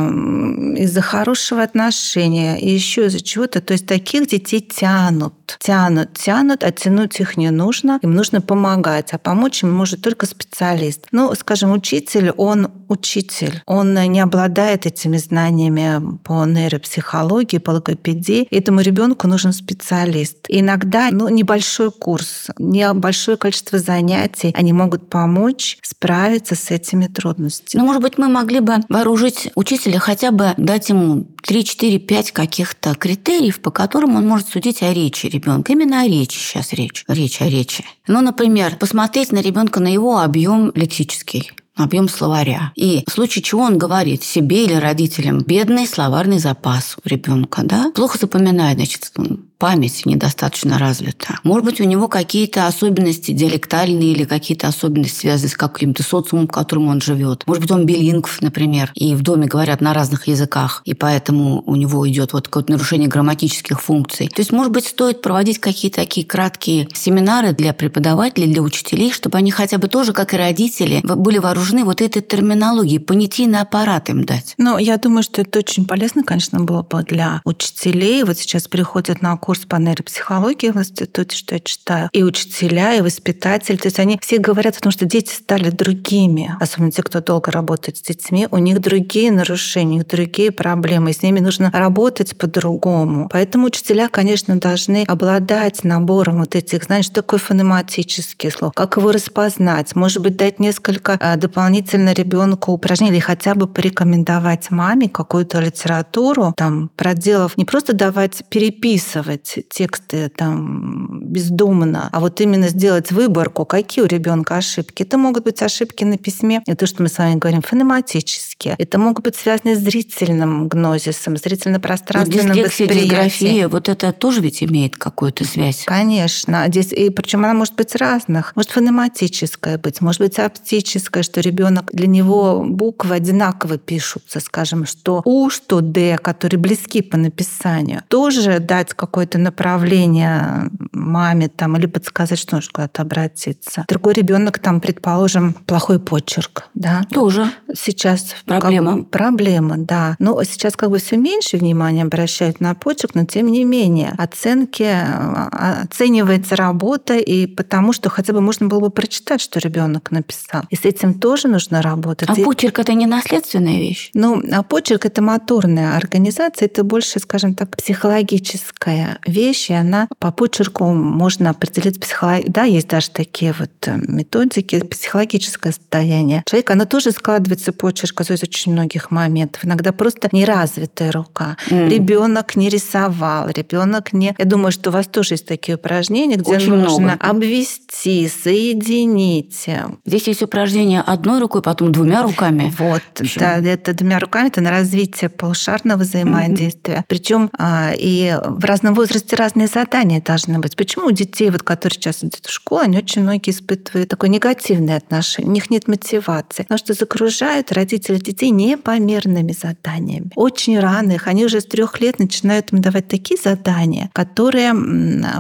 из-за 0.77 1.01
хорошего 1.01 1.63
отношения 1.63 2.59
и 2.59 2.69
еще 2.69 3.07
из-за 3.07 3.21
чего-то, 3.21 3.59
то 3.59 3.73
есть 3.73 3.87
таких 3.87 4.27
детей 4.27 4.61
тянут, 4.61 5.33
тянут, 5.59 6.13
тянут, 6.13 6.63
а 6.63 6.71
тянуть 6.71 7.19
их 7.19 7.37
не 7.37 7.51
нужно, 7.51 7.99
им 8.01 8.13
нужно 8.13 8.41
помогать, 8.41 9.13
а 9.13 9.17
помочь 9.17 9.63
им 9.63 9.71
может 9.71 10.01
только 10.01 10.25
специалист. 10.25 11.07
Ну, 11.11 11.33
скажем, 11.35 11.71
учитель, 11.71 12.31
он 12.31 12.71
учитель, 12.89 13.61
он 13.65 13.93
не 13.93 14.19
обладает 14.19 14.85
этими 14.85 15.17
знаниями 15.17 16.17
по 16.23 16.45
нейропсихологии, 16.45 17.57
по 17.57 17.71
логопедии, 17.71 18.47
этому 18.49 18.81
ребенку 18.81 19.27
нужен 19.27 19.53
специалист. 19.53 20.37
Иногда 20.47 21.09
ну, 21.11 21.27
небольшой 21.29 21.91
курс, 21.91 22.47
небольшое 22.57 23.37
количество 23.37 23.79
занятий, 23.79 24.53
они 24.55 24.73
могут 24.73 25.09
помочь 25.09 25.77
справиться 25.81 26.55
с 26.55 26.71
этими 26.71 27.07
трудностями. 27.07 27.81
Ну, 27.81 27.87
может 27.87 28.01
быть, 28.01 28.17
мы 28.17 28.27
могли 28.29 28.59
бы 28.59 28.75
вооружить 28.89 29.51
учителя, 29.55 29.99
хотя 29.99 30.31
бы 30.31 30.53
дать 30.57 30.89
ему 30.89 31.27
3, 31.43 31.63
4, 31.63 31.99
5 31.99 32.31
каких-то 32.31 32.95
критериев, 32.95 33.59
по 33.59 33.71
которым 33.71 34.15
он 34.15 34.27
может 34.27 34.47
судить 34.47 34.81
о 34.81 34.93
речи 34.93 35.27
ребенка. 35.37 35.71
Именно 35.71 36.01
о 36.01 36.07
речи 36.07 36.37
сейчас 36.37 36.73
речь. 36.73 37.03
Речь 37.07 37.41
о 37.41 37.49
речи. 37.49 37.85
Ну, 38.07 38.21
например, 38.21 38.75
посмотреть 38.77 39.31
на 39.31 39.41
ребенка 39.41 39.79
на 39.79 39.87
его 39.87 40.19
объем 40.19 40.71
лексический 40.75 41.51
объем 41.75 42.09
словаря. 42.09 42.71
И 42.75 43.03
в 43.07 43.11
случае 43.11 43.43
чего 43.43 43.61
он 43.61 43.77
говорит 43.77 44.23
себе 44.23 44.65
или 44.65 44.73
родителям, 44.73 45.39
бедный 45.39 45.87
словарный 45.87 46.39
запас 46.39 46.97
у 47.03 47.07
ребенка, 47.07 47.61
да, 47.63 47.91
плохо 47.93 48.17
запоминает, 48.17 48.77
значит, 48.77 49.11
память 49.57 50.05
недостаточно 50.05 50.77
развита. 50.77 51.39
Может 51.43 51.65
быть, 51.65 51.81
у 51.81 51.83
него 51.83 52.07
какие-то 52.07 52.67
особенности 52.67 53.31
диалектальные 53.31 54.11
или 54.11 54.23
какие-то 54.23 54.67
особенности, 54.67 55.21
связанные 55.21 55.49
с 55.49 55.55
каким-то 55.55 56.03
социумом, 56.03 56.47
в 56.47 56.51
котором 56.51 56.87
он 56.87 57.01
живет. 57.01 57.43
Может 57.47 57.63
быть, 57.63 57.71
он 57.71 57.85
билингв, 57.85 58.41
например, 58.41 58.91
и 58.95 59.15
в 59.15 59.21
доме 59.21 59.47
говорят 59.47 59.81
на 59.81 59.93
разных 59.93 60.27
языках, 60.27 60.81
и 60.85 60.93
поэтому 60.93 61.63
у 61.65 61.75
него 61.75 62.07
идет 62.07 62.33
вот 62.33 62.47
какое-то 62.47 62.71
нарушение 62.71 63.07
грамматических 63.07 63.81
функций. 63.81 64.27
То 64.27 64.41
есть, 64.41 64.51
может 64.51 64.71
быть, 64.71 64.85
стоит 64.85 65.21
проводить 65.21 65.59
какие-то 65.59 65.97
такие 65.97 66.25
краткие 66.25 66.87
семинары 66.93 67.53
для 67.53 67.73
преподавателей, 67.73 68.51
для 68.51 68.61
учителей, 68.61 69.11
чтобы 69.11 69.37
они 69.37 69.51
хотя 69.51 69.77
бы 69.77 69.87
тоже, 69.87 70.13
как 70.13 70.33
и 70.33 70.37
родители, 70.37 71.01
были 71.03 71.37
вооружены 71.37 71.83
вот 71.83 72.01
этой 72.01 72.21
терминологией, 72.21 72.99
понятийный 72.99 73.61
аппарат 73.61 74.09
им 74.09 74.23
дать. 74.23 74.53
Ну, 74.57 74.77
я 74.77 74.97
думаю, 74.97 75.23
что 75.23 75.41
это 75.41 75.59
очень 75.59 75.85
полезно, 75.85 76.23
конечно, 76.23 76.59
было 76.59 76.83
бы 76.83 77.03
для 77.03 77.41
учителей. 77.45 78.23
Вот 78.23 78.37
сейчас 78.37 78.67
приходят 78.67 79.21
на 79.21 79.33
курс 79.47 79.65
по 79.65 79.77
нейропсихологии 79.77 80.71
в 80.71 80.75
институте, 80.75 81.37
что 81.37 81.55
я 81.55 81.61
читаю, 81.61 82.09
и 82.11 82.21
учителя, 82.21 82.95
и 82.95 83.01
воспитатели. 83.01 83.77
То 83.77 83.87
есть 83.87 83.97
они 83.97 84.19
все 84.21 84.39
говорят 84.39 84.75
о 84.75 84.81
том, 84.81 84.91
что 84.91 85.05
дети 85.05 85.33
стали 85.33 85.69
другими, 85.69 86.53
особенно 86.59 86.91
те, 86.91 87.01
кто 87.01 87.21
долго 87.21 87.49
работает 87.49 87.95
с 87.95 88.01
детьми, 88.01 88.49
у 88.51 88.57
них 88.57 88.81
другие 88.81 89.31
нарушения, 89.31 89.91
у 89.91 89.97
них 89.99 90.07
другие 90.07 90.51
проблемы, 90.51 91.13
с 91.13 91.21
ними 91.21 91.39
нужно 91.39 91.71
работать 91.73 92.37
по-другому. 92.37 93.29
Поэтому 93.31 93.67
учителя, 93.67 94.09
конечно, 94.09 94.59
должны 94.59 95.05
обладать 95.07 95.85
набором 95.85 96.39
вот 96.39 96.53
этих 96.53 96.83
знаний, 96.83 97.03
что 97.03 97.21
такое 97.21 97.39
фонематический 97.39 98.51
слов, 98.51 98.73
как 98.75 98.97
его 98.97 99.13
распознать, 99.13 99.95
может 99.95 100.21
быть, 100.21 100.35
дать 100.35 100.59
несколько 100.59 101.17
а, 101.21 101.37
дополнительно 101.37 102.11
ребенку 102.11 102.73
упражнений 102.73 103.21
хотя 103.21 103.55
бы 103.55 103.65
порекомендовать 103.65 104.71
маме 104.71 105.07
какую-то 105.07 105.61
литературу, 105.61 106.53
там, 106.57 106.91
проделав, 106.97 107.55
не 107.55 107.63
просто 107.63 107.93
давать 107.93 108.43
переписывать, 108.49 109.36
делать 109.37 109.69
тексты 109.69 110.29
там 110.29 111.21
бездумно, 111.23 112.09
а 112.11 112.19
вот 112.19 112.41
именно 112.41 112.67
сделать 112.69 113.11
выборку, 113.11 113.65
какие 113.65 114.03
у 114.03 114.07
ребенка 114.07 114.57
ошибки. 114.57 115.03
Это 115.03 115.17
могут 115.17 115.43
быть 115.43 115.61
ошибки 115.61 116.03
на 116.03 116.17
письме, 116.17 116.61
это 116.65 116.77
то, 116.77 116.87
что 116.87 117.03
мы 117.03 117.09
с 117.09 117.17
вами 117.17 117.35
говорим, 117.35 117.61
фонематические. 117.61 118.75
Это 118.77 118.97
могут 118.97 119.23
быть 119.23 119.35
связаны 119.35 119.75
с 119.75 119.79
зрительным 119.79 120.67
гнозисом, 120.67 121.37
зрительно-пространственным 121.37 122.55
вот 122.57 122.65
восприятием. 122.65 123.69
вот 123.69 123.89
это 123.89 124.11
тоже 124.11 124.41
ведь 124.41 124.63
имеет 124.63 124.95
какую-то 124.95 125.45
связь. 125.45 125.83
Конечно. 125.85 126.65
Здесь, 126.67 126.91
и 126.91 127.09
причем 127.09 127.43
она 127.43 127.53
может 127.53 127.75
быть 127.75 127.95
разных. 127.95 128.55
Может 128.55 128.71
фонематическая 128.71 129.77
быть, 129.77 130.01
может 130.01 130.21
быть 130.21 130.39
оптическая, 130.39 131.23
что 131.23 131.41
ребенок 131.41 131.91
для 131.93 132.07
него 132.07 132.63
буквы 132.65 133.15
одинаково 133.15 133.77
пишутся, 133.77 134.39
скажем, 134.39 134.85
что 134.85 135.21
У, 135.25 135.49
что 135.49 135.81
Д, 135.81 136.17
которые 136.17 136.59
близки 136.59 137.01
по 137.01 137.17
написанию. 137.17 138.03
Тоже 138.07 138.59
дать 138.59 138.93
какой 138.93 139.26
какое-то 139.27 139.37
направление 139.37 140.69
маме 140.91 141.47
там, 141.49 141.77
или 141.77 141.85
подсказать, 141.85 142.39
что 142.39 142.55
нужно 142.55 142.71
куда-то 142.73 143.01
обратиться. 143.01 143.85
Другой 143.87 144.13
ребенок 144.13 144.59
там, 144.59 144.79
предположим, 144.79 145.53
плохой 145.53 145.99
почерк. 145.99 146.69
Да? 146.73 147.03
Тоже. 147.11 147.51
Сейчас 147.73 148.35
проблема. 148.45 148.97
Как, 148.97 149.09
проблема, 149.09 149.77
да. 149.77 150.15
Но 150.19 150.41
сейчас 150.43 150.75
как 150.75 150.89
бы 150.89 150.99
все 150.99 151.17
меньше 151.17 151.57
внимания 151.57 152.03
обращают 152.03 152.59
на 152.59 152.73
почерк, 152.75 153.15
но 153.15 153.25
тем 153.25 153.47
не 153.47 153.63
менее 153.63 154.13
оценки, 154.17 154.83
а, 154.83 155.81
оценивается 155.83 156.55
работа, 156.55 157.17
и 157.17 157.47
потому 157.47 157.93
что 157.93 158.09
хотя 158.09 158.33
бы 158.33 158.41
можно 158.41 158.67
было 158.67 158.79
бы 158.79 158.89
прочитать, 158.89 159.41
что 159.41 159.59
ребенок 159.59 160.11
написал. 160.11 160.63
И 160.69 160.75
с 160.75 160.85
этим 160.85 161.19
тоже 161.19 161.47
нужно 161.47 161.81
работать. 161.81 162.29
А 162.29 162.33
и... 162.33 162.43
почерк 162.43 162.79
это 162.79 162.93
не 162.93 163.05
наследственная 163.05 163.77
вещь? 163.77 164.09
Ну, 164.13 164.41
а 164.51 164.63
почерк 164.63 165.05
это 165.05 165.21
моторная 165.21 165.95
организация, 165.95 166.67
это 166.67 166.83
больше, 166.83 167.19
скажем 167.19 167.55
так, 167.55 167.75
психологическая 167.77 169.16
вещь, 169.25 169.69
и 169.69 169.73
она 169.73 170.07
по 170.19 170.31
почерку 170.31 170.85
можно 170.93 171.51
определить 171.51 171.99
психологию. 171.99 172.45
Да, 172.49 172.63
есть 172.63 172.87
даже 172.87 173.09
такие 173.09 173.53
вот 173.57 173.71
э, 173.85 173.97
методики, 174.07 174.79
психологическое 174.83 175.71
состояние 175.71 176.43
человека, 176.45 176.73
оно 176.73 176.85
тоже 176.85 177.11
складывается 177.11 177.71
почерк 177.73 178.21
из 178.21 178.43
очень 178.43 178.73
многих 178.73 179.11
моментов. 179.11 179.65
Иногда 179.65 179.91
просто 179.91 180.29
неразвитая 180.31 181.11
рука. 181.11 181.57
Mm. 181.69 181.89
Ребенок 181.89 182.55
не 182.55 182.69
рисовал, 182.69 183.49
ребенок 183.49 184.13
не... 184.13 184.35
Я 184.37 184.45
думаю, 184.45 184.71
что 184.71 184.89
у 184.89 184.93
вас 184.93 185.07
тоже 185.07 185.35
есть 185.35 185.47
такие 185.47 185.75
упражнения, 185.75 186.35
где 186.35 186.55
очень 186.55 186.73
нужно 186.73 186.99
много. 186.99 187.29
обвести, 187.29 188.27
соединить. 188.27 189.67
Здесь 190.05 190.27
есть 190.27 190.43
упражнения 190.43 191.01
одной 191.01 191.39
рукой, 191.39 191.61
потом 191.61 191.91
двумя 191.91 192.23
руками. 192.23 192.73
Вот, 192.77 193.01
Еще. 193.19 193.39
да, 193.39 193.57
это 193.57 193.93
двумя 193.93 194.19
руками, 194.19 194.47
это 194.47 194.61
на 194.61 194.71
развитие 194.71 195.29
полушарного 195.29 195.99
взаимодействия. 195.99 196.97
Mm-hmm. 196.97 197.05
Причем 197.07 197.49
а, 197.57 197.91
и 197.97 198.37
в 198.43 198.63
разном 198.65 198.93
возрасте 198.93 199.06
разные 199.33 199.67
задания 199.67 200.21
должны 200.21 200.59
быть. 200.59 200.75
Почему 200.75 201.07
у 201.07 201.11
детей, 201.11 201.49
вот, 201.49 201.63
которые 201.63 201.95
сейчас 201.95 202.23
идут 202.23 202.45
в 202.45 202.51
школу, 202.51 202.81
они 202.81 202.97
очень 202.97 203.23
многие 203.23 203.51
испытывают 203.51 204.09
такое 204.09 204.29
негативное 204.29 204.97
отношение, 204.97 205.49
у 205.49 205.53
них 205.53 205.69
нет 205.69 205.87
мотивации, 205.87 206.63
потому 206.63 206.77
что 206.77 206.93
загружают 206.93 207.71
родители 207.71 208.17
детей 208.17 208.49
непомерными 208.49 209.53
заданиями. 209.53 210.31
Очень 210.35 210.79
рано 210.79 211.13
их, 211.13 211.27
они 211.27 211.45
уже 211.45 211.61
с 211.61 211.65
трех 211.65 211.99
лет 211.99 212.19
начинают 212.19 212.73
им 212.73 212.81
давать 212.81 213.07
такие 213.07 213.39
задания, 213.41 214.09
которые, 214.13 214.73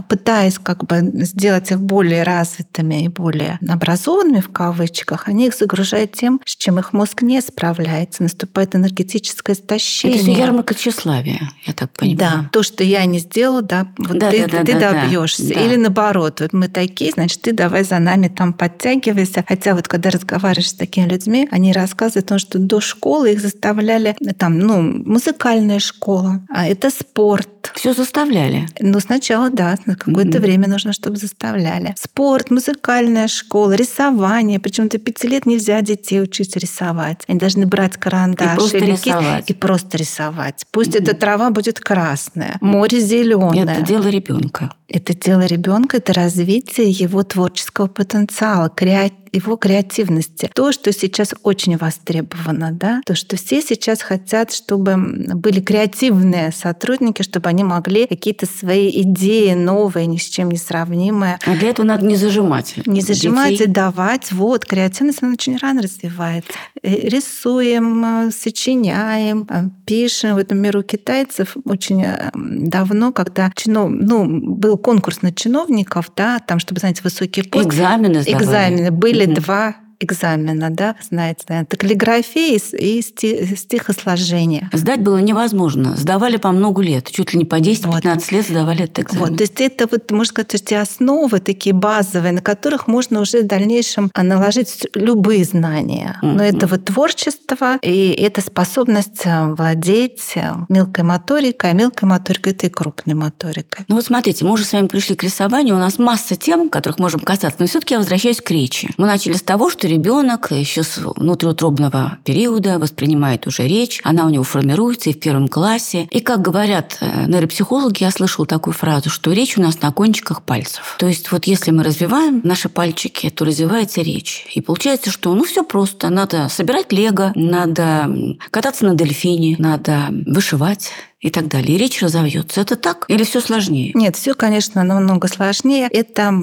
пытаясь 0.09 0.59
как 0.59 0.85
бы 0.85 1.01
сделать 1.25 1.71
их 1.71 1.81
более 1.81 2.23
развитыми 2.23 3.05
и 3.05 3.07
более 3.07 3.59
образованными 3.67 4.41
в 4.41 4.49
кавычках, 4.49 5.27
они 5.27 5.47
их 5.47 5.55
загружают 5.55 6.13
тем, 6.13 6.41
с 6.45 6.55
чем 6.55 6.79
их 6.79 6.93
мозг 6.93 7.21
не 7.21 7.41
справляется, 7.41 8.23
наступает 8.23 8.75
энергетическое 8.75 9.55
истощение. 9.55 10.21
Это 10.21 10.31
ярмарка 10.31 10.73
тщеславия, 10.73 11.51
я 11.65 11.73
так 11.73 11.91
понимаю. 11.91 12.17
Да, 12.17 12.49
то, 12.51 12.63
что 12.63 12.83
я 12.83 13.05
не 13.05 13.19
да, 13.61 13.87
вот 13.97 14.17
да, 14.17 14.31
ты, 14.31 14.47
да, 14.47 14.63
ты 14.63 14.73
да, 14.79 14.93
добьешься. 14.93 15.53
Да. 15.53 15.59
Или 15.59 15.75
наоборот, 15.75 16.41
вот 16.41 16.53
мы 16.53 16.67
такие, 16.67 17.11
значит, 17.11 17.41
ты 17.41 17.53
давай 17.53 17.83
за 17.83 17.99
нами 17.99 18.27
там 18.27 18.53
подтягивайся. 18.53 19.43
Хотя 19.47 19.75
вот 19.75 19.87
когда 19.87 20.09
разговариваешь 20.09 20.69
с 20.69 20.73
такими 20.73 21.07
людьми, 21.07 21.47
они 21.51 21.73
рассказывают 21.73 22.25
о 22.25 22.29
том, 22.29 22.39
что 22.39 22.59
до 22.59 22.81
школы 22.81 23.33
их 23.33 23.41
заставляли, 23.41 24.15
там, 24.37 24.59
ну, 24.59 24.81
музыкальная 24.81 25.79
школа, 25.79 26.41
а 26.49 26.67
это 26.67 26.89
спорт. 26.89 27.49
Все 27.75 27.93
заставляли? 27.93 28.67
Ну, 28.79 28.99
сначала, 28.99 29.49
да, 29.49 29.75
на 29.85 29.95
какое-то 29.95 30.37
mm-hmm. 30.37 30.41
время 30.41 30.67
нужно, 30.67 30.93
чтобы 30.93 31.17
заставляли. 31.17 31.93
Спорт, 31.97 32.49
музыкальная 32.49 33.27
школа, 33.27 33.73
рисование. 33.73 34.59
Причем 34.59 34.87
до 34.87 34.97
пяти 34.97 35.27
лет 35.27 35.45
нельзя 35.45 35.81
детей 35.81 36.21
учить 36.21 36.55
рисовать. 36.55 37.23
Они 37.27 37.39
должны 37.39 37.65
брать 37.65 37.97
карандаш 37.97 38.53
и 38.53 38.55
просто, 38.55 38.77
рисовать. 38.77 39.49
и 39.49 39.53
просто 39.53 39.97
рисовать. 39.97 40.65
Пусть 40.71 40.91
mm-hmm. 40.91 41.03
эта 41.03 41.15
трава 41.15 41.49
будет 41.49 41.79
красная, 41.79 42.57
море 42.61 42.99
зеленое. 42.99 43.36
Это 43.37 43.81
дело 43.81 44.07
ребенка. 44.07 44.73
Это 44.87 45.13
дело 45.13 45.45
ребенка, 45.45 45.97
это 45.97 46.13
развитие 46.13 46.89
его 46.89 47.23
творческого 47.23 47.87
потенциала, 47.87 48.69
креативности 48.69 49.26
его 49.31 49.57
креативности. 49.57 50.49
То, 50.53 50.71
что 50.71 50.91
сейчас 50.91 51.33
очень 51.43 51.77
востребовано, 51.77 52.71
да, 52.71 53.01
то, 53.05 53.15
что 53.15 53.35
все 53.35 53.61
сейчас 53.61 54.01
хотят, 54.01 54.51
чтобы 54.51 54.95
были 54.97 55.59
креативные 55.59 56.51
сотрудники, 56.51 57.21
чтобы 57.21 57.49
они 57.49 57.63
могли 57.63 58.07
какие-то 58.07 58.45
свои 58.45 58.89
идеи 59.01 59.53
новые, 59.53 60.07
ни 60.07 60.17
с 60.17 60.23
чем 60.23 60.51
не 60.51 60.57
сравнимые. 60.57 61.39
А 61.45 61.55
для 61.55 61.69
этого 61.69 61.85
надо 61.85 62.05
не 62.05 62.15
зажимать. 62.15 62.75
Не 62.85 63.01
зажимать 63.01 63.51
детей. 63.51 63.65
и 63.65 63.67
давать. 63.67 64.31
Вот, 64.31 64.65
креативность, 64.65 65.21
она 65.21 65.33
очень 65.33 65.57
рано 65.57 65.81
развивается. 65.81 66.51
Э, 66.81 67.07
рисуем, 67.09 68.27
э, 68.27 68.31
сочиняем, 68.31 69.47
э, 69.49 69.69
пишем. 69.85 70.35
В 70.35 70.37
этом 70.37 70.59
миру 70.59 70.83
китайцев 70.83 71.55
очень 71.65 72.05
давно, 72.33 73.11
когда 73.11 73.51
чинов... 73.55 73.89
ну, 73.91 74.25
был 74.25 74.77
конкурс 74.77 75.21
на 75.21 75.31
чиновников, 75.33 76.11
да, 76.15 76.39
там, 76.39 76.59
чтобы 76.59 76.79
занять 76.79 77.03
высокий 77.03 77.43
пост. 77.43 77.67
Экзамены 77.67 78.21
сдавали. 78.21 78.43
Экзамены. 78.43 78.91
Были 78.91 79.16
угу. 79.25 79.33
два 79.33 79.75
экзамена, 79.99 80.69
да, 80.69 80.95
знаете, 81.01 81.45
наверное, 81.47 81.67
это 81.67 81.77
каллиграфия 81.77 82.59
и 82.77 83.01
стихосложение. 83.01 84.69
Сдать 84.73 85.01
было 85.01 85.17
невозможно. 85.17 85.95
Сдавали 85.95 86.37
по 86.37 86.51
много 86.51 86.81
лет, 86.81 87.09
чуть 87.11 87.33
ли 87.33 87.39
не 87.39 87.45
по 87.45 87.59
10-15 87.59 87.85
вот. 87.85 88.31
лет 88.31 88.47
сдавали 88.47 88.83
этот 88.83 88.99
экзамен. 88.99 89.27
Вот, 89.27 89.37
то 89.37 89.43
есть 89.43 89.59
это 89.59 89.87
вот, 89.89 90.11
можно 90.11 90.29
сказать, 90.29 90.55
эти 90.55 90.73
основы 90.73 91.39
такие 91.39 91.73
базовые, 91.73 92.31
на 92.31 92.41
которых 92.41 92.87
можно 92.87 93.21
уже 93.21 93.41
в 93.41 93.47
дальнейшем 93.47 94.11
наложить 94.15 94.87
любые 94.93 95.43
знания. 95.43 96.19
Mm-hmm. 96.21 96.33
Но 96.33 96.43
это 96.43 96.67
вот 96.67 96.85
творчество, 96.85 97.77
и 97.81 98.09
это 98.11 98.41
способность 98.41 99.25
э, 99.25 99.53
владеть 99.53 100.33
э, 100.35 100.53
мелкой 100.69 101.03
моторикой, 101.03 101.71
а 101.71 101.73
мелкой 101.73 102.07
моторикой– 102.07 102.53
это 102.53 102.67
и 102.67 102.69
крупной 102.69 103.15
моторикой. 103.15 103.85
Ну 103.87 103.95
вот 103.95 104.05
смотрите, 104.05 104.45
мы 104.45 104.51
уже 104.51 104.65
с 104.65 104.73
вами 104.73 104.87
пришли 104.87 105.15
к 105.15 105.23
рисованию, 105.23 105.75
у 105.75 105.79
нас 105.79 105.97
масса 105.99 106.35
тем, 106.35 106.69
которых 106.69 106.99
можем 106.99 107.19
касаться, 107.19 107.57
но 107.59 107.67
все 107.67 107.79
таки 107.79 107.93
я 107.93 107.99
возвращаюсь 107.99 108.41
к 108.41 108.51
речи. 108.51 108.89
Мы 108.97 109.07
начали 109.07 109.33
с 109.33 109.41
того, 109.41 109.69
что 109.69 109.86
ребенок 109.87 110.51
еще 110.51 110.83
с 110.83 110.97
внутриутробного 110.97 112.17
периода 112.23 112.79
воспринимает 112.79 113.47
уже 113.47 113.67
речь, 113.67 114.01
она 114.03 114.25
у 114.25 114.29
него 114.29 114.43
формируется 114.43 115.09
и 115.09 115.13
в 115.13 115.19
первом 115.19 115.47
классе. 115.47 116.07
И 116.11 116.19
как 116.19 116.41
говорят 116.41 116.97
э, 117.01 117.25
нейропсихологи, 117.27 118.03
я 118.03 118.11
слышала 118.11 118.45
такую 118.45 118.73
фразу, 118.73 119.09
что 119.09 119.31
речь 119.31 119.57
у 119.57 119.61
нас 119.61 119.81
на 119.81 119.91
кончиках 119.91 120.43
пальцев. 120.43 120.95
То 120.99 121.07
есть 121.07 121.31
вот 121.31 121.45
если 121.45 121.71
мы 121.71 121.83
развиваем 121.83 122.41
наши 122.43 122.69
пальчики, 122.69 123.29
то 123.29 123.45
развивается 123.45 124.01
речь. 124.01 124.45
И 124.53 124.61
получается, 124.61 125.11
что 125.11 125.33
ну 125.33 125.43
все 125.43 125.63
просто. 125.63 126.09
Надо 126.09 126.49
собирать 126.49 126.91
лего, 126.91 127.31
надо 127.35 128.09
кататься 128.51 128.85
на 128.85 128.95
дельфине, 128.95 129.55
надо 129.57 130.07
вышивать, 130.25 130.91
и 131.19 131.29
так 131.29 131.47
далее. 131.47 131.75
И 131.75 131.77
речь 131.77 132.01
разовьется. 132.01 132.61
Это 132.61 132.75
так? 132.75 133.05
Или 133.07 133.23
все 133.23 133.41
сложнее? 133.41 133.91
Нет, 133.95 134.15
все, 134.15 134.33
конечно, 134.35 134.83
намного 134.83 135.27
сложнее. 135.27 135.87
Это, 135.91 136.33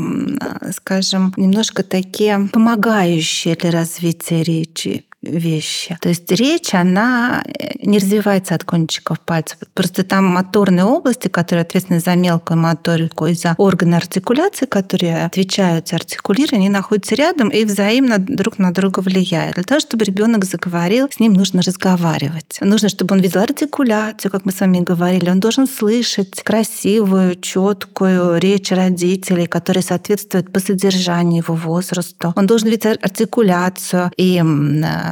скажем, 0.73 1.33
немножко 1.37 1.83
такие 1.83 2.49
помогающие 2.53 3.55
для 3.55 3.71
развития 3.71 4.43
речи 4.43 5.05
вещи. 5.25 5.99
То 6.01 6.09
есть 6.09 6.31
речь, 6.31 6.75
она 6.75 7.43
э, 7.47 7.73
не 7.83 7.99
развивается 7.99 8.55
от 8.55 8.65
кончиков 8.65 9.21
пальцев. 9.21 9.59
Просто 9.75 10.03
там 10.05 10.27
моторные 10.27 10.85
области, 10.85 11.29
которые 11.29 11.63
ответственны 11.63 12.01
за 12.01 12.15
мелкую 12.15 12.59
моторику 12.59 13.27
и 13.27 13.35
за 13.35 13.55
органы 13.59 13.97
артикуляции, 13.97 14.67
которые 14.67 15.25
отвечают 15.25 15.89
за 15.89 15.97
артикулирование, 15.97 16.67
они 16.67 16.69
находятся 16.69 17.15
рядом 17.15 17.49
и 17.49 17.65
взаимно 17.65 18.19
друг 18.19 18.59
на 18.59 18.73
друга 18.73 19.01
влияют. 19.01 19.55
Для 19.55 19.65
того, 19.65 19.81
чтобы 19.81 20.05
ребенок 20.05 20.45
заговорил, 20.45 21.09
с 21.11 21.21
ним 21.21 21.33
нужно 21.33 21.63
разговаривать. 21.63 22.59
Нужно, 22.61 22.89
чтобы 22.89 23.15
он 23.15 23.21
видел 23.21 23.41
артикуляцию, 23.41 24.31
как 24.31 24.45
мы 24.45 24.53
с 24.53 24.61
вами 24.61 24.81
говорили. 24.81 25.31
Он 25.31 25.41
должен 25.41 25.67
слышать 25.67 26.43
красивую, 26.43 27.37
четкую 27.41 28.39
речь 28.39 28.71
родителей, 28.71 29.47
которая 29.47 29.83
соответствует 29.83 30.53
по 30.53 30.61
содержанию 30.61 31.43
его 31.43 31.55
возрасту. 31.55 32.33
Он 32.37 32.47
должен 32.47 32.69
видеть 32.69 32.87
артикуляцию 32.87 34.11
и 34.17 34.43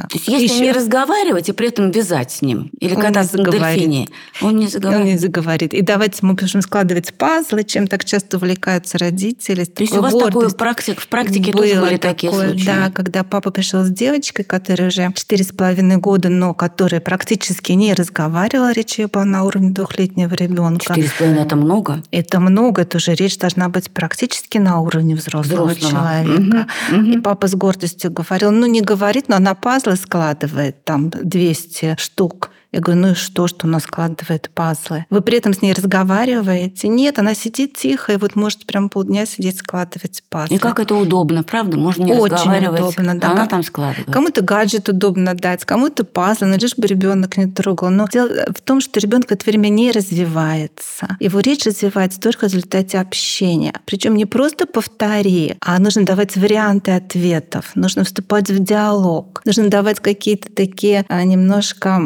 то 0.07 0.17
есть 0.17 0.27
если 0.27 0.55
еще... 0.55 0.63
не 0.65 0.71
разговаривать 0.71 1.49
и 1.49 1.51
при 1.51 1.67
этом 1.69 1.91
вязать 1.91 2.31
с 2.31 2.41
ним 2.41 2.69
или 2.79 2.95
кататься 2.95 3.37
на 3.37 3.51
дельфине, 3.51 4.07
он 4.41 4.57
не 4.57 4.67
заговорит. 4.67 4.99
Он 4.99 5.05
не 5.05 5.17
заговорит. 5.17 5.73
И 5.73 5.81
давайте 5.81 6.19
мы 6.21 6.33
будем 6.33 6.61
складывать 6.61 7.13
пазлы, 7.13 7.63
чем 7.63 7.87
так 7.87 8.05
часто 8.05 8.37
увлекаются 8.37 8.97
родители. 8.97 9.63
То 9.65 9.83
есть 9.83 9.95
у 9.95 10.01
вас 10.01 10.13
такое 10.13 10.49
практик, 10.49 10.99
в 10.99 11.07
практике 11.07 11.51
Было 11.51 11.63
тоже 11.63 11.81
были 11.81 11.97
такие 11.97 12.31
такое, 12.31 12.49
случаи? 12.49 12.65
Да, 12.65 12.89
когда 12.91 13.23
папа 13.23 13.51
пришел 13.51 13.83
с 13.83 13.89
девочкой, 13.89 14.45
которая 14.45 14.89
уже 14.89 15.11
четыре 15.15 15.43
с 15.43 15.51
половиной 15.51 15.97
года, 15.97 16.29
но 16.29 16.53
которая 16.53 17.01
практически 17.01 17.71
не 17.73 17.93
разговаривала, 17.93 18.71
речь 18.71 18.99
ее 18.99 19.07
была 19.07 19.25
на 19.25 19.43
уровне 19.43 19.71
двухлетнего 19.71 20.33
ребенка. 20.33 20.85
Четыре 20.85 21.07
с 21.07 21.11
половиной 21.11 21.43
это 21.43 21.55
много? 21.55 22.03
Это 22.11 22.39
много, 22.39 22.81
это 22.81 22.97
уже 22.97 23.13
речь 23.15 23.37
должна 23.37 23.69
быть 23.69 23.89
практически 23.91 24.57
на 24.57 24.79
уровне 24.79 25.15
взрослого, 25.15 25.67
взрослого. 25.67 25.91
человека. 25.91 26.67
Угу, 26.91 26.99
угу. 26.99 27.09
И 27.11 27.17
папа 27.19 27.47
с 27.47 27.55
гордостью 27.55 28.11
говорил, 28.11 28.51
ну 28.51 28.65
не 28.65 28.81
говорит, 28.81 29.29
но 29.29 29.37
она 29.37 29.55
пазлы 29.55 29.92
складывает 29.95 30.83
там 30.83 31.09
200 31.09 31.95
штук 31.97 32.51
я 32.73 32.79
говорю, 32.79 33.01
ну 33.01 33.11
и 33.11 33.13
что, 33.13 33.45
что 33.45 33.67
она 33.67 33.79
складывает 33.79 34.49
пазлы? 34.53 35.05
Вы 35.11 35.21
при 35.21 35.37
этом 35.37 35.53
с 35.53 35.61
ней 35.61 35.73
разговариваете? 35.73 36.87
Нет, 36.87 37.19
она 37.19 37.35
сидит 37.35 37.77
тихо 37.77 38.13
и 38.13 38.17
вот 38.17 38.35
может 38.35 38.65
прям 38.65 38.89
полдня 38.89 39.27
сидеть 39.27 39.59
складывать 39.59 40.23
пазлы. 40.27 40.55
И 40.55 40.59
как 40.59 40.79
это 40.79 40.95
удобно, 40.95 41.43
правда? 41.43 41.77
Можно 41.77 42.03
не 42.03 42.13
Очень 42.13 42.33
разговаривать, 42.33 42.81
удобно, 42.81 43.19
да. 43.19 43.31
она 43.31 43.45
там 43.45 43.61
складывает. 43.61 44.11
Кому-то 44.11 44.41
гаджет 44.41 44.89
удобно 44.89 45.35
дать, 45.35 45.63
кому-то 45.65 46.03
пазлы, 46.03 46.47
но 46.47 46.55
лишь 46.55 46.75
бы 46.75 46.87
ребенок 46.87 47.37
не 47.37 47.45
трогал. 47.45 47.91
Но 47.91 48.07
дело 48.11 48.29
в 48.55 48.61
том, 48.61 48.81
что 48.81 48.99
ребенок 48.99 49.27
в 49.27 49.31
это 49.31 49.45
время 49.45 49.69
не 49.69 49.91
развивается. 49.91 51.15
Его 51.19 51.41
речь 51.41 51.65
развивается 51.65 52.19
только 52.19 52.49
в 52.49 52.53
результате 52.53 52.97
общения. 52.97 53.73
Причем 53.85 54.15
не 54.15 54.25
просто 54.25 54.65
повтори, 54.65 55.57
а 55.61 55.77
нужно 55.77 56.05
давать 56.05 56.35
варианты 56.35 56.89
ответов, 56.91 57.71
нужно 57.75 58.03
вступать 58.03 58.49
в 58.49 58.63
диалог, 58.63 59.43
нужно 59.45 59.69
давать 59.69 59.99
какие-то 59.99 60.51
такие 60.51 61.05
а, 61.07 61.23
немножко 61.23 62.01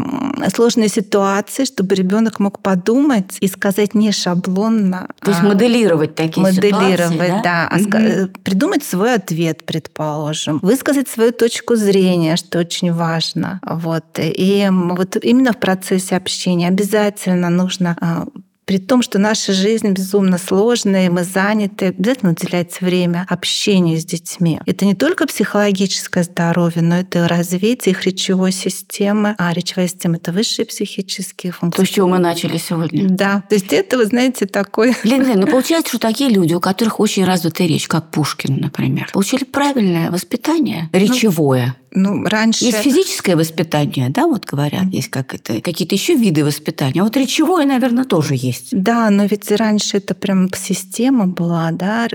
сложные 0.58 0.90
ситуации, 0.90 1.66
чтобы 1.66 1.94
ребенок 1.94 2.40
мог 2.40 2.60
подумать 2.64 3.38
и 3.42 3.48
сказать 3.48 3.94
не 3.94 4.12
шаблонно. 4.12 5.08
То 5.22 5.30
есть 5.30 5.44
а 5.44 5.48
моделировать 5.48 6.16
такие 6.16 6.42
моделировать, 6.42 7.14
ситуации, 7.14 7.42
да, 7.44 7.70
да 7.70 8.24
угу. 8.24 8.32
придумать 8.44 8.84
свой 8.84 9.14
ответ, 9.14 9.66
предположим, 9.66 10.58
высказать 10.64 11.10
свою 11.10 11.32
точку 11.32 11.76
зрения, 11.76 12.38
что 12.38 12.58
очень 12.58 12.92
важно, 12.92 13.60
вот. 13.64 14.06
И 14.18 14.68
вот 14.72 15.16
именно 15.24 15.54
в 15.54 15.58
процессе 15.58 16.16
общения 16.16 16.70
обязательно 16.70 17.50
нужно 17.52 17.96
а, 18.02 18.26
при 18.68 18.80
том, 18.80 19.02
что 19.02 19.18
наша 19.18 19.54
жизнь 19.54 19.92
безумно 19.92 20.38
сложная, 20.38 21.10
мы 21.10 21.24
заняты, 21.24 21.86
обязательно 21.86 22.34
уделять 22.34 22.82
время 22.82 23.26
общению 23.30 23.98
с 23.98 24.04
детьми. 24.04 24.60
Это 24.66 24.84
не 24.84 24.94
только 24.94 25.26
психологическое 25.26 26.24
здоровье, 26.24 26.82
но 26.82 27.00
это 27.00 27.30
развитие 27.30 27.94
их 27.94 28.06
речевой 28.06 28.52
системы. 28.52 29.36
А 29.38 29.54
речевая 29.54 29.88
система— 29.88 30.18
это 30.18 30.34
высшие 30.34 30.66
психические 30.66 31.54
функции. 31.54 31.82
То, 31.82 31.88
с 31.88 31.90
чего 31.90 32.10
мы 32.10 32.20
начали 32.20 32.58
сегодня. 32.58 33.08
Да. 33.10 33.44
То 33.48 33.56
есть 33.56 33.72
это, 33.72 33.98
вы 33.98 34.06
знаете, 34.06 34.46
такой... 34.46 34.94
Лен, 35.04 35.26
Лен, 35.26 35.40
ну 35.40 35.48
получается, 35.48 35.92
что 35.92 36.00
такие 36.00 36.30
люди, 36.30 36.54
у 36.54 36.60
которых 36.60 37.00
очень 37.00 37.24
развитая 37.24 37.70
речь, 37.70 37.88
как 37.88 38.12
Пушкин, 38.12 38.58
например, 38.58 39.10
получили 39.14 39.46
правильное 39.46 40.12
воспитание 40.12 40.90
ну, 40.92 41.00
речевое. 41.00 41.68
Ну, 41.68 41.87
ну, 41.98 42.24
раньше... 42.24 42.66
Есть 42.66 42.78
физическое 42.80 43.36
воспитание, 43.36 44.10
да, 44.10 44.28
вот 44.28 44.46
говорят, 44.46 44.86
есть 44.92 45.10
как 45.10 45.34
это, 45.34 45.62
какие-то 45.62 45.96
еще 45.96 46.16
виды 46.16 46.46
воспитания. 46.46 47.02
А 47.02 47.04
вот 47.04 47.18
речевое, 47.18 47.66
наверное, 47.66 48.06
тоже 48.06 48.36
есть. 48.36 48.70
Да, 48.72 49.10
но 49.10 49.26
ведь 49.26 49.52
раньше 49.52 49.98
это 49.98 50.14
прям 50.14 50.50
система 50.54 51.28
была, 51.28 51.72
да, 51.72 52.08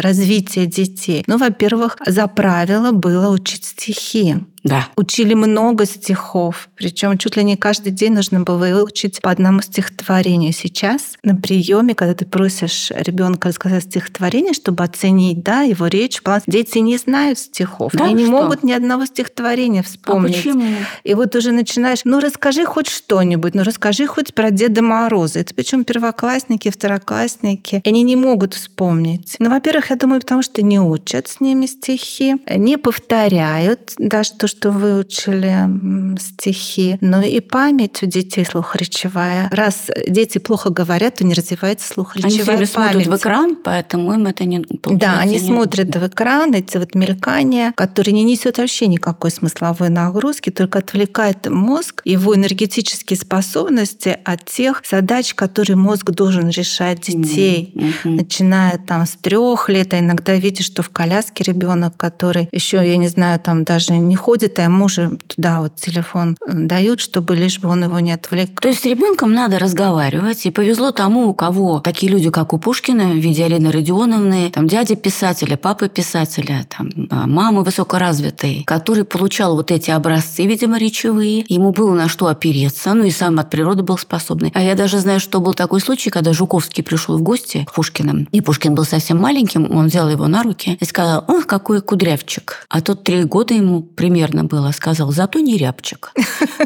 развитие 0.00 0.66
детей. 0.66 1.24
Ну, 1.26 1.38
во-первых, 1.38 1.96
за 2.06 2.26
правило 2.26 2.92
было 2.92 3.30
учить 3.30 3.64
стихи. 3.64 4.36
Да. 4.62 4.88
Учили 4.96 5.34
много 5.34 5.86
стихов, 5.86 6.68
причем 6.74 7.16
чуть 7.18 7.36
ли 7.36 7.44
не 7.44 7.56
каждый 7.56 7.92
день 7.92 8.12
нужно 8.12 8.40
было 8.40 8.58
выучить 8.58 9.20
по 9.20 9.30
одному 9.30 9.62
стихотворению. 9.62 10.52
Сейчас 10.52 11.16
на 11.22 11.34
приеме, 11.34 11.94
когда 11.94 12.14
ты 12.14 12.26
просишь 12.26 12.90
ребенка 12.94 13.48
рассказать 13.48 13.84
стихотворение, 13.84 14.52
чтобы 14.52 14.84
оценить 14.84 15.42
да, 15.42 15.62
его 15.62 15.86
речь, 15.86 16.20
дети 16.46 16.78
не 16.78 16.98
знают 16.98 17.38
стихов, 17.38 17.92
да, 17.94 18.04
они 18.04 18.24
не 18.24 18.30
могут 18.30 18.62
ни 18.62 18.72
одного 18.72 19.06
стихотворения 19.06 19.82
вспомнить. 19.82 20.34
А 20.34 20.38
почему? 20.38 20.74
И 21.04 21.14
вот 21.14 21.34
уже 21.34 21.52
начинаешь, 21.52 22.00
ну 22.04 22.20
расскажи 22.20 22.64
хоть 22.64 22.88
что-нибудь, 22.88 23.54
ну 23.54 23.62
расскажи 23.62 24.06
хоть 24.06 24.34
про 24.34 24.50
Деда 24.50 24.82
Мороза. 24.82 25.40
Это 25.40 25.54
причем 25.54 25.84
первоклассники, 25.84 26.70
второклассники, 26.70 27.80
они 27.84 28.02
не 28.02 28.16
могут 28.16 28.54
вспомнить. 28.54 29.36
Ну, 29.38 29.50
во-первых, 29.50 29.90
я 29.90 29.96
думаю, 29.96 30.20
потому 30.20 30.42
что 30.42 30.62
не 30.62 30.78
учат 30.80 31.28
с 31.28 31.40
ними 31.40 31.66
стихи, 31.66 32.36
не 32.48 32.76
повторяют, 32.76 33.94
да, 33.96 34.22
что 34.24 34.49
что 34.50 34.70
выучили 34.70 36.18
стихи, 36.18 36.98
но 37.00 37.22
и 37.22 37.40
память 37.40 38.02
у 38.02 38.06
детей 38.06 38.44
слухоречевая. 38.44 39.48
Раз 39.50 39.90
дети 40.06 40.38
плохо 40.38 40.70
говорят, 40.70 41.16
то 41.16 41.24
не 41.24 41.34
развивается 41.34 41.86
слухоречевая 41.88 42.56
они 42.56 42.66
память. 42.66 42.94
Они 42.94 43.04
смотрят 43.04 43.06
в 43.06 43.16
экран, 43.22 43.56
поэтому 43.62 44.12
им 44.14 44.26
это 44.26 44.44
не 44.44 44.64
Да, 44.84 45.18
они 45.18 45.34
не... 45.34 45.40
смотрят 45.40 45.94
в 45.94 46.06
экран, 46.06 46.52
эти 46.54 46.76
вот 46.76 46.94
мелькания, 46.94 47.72
которые 47.76 48.12
не 48.12 48.24
несет 48.24 48.58
вообще 48.58 48.86
никакой 48.86 49.30
смысловой 49.30 49.88
нагрузки, 49.88 50.50
только 50.50 50.80
отвлекает 50.80 51.48
мозг, 51.48 52.02
его 52.04 52.34
энергетические 52.34 53.16
способности 53.16 54.18
от 54.24 54.44
тех 54.46 54.82
задач, 54.90 55.34
которые 55.34 55.76
мозг 55.76 56.10
должен 56.10 56.48
решать 56.48 57.02
детей, 57.02 57.72
mm-hmm. 57.74 58.10
начиная 58.16 58.78
там 58.78 59.06
с 59.06 59.12
трех 59.12 59.68
лет, 59.68 59.94
а 59.94 59.98
иногда 60.00 60.34
видишь, 60.34 60.66
что 60.66 60.82
в 60.82 60.90
коляске 60.90 61.44
ребенок, 61.44 61.96
который 61.96 62.48
еще, 62.52 62.76
я 62.76 62.96
не 62.96 63.08
знаю, 63.08 63.38
там 63.38 63.64
даже 63.64 63.92
не 63.92 64.16
ходит, 64.16 64.39
а 64.58 64.62
ему 64.62 64.88
же 64.88 65.18
туда 65.26 65.60
вот 65.60 65.76
телефон 65.76 66.36
э, 66.46 66.52
дают, 66.52 67.00
чтобы 67.00 67.36
лишь 67.36 67.58
бы 67.58 67.68
он 67.68 67.84
его 67.84 68.00
не 68.00 68.12
отвлек. 68.12 68.60
То 68.60 68.68
есть 68.68 68.82
с 68.82 68.84
ребенком 68.84 69.32
надо 69.32 69.58
разговаривать, 69.58 70.46
и 70.46 70.50
повезло 70.50 70.92
тому, 70.92 71.28
у 71.28 71.34
кого 71.34 71.80
такие 71.80 72.10
люди, 72.12 72.30
как 72.30 72.52
у 72.52 72.58
Пушкина, 72.58 73.10
в 73.10 73.16
виде 73.16 73.44
Алины 73.44 73.70
Родионовны, 73.70 74.50
там 74.50 74.66
дяди 74.66 74.94
писателя, 74.94 75.56
папы 75.56 75.88
писателя, 75.88 76.66
там 76.68 76.90
а, 77.10 77.26
мамы 77.26 77.62
высокоразвитой, 77.62 78.64
который 78.66 79.04
получал 79.04 79.56
вот 79.56 79.70
эти 79.70 79.90
образцы, 79.90 80.46
видимо, 80.46 80.78
речевые, 80.78 81.44
ему 81.48 81.72
было 81.72 81.94
на 81.94 82.08
что 82.08 82.28
опереться, 82.28 82.94
ну 82.94 83.04
и 83.04 83.10
сам 83.10 83.38
от 83.38 83.50
природы 83.50 83.82
был 83.82 83.98
способный. 83.98 84.50
А 84.54 84.62
я 84.62 84.74
даже 84.74 84.98
знаю, 84.98 85.20
что 85.20 85.40
был 85.40 85.54
такой 85.54 85.80
случай, 85.80 86.10
когда 86.10 86.32
Жуковский 86.32 86.82
пришел 86.82 87.18
в 87.18 87.22
гости 87.22 87.66
к 87.68 87.72
Пушкиным, 87.72 88.28
и 88.32 88.40
Пушкин 88.40 88.74
был 88.74 88.84
совсем 88.84 89.18
маленьким, 89.18 89.70
он 89.70 89.86
взял 89.86 90.08
его 90.08 90.26
на 90.28 90.42
руки 90.42 90.78
и 90.80 90.84
сказал, 90.84 91.24
ох, 91.28 91.46
какой 91.46 91.80
кудрявчик. 91.80 92.66
А 92.68 92.80
тот 92.80 93.02
три 93.04 93.24
года 93.24 93.54
ему 93.54 93.82
примерно 93.82 94.29
было, 94.30 94.72
сказал, 94.72 95.12
зато 95.12 95.40
не 95.40 95.56
рябчик. 95.56 96.12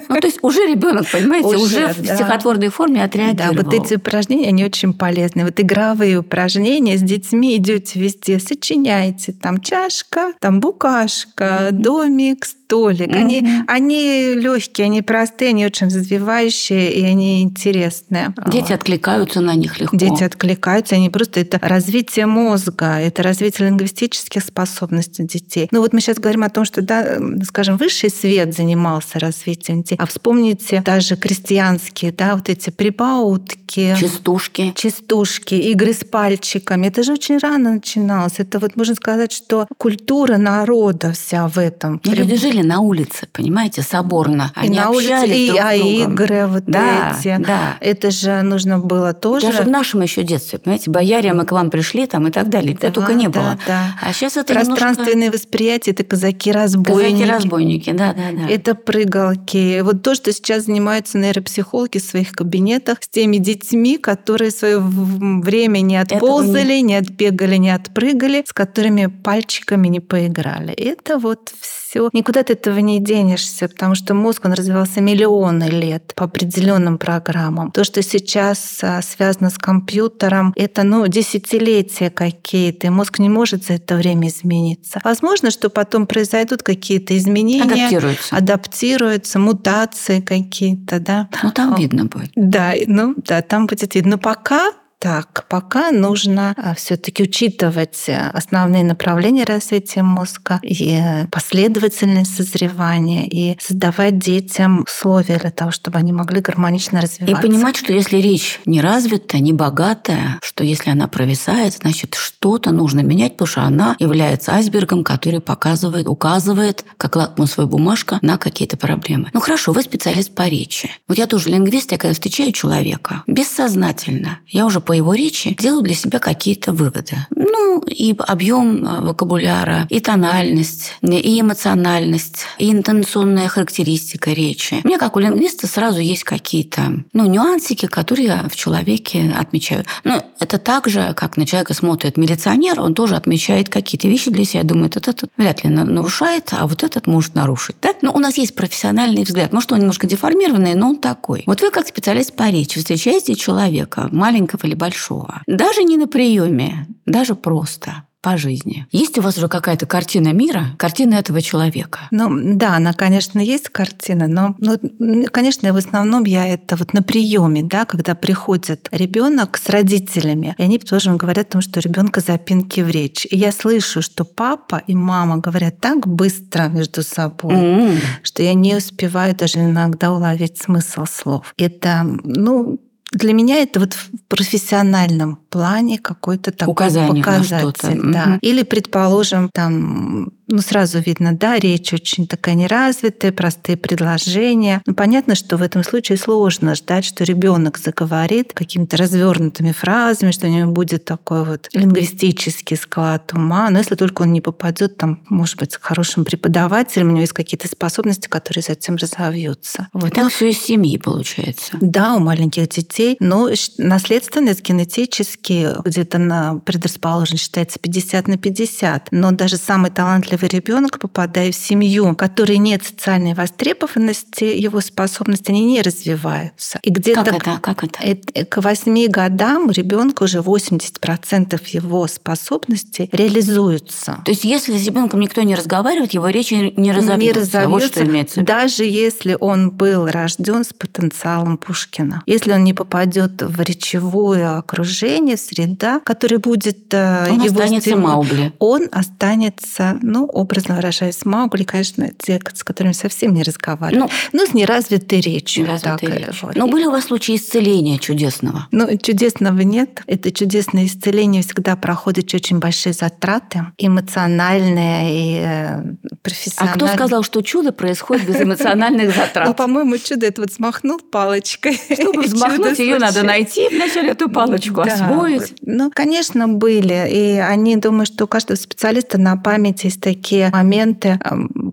Ну, 0.09 0.21
то 0.21 0.27
есть 0.27 0.39
уже 0.43 0.67
ребенок, 0.67 1.07
понимаете, 1.11 1.57
уже 1.57 1.89
в 1.89 2.05
стихотворной 2.05 2.69
форме 2.69 3.03
отреагировал. 3.03 3.55
Да, 3.55 3.63
вот 3.63 3.75
эти 3.75 3.95
упражнения, 3.95 4.49
они 4.49 4.65
очень 4.65 4.93
полезны. 4.93 5.45
Вот 5.45 5.59
игровые 5.59 6.19
упражнения 6.19 6.99
с 6.99 7.03
детьми 7.03 7.57
идете 7.57 7.99
везде, 7.99 8.39
сочиняйте. 8.39 9.33
Там 9.33 9.61
чашка, 9.61 10.33
там 10.41 10.61
букашка, 10.61 11.69
домик, 11.73 12.47
столик. 12.65 13.09
Mm-hmm. 13.09 13.15
Они, 13.15 13.47
они 13.67 14.35
легкие, 14.35 14.87
они 14.87 15.03
простые, 15.03 15.51
они 15.51 15.67
очень 15.67 15.87
развивающие 15.87 16.93
и 16.93 17.05
они 17.05 17.43
интересные. 17.43 18.35
Дети 18.49 18.73
откликаются 18.73 19.41
на 19.41 19.55
них 19.55 19.81
легко. 19.81 19.97
Дети 19.97 20.25
откликаются, 20.25 20.95
они 20.95 21.11
просто 21.11 21.41
это 21.41 21.59
развитие 21.61 22.27
мозга, 22.27 22.99
это 23.01 23.23
развитие 23.23 23.69
лингвистических 23.69 24.43
способностей 24.43 25.25
детей. 25.25 25.69
Ну 25.71 25.81
вот 25.81 25.93
мы 25.93 26.01
сейчас 26.01 26.19
говорим 26.19 26.43
о 26.45 26.51
том, 26.51 26.65
что, 26.65 26.83
да, 26.83 27.19
скажем, 27.45 27.77
высший 27.77 28.11
свет 28.11 28.55
занимался 28.55 29.19
развитием 29.19 29.83
детей. 29.83 29.97
А 29.99 30.07
вспомните 30.07 30.83
даже 30.85 31.17
крестьянские, 31.17 32.13
да, 32.13 32.37
вот 32.37 32.49
эти 32.49 32.71
прибаутки. 32.71 33.64
Частушки. 33.75 34.73
Частушки, 34.77 35.55
игры 35.55 35.93
с 35.93 36.05
пальчиками. 36.05 36.87
Это 36.87 37.03
же 37.03 37.13
очень 37.13 37.39
рано 37.39 37.75
начиналось. 37.75 38.35
Это 38.39 38.59
вот 38.59 38.77
можно 38.77 38.95
сказать, 38.95 39.33
что 39.33 39.67
культура 39.79 40.37
народа 40.37 41.13
вся 41.13 41.49
в 41.49 41.59
этом. 41.59 42.01
Но 42.05 42.13
люди 42.13 42.37
жили 42.37 42.63
на 42.63 42.81
улице, 42.81 43.27
понимаете, 43.33 43.83
соборно. 43.83 44.53
Они 44.55 44.77
и 44.77 44.81
на 44.81 44.91
улице, 44.91 45.27
и, 45.27 45.49
друг 45.49 45.61
а 45.61 45.75
игры 45.75 46.47
вот 46.47 46.65
да, 46.67 47.17
эти. 47.19 47.43
Да. 47.43 47.77
Это 47.81 48.11
же 48.11 48.43
нужно 48.43 48.79
было 48.79 49.13
тоже. 49.13 49.47
Даже 49.47 49.63
в 49.63 49.69
нашем 49.69 50.03
еще 50.03 50.23
детстве, 50.23 50.59
понимаете, 50.59 50.91
бояре, 50.91 51.33
мы 51.33 51.45
к 51.45 51.53
вам 51.53 51.71
пришли 51.71 52.07
там 52.07 52.29
и 52.29 52.31
так 52.31 52.49
далее. 52.49 52.77
Да, 52.81 52.91
только 52.91 53.15
не 53.15 53.29
да, 53.29 53.41
было. 53.41 53.59
Да. 53.67 53.97
А 54.01 54.13
сейчас 54.13 54.37
это 54.37 54.55
Пространственное 54.55 55.15
немножко... 55.15 55.39
восприятие, 55.39 55.95
это 55.95 56.05
казаки-разбойники. 56.05 57.23
Казаки-разбойники, 57.23 57.91
да, 57.93 58.15
да, 58.15 58.23
да. 58.33 58.49
Это 58.49 58.75
прыгалки. 58.75 59.81
Вот 59.81 60.03
то, 60.03 60.15
что 60.15 60.33
сейчас 60.33 60.65
занимаются 60.65 61.19
нейропсихологи 61.19 61.99
в 61.99 62.05
своих 62.05 62.33
кабинетах 62.33 62.99
с 63.01 63.09
теми 63.09 63.39
детьми, 63.39 63.64
которые 63.99 64.51
свое 64.51 64.79
время 64.81 65.81
не 65.81 65.97
отползали, 65.97 66.75
не... 66.75 66.83
не 66.83 66.97
отбегали, 66.97 67.57
не 67.57 67.71
отпрыгали, 67.71 68.45
с 68.47 68.53
которыми 68.53 69.07
пальчиками 69.07 69.89
не 69.89 70.01
поиграли. 70.01 70.73
Это 70.73 71.19
вот 71.19 71.53
все. 71.61 71.84
Никуда 72.13 72.41
от 72.41 72.51
этого 72.51 72.79
не 72.79 73.01
денешься, 73.01 73.69
потому 73.69 73.95
что 73.95 74.15
мозг, 74.15 74.45
он 74.45 74.53
развивался 74.53 75.01
миллионы 75.01 75.65
лет 75.65 76.13
по 76.15 76.25
определенным 76.25 76.99
программам. 76.99 77.71
То, 77.71 77.85
что 77.85 78.03
сейчас 78.03 78.81
а, 78.83 79.03
связано 79.03 79.51
с 79.51 79.59
компьютером, 79.59 80.53
это 80.57 80.83
ну, 80.83 81.07
десятилетия 81.07 82.11
какие-то, 82.11 82.87
и 82.87 82.91
мозг 82.91 83.19
не 83.19 83.29
может 83.29 83.65
за 83.65 83.75
это 83.75 83.97
время 83.97 84.29
измениться. 84.29 85.01
Возможно, 85.05 85.51
что 85.51 85.71
потом 85.71 86.07
произойдут 86.07 86.63
какие-то 86.63 87.17
изменения. 87.17 87.63
Адаптируются. 87.65 88.37
Адаптируются, 88.37 89.39
мутации 89.39 90.21
какие-то, 90.21 91.01
да. 91.01 91.29
Ну, 91.43 91.51
там 91.51 91.75
видно 91.77 92.07
будет. 92.07 92.33
Да, 92.35 92.75
ну, 92.87 93.15
да, 93.17 93.43
там 93.43 93.67
будет 93.67 93.95
видно. 93.95 94.13
Но 94.15 94.19
пока 94.19 94.73
так, 95.05 95.45
пока 95.51 95.91
нужно 95.91 96.55
а, 96.57 96.75
все-таки 96.75 97.25
учитывать 97.25 98.05
э, 98.07 98.31
основные 98.33 98.83
направления 98.85 99.45
развития 99.45 100.03
мозга 100.03 100.61
и 100.63 100.99
последовательность 101.31 102.35
созревания, 102.35 103.27
и 103.27 103.59
создавать 103.61 104.19
детям 104.19 104.85
условия 104.85 105.39
для 105.39 105.51
того, 105.51 105.73
чтобы 105.73 105.99
они 105.99 106.15
могли 106.15 106.41
гармонично 106.41 107.03
развиваться. 107.03 107.39
И 107.39 107.43
понимать, 107.47 107.77
что 107.77 107.93
если 107.93 108.17
речь 108.17 108.61
не 108.65 108.81
развитая, 108.81 109.43
не 109.43 109.53
богатая, 109.53 110.39
что 110.43 110.65
если 110.65 110.89
она 110.89 111.07
провисает, 111.07 111.75
значит, 111.75 112.15
что-то 112.15 112.71
нужно 112.71 113.01
менять, 113.01 113.33
потому 113.33 113.49
что 113.49 113.63
она 113.65 113.97
является 113.99 114.53
айсбергом, 114.55 115.05
который 115.05 115.43
показывает, 115.43 116.09
указывает, 116.09 116.87
как 116.97 117.17
лакмусовая 117.17 117.69
бумажка, 117.69 118.19
на 118.23 118.39
какие-то 118.39 118.79
проблемы. 118.79 119.29
Ну 119.35 119.41
хорошо, 119.41 119.73
вы 119.73 119.83
специалист 119.83 120.35
по 120.35 120.49
речи. 120.49 120.91
Вот 121.09 121.19
я 121.19 121.27
тоже 121.27 121.51
лингвист, 121.51 121.93
я 121.93 121.99
когда 121.99 122.15
встречаю 122.15 122.53
человека, 122.53 123.23
бессознательно, 123.27 124.39
я 124.49 124.65
уже 124.65 124.81
по 124.81 124.94
его 124.95 125.15
речи 125.15 125.55
делаю 125.59 125.83
для 125.83 125.95
себя 125.95 126.19
какие-то 126.19 126.73
выводы. 126.73 127.17
Ну, 127.31 127.81
и 127.81 128.15
объем 128.19 128.85
э, 128.85 129.01
вокабуляра, 129.01 129.87
и 129.91 130.01
тональность, 130.01 130.93
и 131.03 131.41
эмоциональность, 131.41 132.45
и 132.59 132.71
интонационная 132.73 133.49
характеристика 133.49 134.33
речи. 134.33 134.81
У 134.85 134.89
меня, 134.89 134.99
как 134.99 135.17
у 135.17 135.21
лингвиста, 135.21 135.67
сразу 135.67 136.01
есть 136.01 136.25
какие-то 136.25 137.05
ну, 137.13 137.27
нюансики, 137.27 137.87
которые 137.87 138.27
я 138.27 138.49
в 138.49 138.57
человеке 138.57 139.35
отмечаю. 139.37 139.85
Ну, 140.05 140.23
это 140.41 140.59
так 140.59 140.89
же, 140.89 141.15
как 141.17 141.37
на 141.37 141.47
человека 141.47 141.75
смотрит 141.75 142.17
милиционер, 142.17 142.81
он 142.81 142.95
тоже 142.95 143.17
отмечает 143.17 143.69
какие-то 143.69 144.09
вещи 144.09 144.31
для 144.31 144.45
себя, 144.45 144.63
думает, 144.63 144.97
этот 144.97 145.25
вряд 145.37 145.65
ли 145.65 145.71
нарушает, 145.71 146.51
а 146.53 146.67
вот 146.67 146.83
этот 146.83 147.07
может 147.07 147.35
нарушить. 147.35 147.77
Да? 147.83 147.95
Но 148.03 148.13
у 148.13 148.19
нас 148.19 148.37
есть 148.39 148.55
профессиональный 148.55 149.25
взгляд. 149.25 149.53
Может, 149.53 149.73
он 149.73 149.81
немножко 149.81 150.07
деформированный, 150.07 150.75
но 150.75 150.91
он 150.91 150.97
такой. 150.97 151.43
Вот 151.47 151.61
вы, 151.61 151.71
как 151.71 151.87
специалист 151.87 152.35
по 152.35 152.51
речи, 152.51 152.79
встречаете 152.79 153.35
человека, 153.35 154.09
маленького 154.13 154.61
или 154.65 154.74
большого. 154.75 155.43
Даже 155.47 155.83
не 155.85 155.97
на 155.97 156.07
приеме, 156.07 156.87
даже 157.07 157.35
просто 157.35 158.05
по 158.25 158.39
жизни. 158.39 158.87
Есть 158.91 159.19
у 159.19 159.23
вас 159.23 159.37
уже 159.37 159.49
какая-то 159.49 159.85
картина 159.85 160.33
мира, 160.33 160.69
картина 160.79 161.17
этого 161.17 161.43
человека? 161.43 162.01
Ну 162.11 162.57
да, 162.57 162.77
она, 162.77 162.95
конечно, 162.95 163.39
есть 163.39 163.69
картина, 163.69 164.27
но, 164.27 164.57
ну, 164.59 165.27
конечно, 165.31 165.71
в 165.75 165.77
основном 165.77 166.25
я 166.25 166.47
это 166.47 166.77
вот 166.77 166.95
на 166.95 167.03
приеме, 167.03 167.63
да, 167.63 167.85
когда 167.85 168.15
приходит 168.15 168.89
ребенок 168.91 169.59
с 169.59 169.69
родителями, 169.69 170.55
и 170.57 170.63
они 170.63 170.79
тоже 170.79 171.15
говорят 171.17 171.49
о 171.49 171.53
том, 171.53 171.61
что 171.61 171.81
ребенка 171.81 172.21
запинки 172.21 172.81
в 172.81 172.89
речь. 172.89 173.27
И 173.31 173.37
я 173.37 173.53
слышу, 173.53 174.01
что 174.01 174.25
папа 174.25 174.83
и 174.87 174.95
мама 174.95 175.37
говорят 175.37 175.81
так 175.81 176.07
быстро 176.07 176.69
между 176.69 177.03
собой, 177.03 177.55
mm-hmm. 177.55 177.99
что 178.23 178.43
я 178.43 178.55
не 178.55 178.75
успеваю 178.75 179.37
даже 179.37 179.59
иногда 179.59 180.11
уловить 180.13 180.57
смысл 180.57 181.05
слов. 181.05 181.53
Это, 181.59 182.01
ну, 182.25 182.81
для 183.15 183.33
меня 183.33 183.57
это 183.57 183.81
вот 183.81 183.95
в 183.95 184.11
профессиональном 184.29 185.37
плане 185.49 185.99
какой-то 185.99 186.53
такой 186.53 186.73
Указание 186.73 187.23
показатель. 187.25 188.01
Да. 188.13 188.25
Угу. 188.25 188.39
Или, 188.43 188.63
предположим, 188.63 189.51
там 189.53 190.34
ну, 190.47 190.59
сразу 190.59 190.99
видно, 190.99 191.35
да, 191.35 191.59
речь 191.59 191.93
очень 191.93 192.27
такая 192.27 192.55
неразвитая, 192.55 193.33
простые 193.33 193.77
предложения. 193.77 194.83
Ну, 194.87 194.95
понятно, 194.95 195.35
что 195.35 195.57
в 195.57 195.63
этом 195.63 195.83
случае 195.83 196.19
сложно 196.19 196.75
ждать, 196.75 197.05
что 197.05 197.25
ребенок 197.25 197.79
заговорит 197.79 198.53
какими-то 198.53 198.97
развернутыми 198.97 199.73
фразами, 199.73 200.33
что 200.33 200.47
у 200.47 200.51
него 200.51 200.71
будет 200.71 201.05
такой 201.05 201.45
вот 201.45 201.69
лингвистический 201.73 202.77
склад 202.77 203.33
ума. 203.33 203.71
Но 203.71 203.79
если 203.79 203.95
только 203.95 204.23
он 204.23 204.33
не 204.33 204.41
попадет, 204.41 204.97
там, 204.97 205.23
может 205.29 205.59
быть, 205.59 205.77
к 205.77 205.83
хорошим 205.83 206.25
преподавателям, 206.25 207.09
у 207.09 207.11
него 207.13 207.21
есть 207.21 207.33
какие-то 207.33 207.69
способности, 207.69 208.29
которые 208.29 208.63
затем 208.63 208.97
разовьются. 208.97 209.89
Вот. 209.93 210.13
Так 210.13 210.31
все 210.31 210.51
из 210.51 210.59
семьи 210.59 210.99
получается. 210.99 211.77
Да, 211.81 212.17
у 212.17 212.21
маленьких 212.21 212.69
детей. 212.69 213.17
Но 213.21 213.49
наследственность 213.79 214.63
генетически 214.63 215.69
где-то 215.85 216.19
на 216.19 216.57
предрасположенность 216.59 217.45
считается 217.45 217.79
50 217.79 218.29
на 218.29 218.37
50. 218.37 219.09
Но 219.11 219.31
даже 219.31 219.57
самый 219.57 219.91
талантливый 219.91 220.34
талантливый 220.35 220.49
ребенок, 220.49 220.99
попадая 220.99 221.53
в 221.53 221.55
семью, 221.55 222.07
в 222.11 222.15
которой 222.15 222.59
нет 222.59 222.85
социальной 222.85 223.35
востребованности, 223.35 224.45
его 224.45 224.81
способности, 224.81 225.51
они 225.51 225.65
не 225.65 225.83
развиваются. 225.83 226.79
И 226.83 226.91
где-то 226.91 227.25
как 227.25 227.35
это? 227.37 227.59
Как 227.61 227.85
это? 227.85 228.45
К 228.47 228.63
8 228.63 229.07
годам 229.09 229.69
у 229.69 229.71
ребенка 229.71 230.25
уже 230.25 230.39
80% 230.39 231.61
его 231.73 232.07
способностей 232.07 233.09
реализуются. 233.13 234.23
То 234.25 234.31
есть 234.31 234.45
если 234.45 234.77
с 234.77 234.87
ребенком 234.87 235.21
никто 235.21 235.43
не 235.43 235.55
разговаривает, 235.55 236.13
его 236.13 236.29
речь 236.29 236.51
не 236.51 236.93
разовьется. 236.93 237.17
Не 237.17 237.33
разовьется, 237.33 237.69
вот 237.69 237.83
что 237.83 238.05
имеется. 238.05 238.43
Даже 238.43 238.85
если 238.85 239.37
он 239.39 239.71
был 239.71 240.07
рожден 240.07 240.65
с 240.65 240.73
потенциалом 240.73 241.57
Пушкина. 241.59 242.23
Если 242.27 242.53
он 242.53 242.65
не 242.65 242.75
попадет 242.75 243.43
в 243.43 243.61
речевое 243.61 244.59
окружение, 244.59 245.37
среда, 245.37 246.01
которая 246.01 246.39
будет 246.39 246.93
э, 246.93 247.29
он 247.31 247.43
его 247.43 247.61
останется 247.61 247.91
стимул, 247.91 248.09
Маугли. 248.09 248.53
Он 248.59 248.89
останется, 248.93 249.99
ну, 250.03 250.24
образно 250.27 250.77
выражаясь, 250.77 251.25
Маугли, 251.25 251.65
конечно, 251.65 252.09
те, 252.19 252.41
с 252.55 252.65
которыми 252.65 252.93
совсем 252.93 253.35
не 253.35 253.43
разговаривают. 253.43 254.13
Ну, 254.33 254.41
ну 254.41 254.47
с 254.47 254.55
неразвитой 254.55 255.21
речью. 255.21 255.65
Неразвитой 255.65 256.09
так 256.09 256.29
речью. 256.29 256.51
Но 256.55 256.67
были 256.67 256.87
у 256.87 256.91
вас 256.91 257.05
случаи 257.05 257.37
исцеления 257.37 257.99
чудесного? 257.99 258.69
Ну, 258.71 258.97
чудесного 258.99 259.61
нет. 259.61 260.03
Это 260.07 260.31
чудесное 260.33 260.87
исцеление 260.87 261.43
всегда 261.43 261.77
проходит 261.77 262.33
очень 262.35 262.59
большие 262.59 262.93
затраты, 262.93 263.67
эмоциональные 263.79 265.11
и 265.11 265.43
э, 265.45 265.83
профессиональные. 266.23 266.75
А 266.75 266.77
кто 266.77 266.87
сказал, 266.89 267.23
что 267.23 267.43
чудо 267.43 267.73
происходит 267.73 268.27
без 268.27 268.41
эмоциональных 268.41 269.15
затрат? 269.17 269.47
Ну, 269.49 269.55
по-моему, 269.55 269.99
чудо 269.99 270.27
это 270.27 270.43
вот 270.43 270.53
смахнул 270.53 270.99
палочкой. 270.99 271.79
Чтобы 271.93 272.23
взмахнуть, 272.25 272.79
ее 272.79 272.99
надо 272.99 273.23
найти 273.23 273.69
вначале 273.69 274.11
эту 274.11 274.29
палочку, 274.29 274.81
освоить. 274.81 275.55
Ну, 275.63 275.91
конечно, 275.91 276.49
были. 276.49 277.09
И 277.11 277.39
они 277.39 277.77
думаю, 277.77 278.07
что 278.07 278.25
у 278.25 278.27
каждого 278.27 278.57
специалиста 278.57 279.19
на 279.19 279.37
памяти 279.37 279.87
есть 279.87 280.01
такие 280.15 280.51
моменты. 280.51 281.19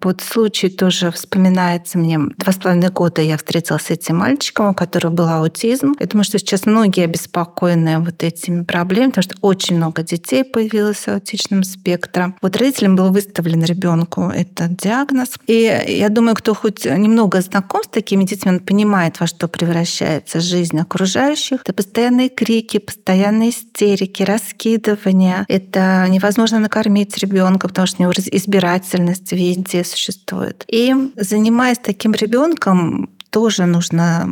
Вот 0.03 0.21
случай 0.21 0.69
тоже 0.69 1.11
вспоминается 1.11 1.97
мне. 1.97 2.19
Два 2.37 2.51
с 2.51 2.57
половиной 2.57 2.89
года 2.89 3.21
я 3.21 3.37
встретилась 3.37 3.83
с 3.83 3.89
этим 3.91 4.17
мальчиком, 4.17 4.69
у 4.69 4.73
которого 4.73 5.11
был 5.11 5.27
аутизм. 5.27 5.95
Я 5.99 6.07
думаю, 6.07 6.23
что 6.23 6.39
сейчас 6.39 6.65
многие 6.65 7.05
обеспокоены 7.05 7.99
вот 7.99 8.23
этими 8.23 8.63
проблемами, 8.63 9.11
потому 9.11 9.23
что 9.23 9.35
очень 9.41 9.77
много 9.77 10.03
детей 10.03 10.43
появилось 10.43 10.99
с 10.99 11.07
аутичным 11.07 11.63
спектром. 11.63 12.35
Вот 12.41 12.57
родителям 12.57 12.95
был 12.95 13.11
выставлен 13.11 13.63
ребенку 13.63 14.23
этот 14.23 14.75
диагноз. 14.77 15.37
И 15.47 15.83
я 15.87 16.09
думаю, 16.09 16.35
кто 16.35 16.53
хоть 16.53 16.85
немного 16.85 17.41
знаком 17.41 17.83
с 17.83 17.87
такими 17.87 18.23
детьми, 18.23 18.51
он 18.51 18.59
понимает, 18.59 19.19
во 19.19 19.27
что 19.27 19.47
превращается 19.47 20.39
жизнь 20.39 20.79
окружающих. 20.79 21.61
Это 21.61 21.73
постоянные 21.73 22.29
крики, 22.29 22.79
постоянные 22.79 23.51
истерики, 23.51 24.23
раскидывания. 24.23 25.45
Это 25.47 26.07
невозможно 26.09 26.59
накормить 26.59 27.17
ребенка, 27.17 27.67
потому 27.67 27.87
что 27.87 27.97
у 27.99 28.01
него 28.03 28.13
избирательность 28.32 29.32
везде 29.32 29.84
существует. 29.84 30.63
И 30.67 30.93
занимаясь 31.15 31.79
таким 31.79 32.13
ребенком, 32.13 33.09
тоже 33.32 33.65
нужно 33.65 34.29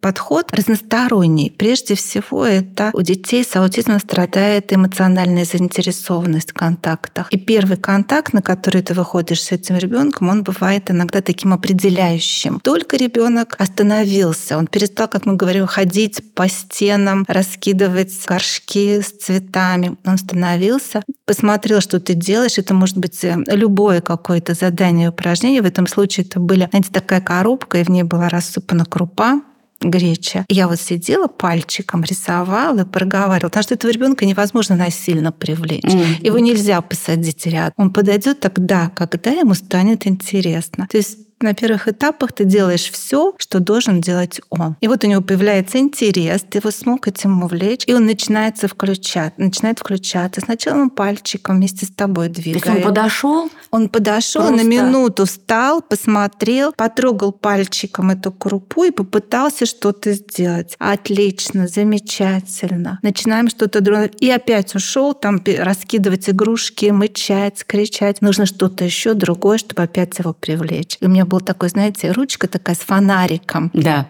подход 0.00 0.52
разносторонний. 0.52 1.50
Прежде 1.50 1.94
всего, 1.94 2.44
это 2.44 2.90
у 2.92 3.00
детей 3.02 3.42
с 3.42 3.56
аутизмом 3.56 3.98
страдает 3.98 4.72
эмоциональная 4.72 5.44
заинтересованность 5.44 6.50
в 6.50 6.54
контактах. 6.54 7.32
И 7.32 7.38
первый 7.38 7.78
контакт, 7.78 8.32
на 8.32 8.42
который 8.42 8.82
ты 8.82 8.92
выходишь 8.94 9.42
с 9.42 9.52
этим 9.52 9.78
ребенком, 9.78 10.28
он 10.28 10.42
бывает 10.42 10.90
иногда 10.90 11.22
таким 11.22 11.54
определяющим. 11.54 12.60
Только 12.60 12.96
ребенок 12.96 13.56
остановился, 13.58 14.58
он 14.58 14.66
перестал, 14.66 15.08
как 15.08 15.24
мы 15.24 15.36
говорим, 15.36 15.66
ходить 15.66 16.34
по 16.34 16.48
стенам, 16.48 17.24
раскидывать 17.26 18.12
горшки 18.26 19.00
с 19.00 19.10
цветами. 19.10 19.96
Он 20.04 20.14
остановился, 20.14 21.02
посмотрел, 21.30 21.80
что 21.80 22.00
ты 22.00 22.14
делаешь. 22.14 22.58
Это 22.58 22.74
может 22.74 22.96
быть 22.96 23.20
любое 23.22 24.00
какое-то 24.00 24.54
задание, 24.54 25.10
упражнение. 25.10 25.62
В 25.62 25.66
этом 25.66 25.86
случае 25.86 26.26
это 26.26 26.40
были, 26.40 26.66
знаете, 26.70 26.90
такая 26.92 27.20
коробка, 27.20 27.50
коробка, 27.50 27.78
и 27.78 27.84
в 27.84 27.88
ней 27.88 28.02
была 28.02 28.28
рассыпана 28.28 28.84
крупа, 28.84 29.40
греча. 29.80 30.44
Я 30.48 30.68
вот 30.68 30.80
сидела 30.80 31.26
пальчиком, 31.26 32.02
рисовала, 32.02 32.84
проговаривала, 32.84 33.48
потому 33.48 33.62
что 33.62 33.74
этого 33.74 33.90
ребенка 33.90 34.26
невозможно 34.26 34.76
насильно 34.76 35.32
привлечь. 35.32 35.84
Mm-hmm. 35.84 36.26
Его 36.26 36.38
нельзя 36.38 36.80
посадить 36.80 37.46
рядом. 37.46 37.72
Он 37.76 37.92
подойдет 37.92 38.40
тогда, 38.40 38.90
когда 38.94 39.30
ему 39.30 39.54
станет 39.54 40.06
интересно. 40.06 40.86
То 40.90 40.98
есть 40.98 41.18
на 41.42 41.54
первых 41.54 41.88
этапах 41.88 42.32
ты 42.32 42.44
делаешь 42.44 42.90
все, 42.90 43.34
что 43.38 43.60
должен 43.60 44.00
делать 44.00 44.40
он. 44.50 44.76
И 44.80 44.88
вот 44.88 45.04
у 45.04 45.06
него 45.06 45.22
появляется 45.22 45.78
интерес, 45.78 46.44
ты 46.48 46.58
его 46.58 46.70
смог 46.70 47.08
этим 47.08 47.42
увлечь, 47.42 47.84
и 47.86 47.94
он 47.94 48.06
начинается 48.06 48.68
включать, 48.68 49.38
начинает 49.38 49.78
включаться. 49.78 50.40
Сначала 50.40 50.80
он 50.82 50.90
пальчиком 50.90 51.56
вместе 51.56 51.86
с 51.86 51.90
тобой 51.90 52.28
двигает. 52.28 52.64
То 52.64 52.70
есть 52.70 52.86
он 52.86 52.88
подошел? 52.88 53.50
Он 53.70 53.88
подошел 53.88 54.46
Просто... 54.46 54.64
на 54.64 54.68
минуту, 54.68 55.26
встал, 55.26 55.82
посмотрел, 55.82 56.72
потрогал 56.72 57.32
пальчиком 57.32 58.10
эту 58.10 58.32
крупу 58.32 58.84
и 58.84 58.90
попытался 58.90 59.66
что-то 59.66 60.12
сделать. 60.12 60.74
Отлично, 60.78 61.68
замечательно. 61.68 62.98
Начинаем 63.02 63.48
что-то 63.48 63.80
другое. 63.80 64.10
И 64.20 64.30
опять 64.30 64.74
ушел 64.74 65.14
там 65.14 65.42
раскидывать 65.58 66.28
игрушки, 66.28 66.86
мычать, 66.86 67.64
кричать. 67.64 68.20
Нужно 68.20 68.46
что-то 68.46 68.84
еще 68.84 69.14
другое, 69.14 69.58
чтобы 69.58 69.82
опять 69.82 70.18
его 70.18 70.32
привлечь. 70.32 70.96
И 71.00 71.06
у 71.06 71.08
меня 71.08 71.24
был 71.30 71.40
такой, 71.40 71.70
знаете, 71.70 72.12
ручка 72.12 72.48
такая 72.48 72.76
с 72.76 72.80
фонариком. 72.80 73.70
Да. 73.72 74.06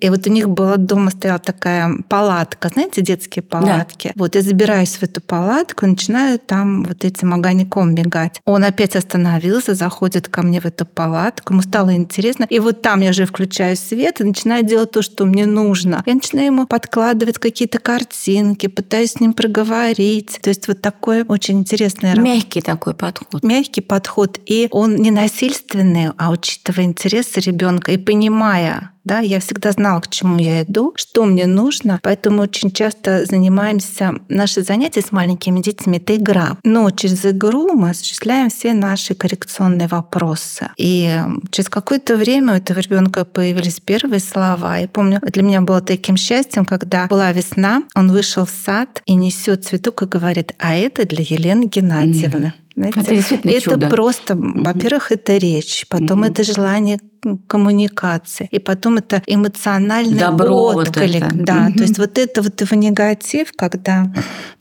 И 0.00 0.08
вот 0.08 0.26
у 0.26 0.30
них 0.30 0.48
была 0.48 0.76
дома 0.76 1.10
стояла 1.10 1.40
такая 1.40 1.90
палатка, 2.08 2.68
знаете, 2.68 3.02
детские 3.02 3.42
палатки. 3.42 4.08
Да. 4.08 4.12
Вот 4.16 4.34
я 4.34 4.42
забираюсь 4.42 4.96
в 4.96 5.02
эту 5.02 5.20
палатку, 5.20 5.86
начинаю 5.86 6.38
там 6.38 6.84
вот 6.84 7.04
этим 7.04 7.34
огоньком 7.34 7.94
бегать. 7.94 8.40
Он 8.44 8.64
опять 8.64 8.94
остановился, 8.94 9.74
заходит 9.74 10.28
ко 10.28 10.42
мне 10.42 10.60
в 10.60 10.66
эту 10.66 10.86
палатку, 10.86 11.54
ему 11.54 11.62
стало 11.62 11.94
интересно. 11.96 12.46
И 12.48 12.60
вот 12.60 12.82
там 12.82 13.00
я 13.00 13.10
уже 13.10 13.26
включаю 13.26 13.76
свет 13.76 14.20
и 14.20 14.24
начинаю 14.24 14.64
делать 14.64 14.90
то, 14.90 15.02
что 15.02 15.24
мне 15.24 15.46
нужно. 15.46 16.02
Я 16.06 16.14
начинаю 16.14 16.46
ему 16.46 16.66
подкладывать 16.66 17.38
какие-то 17.38 17.78
картинки, 17.78 18.66
пытаюсь 18.66 19.12
с 19.12 19.20
ним 19.20 19.32
проговорить. 19.32 20.38
То 20.42 20.50
есть 20.50 20.68
вот 20.68 20.80
такой 20.82 21.22
очень 21.22 21.60
интересный... 21.60 22.14
Мягкий 22.18 22.60
такой 22.60 22.94
подход. 22.94 23.42
Мягкий 23.42 23.80
подход. 23.80 24.38
И 24.46 24.68
он 24.70 24.96
не 24.96 25.10
насильственный, 25.10 26.10
а 26.16 26.30
очень 26.30 26.57
учитывая 26.58 26.86
интересы 26.86 27.40
ребенка 27.40 27.92
и 27.92 27.96
понимая, 27.96 28.90
да, 29.04 29.20
я 29.20 29.40
всегда 29.40 29.72
знала, 29.72 30.00
к 30.00 30.08
чему 30.08 30.38
я 30.38 30.62
иду, 30.62 30.92
что 30.96 31.24
мне 31.24 31.46
нужно, 31.46 31.98
поэтому 32.02 32.42
очень 32.42 32.70
часто 32.70 33.24
занимаемся, 33.24 34.14
наши 34.28 34.62
занятия 34.62 35.00
с 35.00 35.12
маленькими 35.12 35.60
детьми— 35.60 35.96
это 35.98 36.16
игра. 36.16 36.58
Но 36.64 36.90
через 36.90 37.24
игру 37.24 37.72
мы 37.72 37.90
осуществляем 37.90 38.50
все 38.50 38.74
наши 38.74 39.14
коррекционные 39.14 39.88
вопросы. 39.88 40.68
И 40.76 41.18
через 41.50 41.70
какое-то 41.70 42.16
время 42.16 42.54
у 42.54 42.56
этого 42.56 42.80
ребенка 42.80 43.24
появились 43.24 43.80
первые 43.80 44.20
слова. 44.20 44.76
Я 44.76 44.88
помню, 44.88 45.20
для 45.22 45.42
меня 45.42 45.60
было 45.62 45.80
таким 45.80 46.16
счастьем, 46.16 46.64
когда 46.64 47.06
была 47.06 47.32
весна, 47.32 47.84
он 47.94 48.10
вышел 48.10 48.44
в 48.44 48.50
сад 48.50 49.02
и 49.06 49.14
несет 49.14 49.64
цветок 49.64 50.02
и 50.02 50.06
говорит, 50.06 50.52
а 50.58 50.74
это 50.74 51.06
для 51.06 51.24
Елены 51.26 51.64
Геннадьевны. 51.64 52.46
Mm-hmm. 52.46 52.67
Знаете, 52.78 53.34
это, 53.34 53.48
это 53.48 53.60
чудо. 53.60 53.88
просто, 53.88 54.34
во-первых, 54.36 55.12
это 55.12 55.36
речь, 55.36 55.86
потом 55.88 56.24
mm-hmm. 56.24 56.30
это 56.30 56.44
желание 56.44 56.98
коммуникации. 57.46 58.48
И 58.50 58.58
потом 58.58 58.98
это 58.98 59.22
эмоциональный 59.26 60.18
Добро 60.18 60.74
отклик. 60.74 61.22
Вот 61.22 61.32
это. 61.32 61.34
Да, 61.34 61.66
угу. 61.68 61.78
то 61.78 61.82
есть 61.82 61.98
вот 61.98 62.18
это 62.18 62.42
вот 62.42 62.60
его 62.60 62.76
негатив, 62.76 63.52
когда 63.56 64.12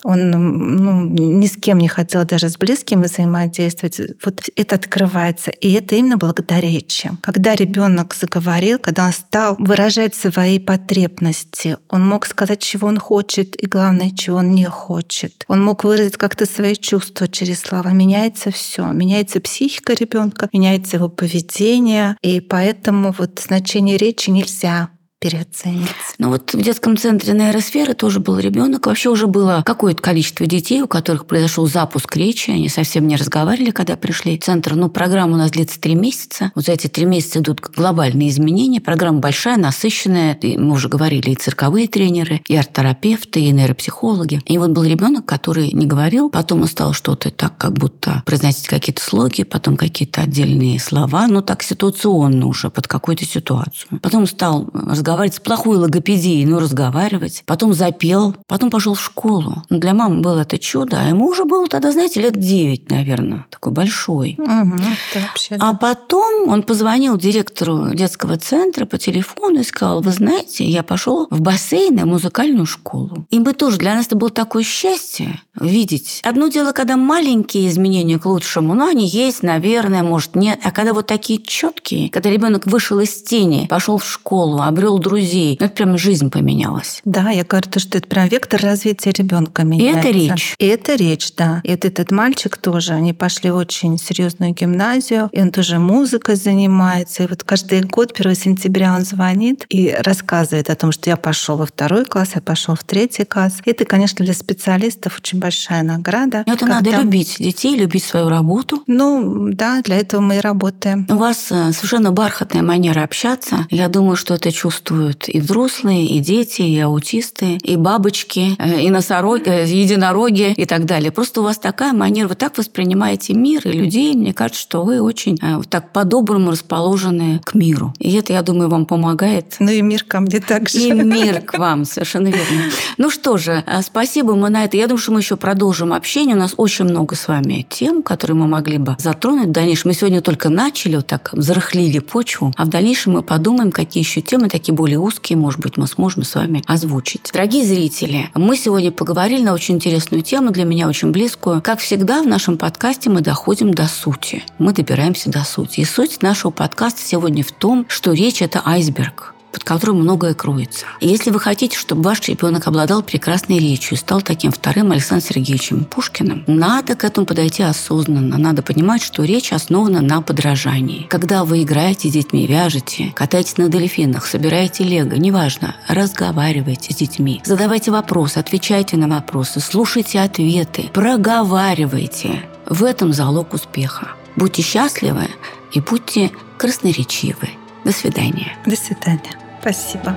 он 0.04 0.32
ну, 0.32 1.02
ни 1.04 1.48
с 1.48 1.56
кем 1.56 1.78
не 1.80 1.88
хотел 1.88 2.26
даже 2.26 2.50
с 2.50 2.58
близким 2.58 3.02
взаимодействовать, 3.02 4.00
вот 4.24 4.50
это 4.56 4.76
открывается. 4.76 5.52
И 5.52 5.72
это 5.74 5.96
именно 5.96 6.18
благодаря 6.18 6.62
речи. 6.62 7.12
Когда 7.22 7.56
ребенок 7.56 8.16
заговорил, 8.16 8.80
когда 8.80 9.06
он 9.06 9.12
стал 9.12 9.56
выражать 9.60 10.16
свои 10.16 10.60
потребности, 10.60 11.78
он 11.90 12.08
мог 12.08 12.26
сказать, 12.26 12.60
чего 12.60 12.88
он 12.88 12.98
хочет, 12.98 13.62
и 13.62 13.68
главное, 13.68 14.12
чего 14.12 14.38
он 14.38 14.52
не 14.52 14.66
хочет. 14.66 15.46
Он 15.48 15.64
мог 15.64 15.84
выразить 15.84 16.18
как-то 16.18 16.46
свои 16.46 16.76
чувства 16.76 17.28
через 17.28 17.62
слова. 17.62 17.92
Меняется 18.08 18.52
все. 18.52 18.86
Меняется 18.94 19.42
психика 19.42 19.94
ребенка, 19.94 20.48
меняется 20.54 20.96
его 20.96 21.10
поведение. 21.10 22.16
И 22.22 22.40
поэтому 22.40 23.12
вот 23.12 23.38
значение 23.38 23.98
речи 23.98 24.30
нельзя 24.30 24.92
переоценить. 25.20 25.88
Ну 26.20 26.30
вот 26.30 26.54
в 26.54 26.62
детском 26.62 26.96
центре 26.96 27.34
нейросферы 27.34 27.96
тоже 27.96 28.20
был 28.20 28.38
ребенок. 28.38 28.86
Вообще 28.86 29.10
уже 29.10 29.26
было 29.26 29.64
какое-то 29.66 30.02
количество 30.02 30.46
детей, 30.46 30.82
у 30.82 30.88
которых 30.88 31.26
произошел 31.26 31.66
запуск 31.66 32.16
речи. 32.16 32.52
Они 32.52 32.70
совсем 32.70 33.08
не 33.08 33.16
разговаривали, 33.16 33.72
когда 33.72 33.96
пришли 33.96 34.38
в 34.38 34.44
центр. 34.44 34.76
Но 34.76 34.90
программа 34.90 35.34
у 35.34 35.38
нас 35.38 35.52
длится 35.52 35.80
три 35.82 35.96
месяца. 35.96 36.52
Вот 36.54 36.66
за 36.66 36.74
эти 36.74 36.88
три 36.88 37.06
месяца 37.06 37.40
идут 37.40 37.62
глобальные 37.62 38.30
изменения. 38.30 38.80
Программа 38.80 39.20
большая, 39.20 39.58
насыщенная. 39.58 40.36
И 40.36 40.58
мы 40.58 40.74
уже 40.74 40.88
говорили, 40.88 41.32
и 41.32 41.36
цирковые 41.36 41.88
тренеры, 41.88 42.42
и 42.48 42.56
арт-терапевты, 42.56 43.40
и 43.40 43.52
нейропсихологи. 43.52 44.42
И 44.46 44.58
вот 44.60 44.70
был 44.70 44.84
ребенок, 44.84 45.26
который 45.26 45.72
не 45.72 45.88
говорил, 45.88 46.30
потом 46.30 46.62
он 46.62 46.68
стал 46.68 46.94
что-то 46.94 47.32
так, 47.32 47.58
как 47.58 47.74
будто 47.74 48.22
произносить 48.26 48.68
какие-то 48.68 49.02
слоги, 49.02 49.44
потом 49.44 49.78
какие-то 49.78 50.22
отдельные 50.22 50.80
слова, 50.80 51.28
ну 51.28 51.42
так 51.42 51.64
ситуационно 51.64 52.46
уже 52.46 52.70
под 52.70 52.88
какую-то 52.88 53.26
ситуацию. 53.26 54.00
Потом 54.02 54.28
стал 54.28 54.70
разговаривать 54.74 55.07
разговаривать 55.08 55.36
с 55.36 55.40
плохой 55.40 55.78
логопедией, 55.78 56.46
но 56.46 56.60
разговаривать. 56.60 57.44
Потом 57.46 57.74
запел, 57.74 58.36
потом 58.46 58.70
пошел 58.70 58.94
в 58.94 59.02
школу. 59.02 59.64
Ну, 59.70 59.80
для 59.80 59.94
мамы 59.94 60.20
было 60.20 60.42
это 60.42 60.58
чудо, 60.58 61.00
а 61.00 61.08
ему 61.08 61.28
уже 61.28 61.46
было 61.46 61.66
тогда, 61.68 61.94
знаете, 61.94 62.22
лет 62.22 62.38
9, 62.38 62.92
наверное, 62.92 63.46
такой 63.50 63.72
большой. 63.72 64.36
Угу, 64.38 64.82
вообще, 65.16 65.56
а 65.60 65.74
потом 65.76 66.50
он 66.50 66.62
позвонил 66.64 67.18
директору 67.18 67.94
детского 67.94 68.36
центра 68.38 68.86
по 68.86 68.98
телефону 68.98 69.62
и 69.62 69.64
сказал, 69.64 70.02
вы 70.02 70.12
знаете, 70.12 70.66
я 70.66 70.84
пошел 70.84 71.28
в 71.30 71.40
бассейн 71.40 71.98
и 72.00 72.04
музыкальную 72.04 72.66
школу. 72.66 73.26
И 73.30 73.40
мы 73.40 73.54
тоже, 73.54 73.78
для 73.78 73.96
нас 73.96 74.08
это 74.08 74.18
было 74.18 74.30
такое 74.30 74.64
счастье 74.64 75.40
видеть. 75.58 76.20
Одно 76.24 76.50
дело, 76.50 76.74
когда 76.74 76.98
маленькие 76.98 77.70
изменения 77.70 78.20
к 78.20 78.26
лучшему, 78.26 78.74
но 78.74 78.88
они 78.88 79.08
есть, 79.08 79.42
наверное, 79.42 80.04
может, 80.04 80.36
нет. 80.36 80.60
А 80.64 80.72
когда 80.72 80.94
вот 80.94 81.08
такие 81.08 81.42
четкие, 81.42 82.10
когда 82.10 82.30
ребенок 82.30 82.66
вышел 82.66 83.00
из 83.00 83.24
тени, 83.24 83.68
пошел 83.70 83.98
в 83.98 84.06
школу, 84.06 84.62
обрел 84.62 84.97
друзей, 85.00 85.58
ну, 85.60 85.66
это 85.66 85.76
прям 85.76 85.98
жизнь 85.98 86.30
поменялась. 86.30 87.02
Да, 87.06 87.30
я 87.30 87.44
говорю, 87.44 87.68
что 87.78 87.98
это 87.98 88.08
прям 88.08 88.28
вектор 88.28 88.62
развития 88.62 89.12
ребенка 89.12 89.64
меняется. 89.64 90.08
И 90.08 90.12
это 90.12 90.18
речь. 90.18 90.56
И 90.58 90.66
это 90.66 90.96
речь, 90.96 91.34
да. 91.36 91.62
И 91.64 91.72
вот 91.72 91.86
этот 91.86 92.12
мальчик 92.12 92.58
тоже, 92.58 92.94
они 92.94 93.14
пошли 93.14 93.52
в 93.52 93.56
очень 93.56 93.98
серьезную 93.98 94.54
гимназию, 94.54 95.30
и 95.32 95.42
он 95.42 95.52
тоже 95.52 95.80
музыкой 95.80 96.36
занимается. 96.36 97.24
И 97.24 97.28
вот 97.28 97.44
каждый 97.44 97.82
год, 97.82 98.14
1 98.18 98.36
сентября, 98.36 98.96
он 98.96 99.04
звонит 99.04 99.66
и 99.70 99.96
рассказывает 100.00 100.70
о 100.70 100.76
том, 100.76 100.92
что 100.92 101.10
я 101.10 101.18
пошел 101.18 101.58
во 101.58 101.66
второй 101.66 102.06
класс, 102.06 102.32
я 102.36 102.42
пошел 102.42 102.76
в 102.76 102.84
третий 102.84 103.26
класс. 103.26 103.60
Это, 103.66 103.86
конечно, 103.86 104.24
для 104.24 104.34
специалистов 104.34 105.18
очень 105.20 105.40
большая 105.40 105.84
награда. 105.84 106.44
Это 106.46 106.60
когда... 106.60 106.76
надо 106.76 106.92
любить 107.02 107.38
детей, 107.40 107.76
любить 107.76 108.04
свою 108.04 108.30
работу. 108.30 108.84
Ну, 108.88 109.50
да, 109.52 109.82
для 109.82 109.98
этого 109.98 110.22
мы 110.22 110.38
и 110.38 110.40
работаем. 110.40 111.06
У 111.10 111.16
вас 111.16 111.48
э, 111.52 111.72
совершенно 111.74 112.12
бархатная 112.12 112.62
манера 112.62 113.04
общаться. 113.04 113.68
Я 113.70 113.88
думаю, 113.88 114.16
что 114.16 114.34
это 114.34 114.50
чувствуют 114.88 115.26
и 115.28 115.40
взрослые, 115.40 116.06
и 116.06 116.20
дети, 116.20 116.62
и 116.62 116.80
аутисты, 116.80 117.58
и 117.58 117.76
бабочки, 117.76 118.56
э, 118.58 118.82
и 118.82 118.90
носороги, 118.90 119.50
э, 119.50 119.66
единороги 119.66 120.54
и 120.54 120.66
так 120.66 120.86
далее. 120.86 121.12
Просто 121.12 121.42
у 121.42 121.44
вас 121.44 121.58
такая 121.58 121.94
манера, 121.94 122.28
вы 122.28 122.36
так 122.36 122.58
воспринимаете 122.58 123.34
мир 123.34 123.62
и 123.66 123.72
людей. 123.72 124.14
Мне 124.16 124.34
кажется, 124.34 124.62
что 124.62 124.84
вы 124.84 125.02
очень 125.02 125.38
так 125.70 125.92
по-доброму 125.92 126.52
расположены 126.52 127.42
к 127.44 127.54
миру. 127.54 127.94
И 128.00 128.14
это, 128.14 128.34
я 128.34 128.42
думаю, 128.42 128.70
вам 128.70 128.86
помогает. 128.86 129.56
Ну 129.60 129.72
и 129.72 129.82
мир 129.82 130.04
ко 130.04 130.20
мне 130.20 130.40
также. 130.40 130.78
И 130.78 130.92
мир 130.92 131.42
к 131.42 131.58
вам, 131.58 131.86
совершенно 131.86 132.28
верно. 132.28 132.72
Ну 132.98 133.10
что 133.10 133.38
же, 133.38 133.64
спасибо 133.82 134.36
мы 134.36 134.50
на 134.50 134.64
это. 134.64 134.78
Я 134.78 134.88
думаю, 134.88 135.02
что 135.02 135.12
мы 135.12 135.20
еще 135.20 135.36
продолжим 135.36 135.94
общение. 135.94 136.36
У 136.36 136.40
нас 136.40 136.54
очень 136.58 136.86
много 136.86 137.16
с 137.16 137.28
вами 137.28 137.66
тем, 137.70 138.02
которые 138.02 138.38
мы 138.38 138.48
могли 138.48 138.78
бы 138.78 138.96
затронуть 139.00 139.50
в 139.50 139.52
дальнейшем. 139.52 139.90
Мы 139.90 139.94
сегодня 139.94 140.22
только 140.22 140.50
начали, 140.50 140.96
вот 140.96 141.08
так 141.08 141.30
зарыхлили 141.34 142.00
почву, 142.00 142.54
а 142.56 142.66
в 142.66 142.70
дальнейшем 142.70 143.14
мы 143.14 143.24
подумаем, 143.24 143.72
какие 143.72 144.04
еще 144.04 144.22
темы, 144.22 144.50
такие 144.50 144.74
более 144.78 145.00
узкие, 145.00 145.38
может 145.38 145.60
быть, 145.60 145.76
мы 145.76 145.88
сможем 145.88 146.24
с 146.24 146.36
вами 146.36 146.64
озвучить. 146.66 147.32
Дорогие 147.34 147.66
зрители, 147.66 148.30
мы 148.36 148.56
сегодня 148.56 148.92
поговорили 148.92 149.42
на 149.42 149.54
очень 149.54 149.76
интересную 149.76 150.22
тему, 150.22 150.52
для 150.52 150.64
меня 150.64 150.88
очень 150.88 151.12
близкую. 151.12 151.62
Как 151.62 151.80
всегда, 151.80 152.22
в 152.22 152.28
нашем 152.28 152.58
подкасте 152.58 153.10
мы 153.10 153.22
доходим 153.22 153.74
до 153.74 153.88
сути. 153.88 154.44
Мы 154.60 154.72
добираемся 154.72 155.30
до 155.30 155.44
сути. 155.44 155.82
И 155.82 155.86
суть 155.86 156.22
нашего 156.22 156.52
подкаста 156.52 157.02
сегодня 157.02 157.44
в 157.44 157.52
том, 157.52 157.86
что 157.90 158.14
речь– 158.14 158.42
это 158.42 158.62
айсберг 158.64 159.34
под 159.52 159.64
которым 159.64 160.02
многое 160.02 160.34
кроется. 160.34 160.86
Если 161.02 161.32
вы 161.32 161.40
хотите, 161.40 161.78
чтобы 161.78 162.04
ваш 162.04 162.22
ребенок 162.28 162.68
обладал 162.68 163.02
прекрасной 163.02 163.60
речью 163.60 163.96
и 163.96 164.00
стал 164.00 164.22
таким 164.22 164.52
вторым 164.52 164.92
Александром 164.92 165.28
Сергеевичем 165.30 165.86
Пушкиным, 165.86 166.44
надо 166.48 166.96
к 166.96 167.04
этому 167.04 167.26
подойти 167.26 167.64
осознанно. 167.64 168.38
Надо 168.38 168.62
понимать, 168.62 169.02
что 169.02 169.24
речь 169.24 169.52
основана 169.52 170.02
на 170.02 170.22
подражании. 170.22 171.08
Когда 171.10 171.44
вы 171.44 171.64
играете 171.64 172.10
с 172.10 172.12
детьми, 172.12 172.46
вяжете, 172.46 173.12
катаетесь 173.16 173.58
на 173.58 173.70
дельфинах, 173.70 174.26
собираете 174.26 174.84
лего, 174.84 175.16
неважно, 175.16 175.76
разговаривайте 175.88 176.94
с 176.94 176.98
детьми, 176.98 177.42
задавайте 177.46 177.92
вопросы, 177.92 178.38
отвечайте 178.38 178.98
на 178.98 179.08
вопросы, 179.08 179.60
слушайте 179.60 180.20
ответы, 180.20 180.90
проговаривайте. 180.94 182.44
В 182.66 182.84
этом 182.84 183.14
залог 183.14 183.54
успеха. 183.54 184.10
Будьте 184.36 184.62
счастливы 184.62 185.28
и 185.72 185.80
будьте 185.80 186.32
красноречивы. 186.58 187.50
До 187.88 187.94
свидания. 187.94 188.52
До 188.66 188.76
свидания. 188.76 189.32
Спасибо. 189.62 190.14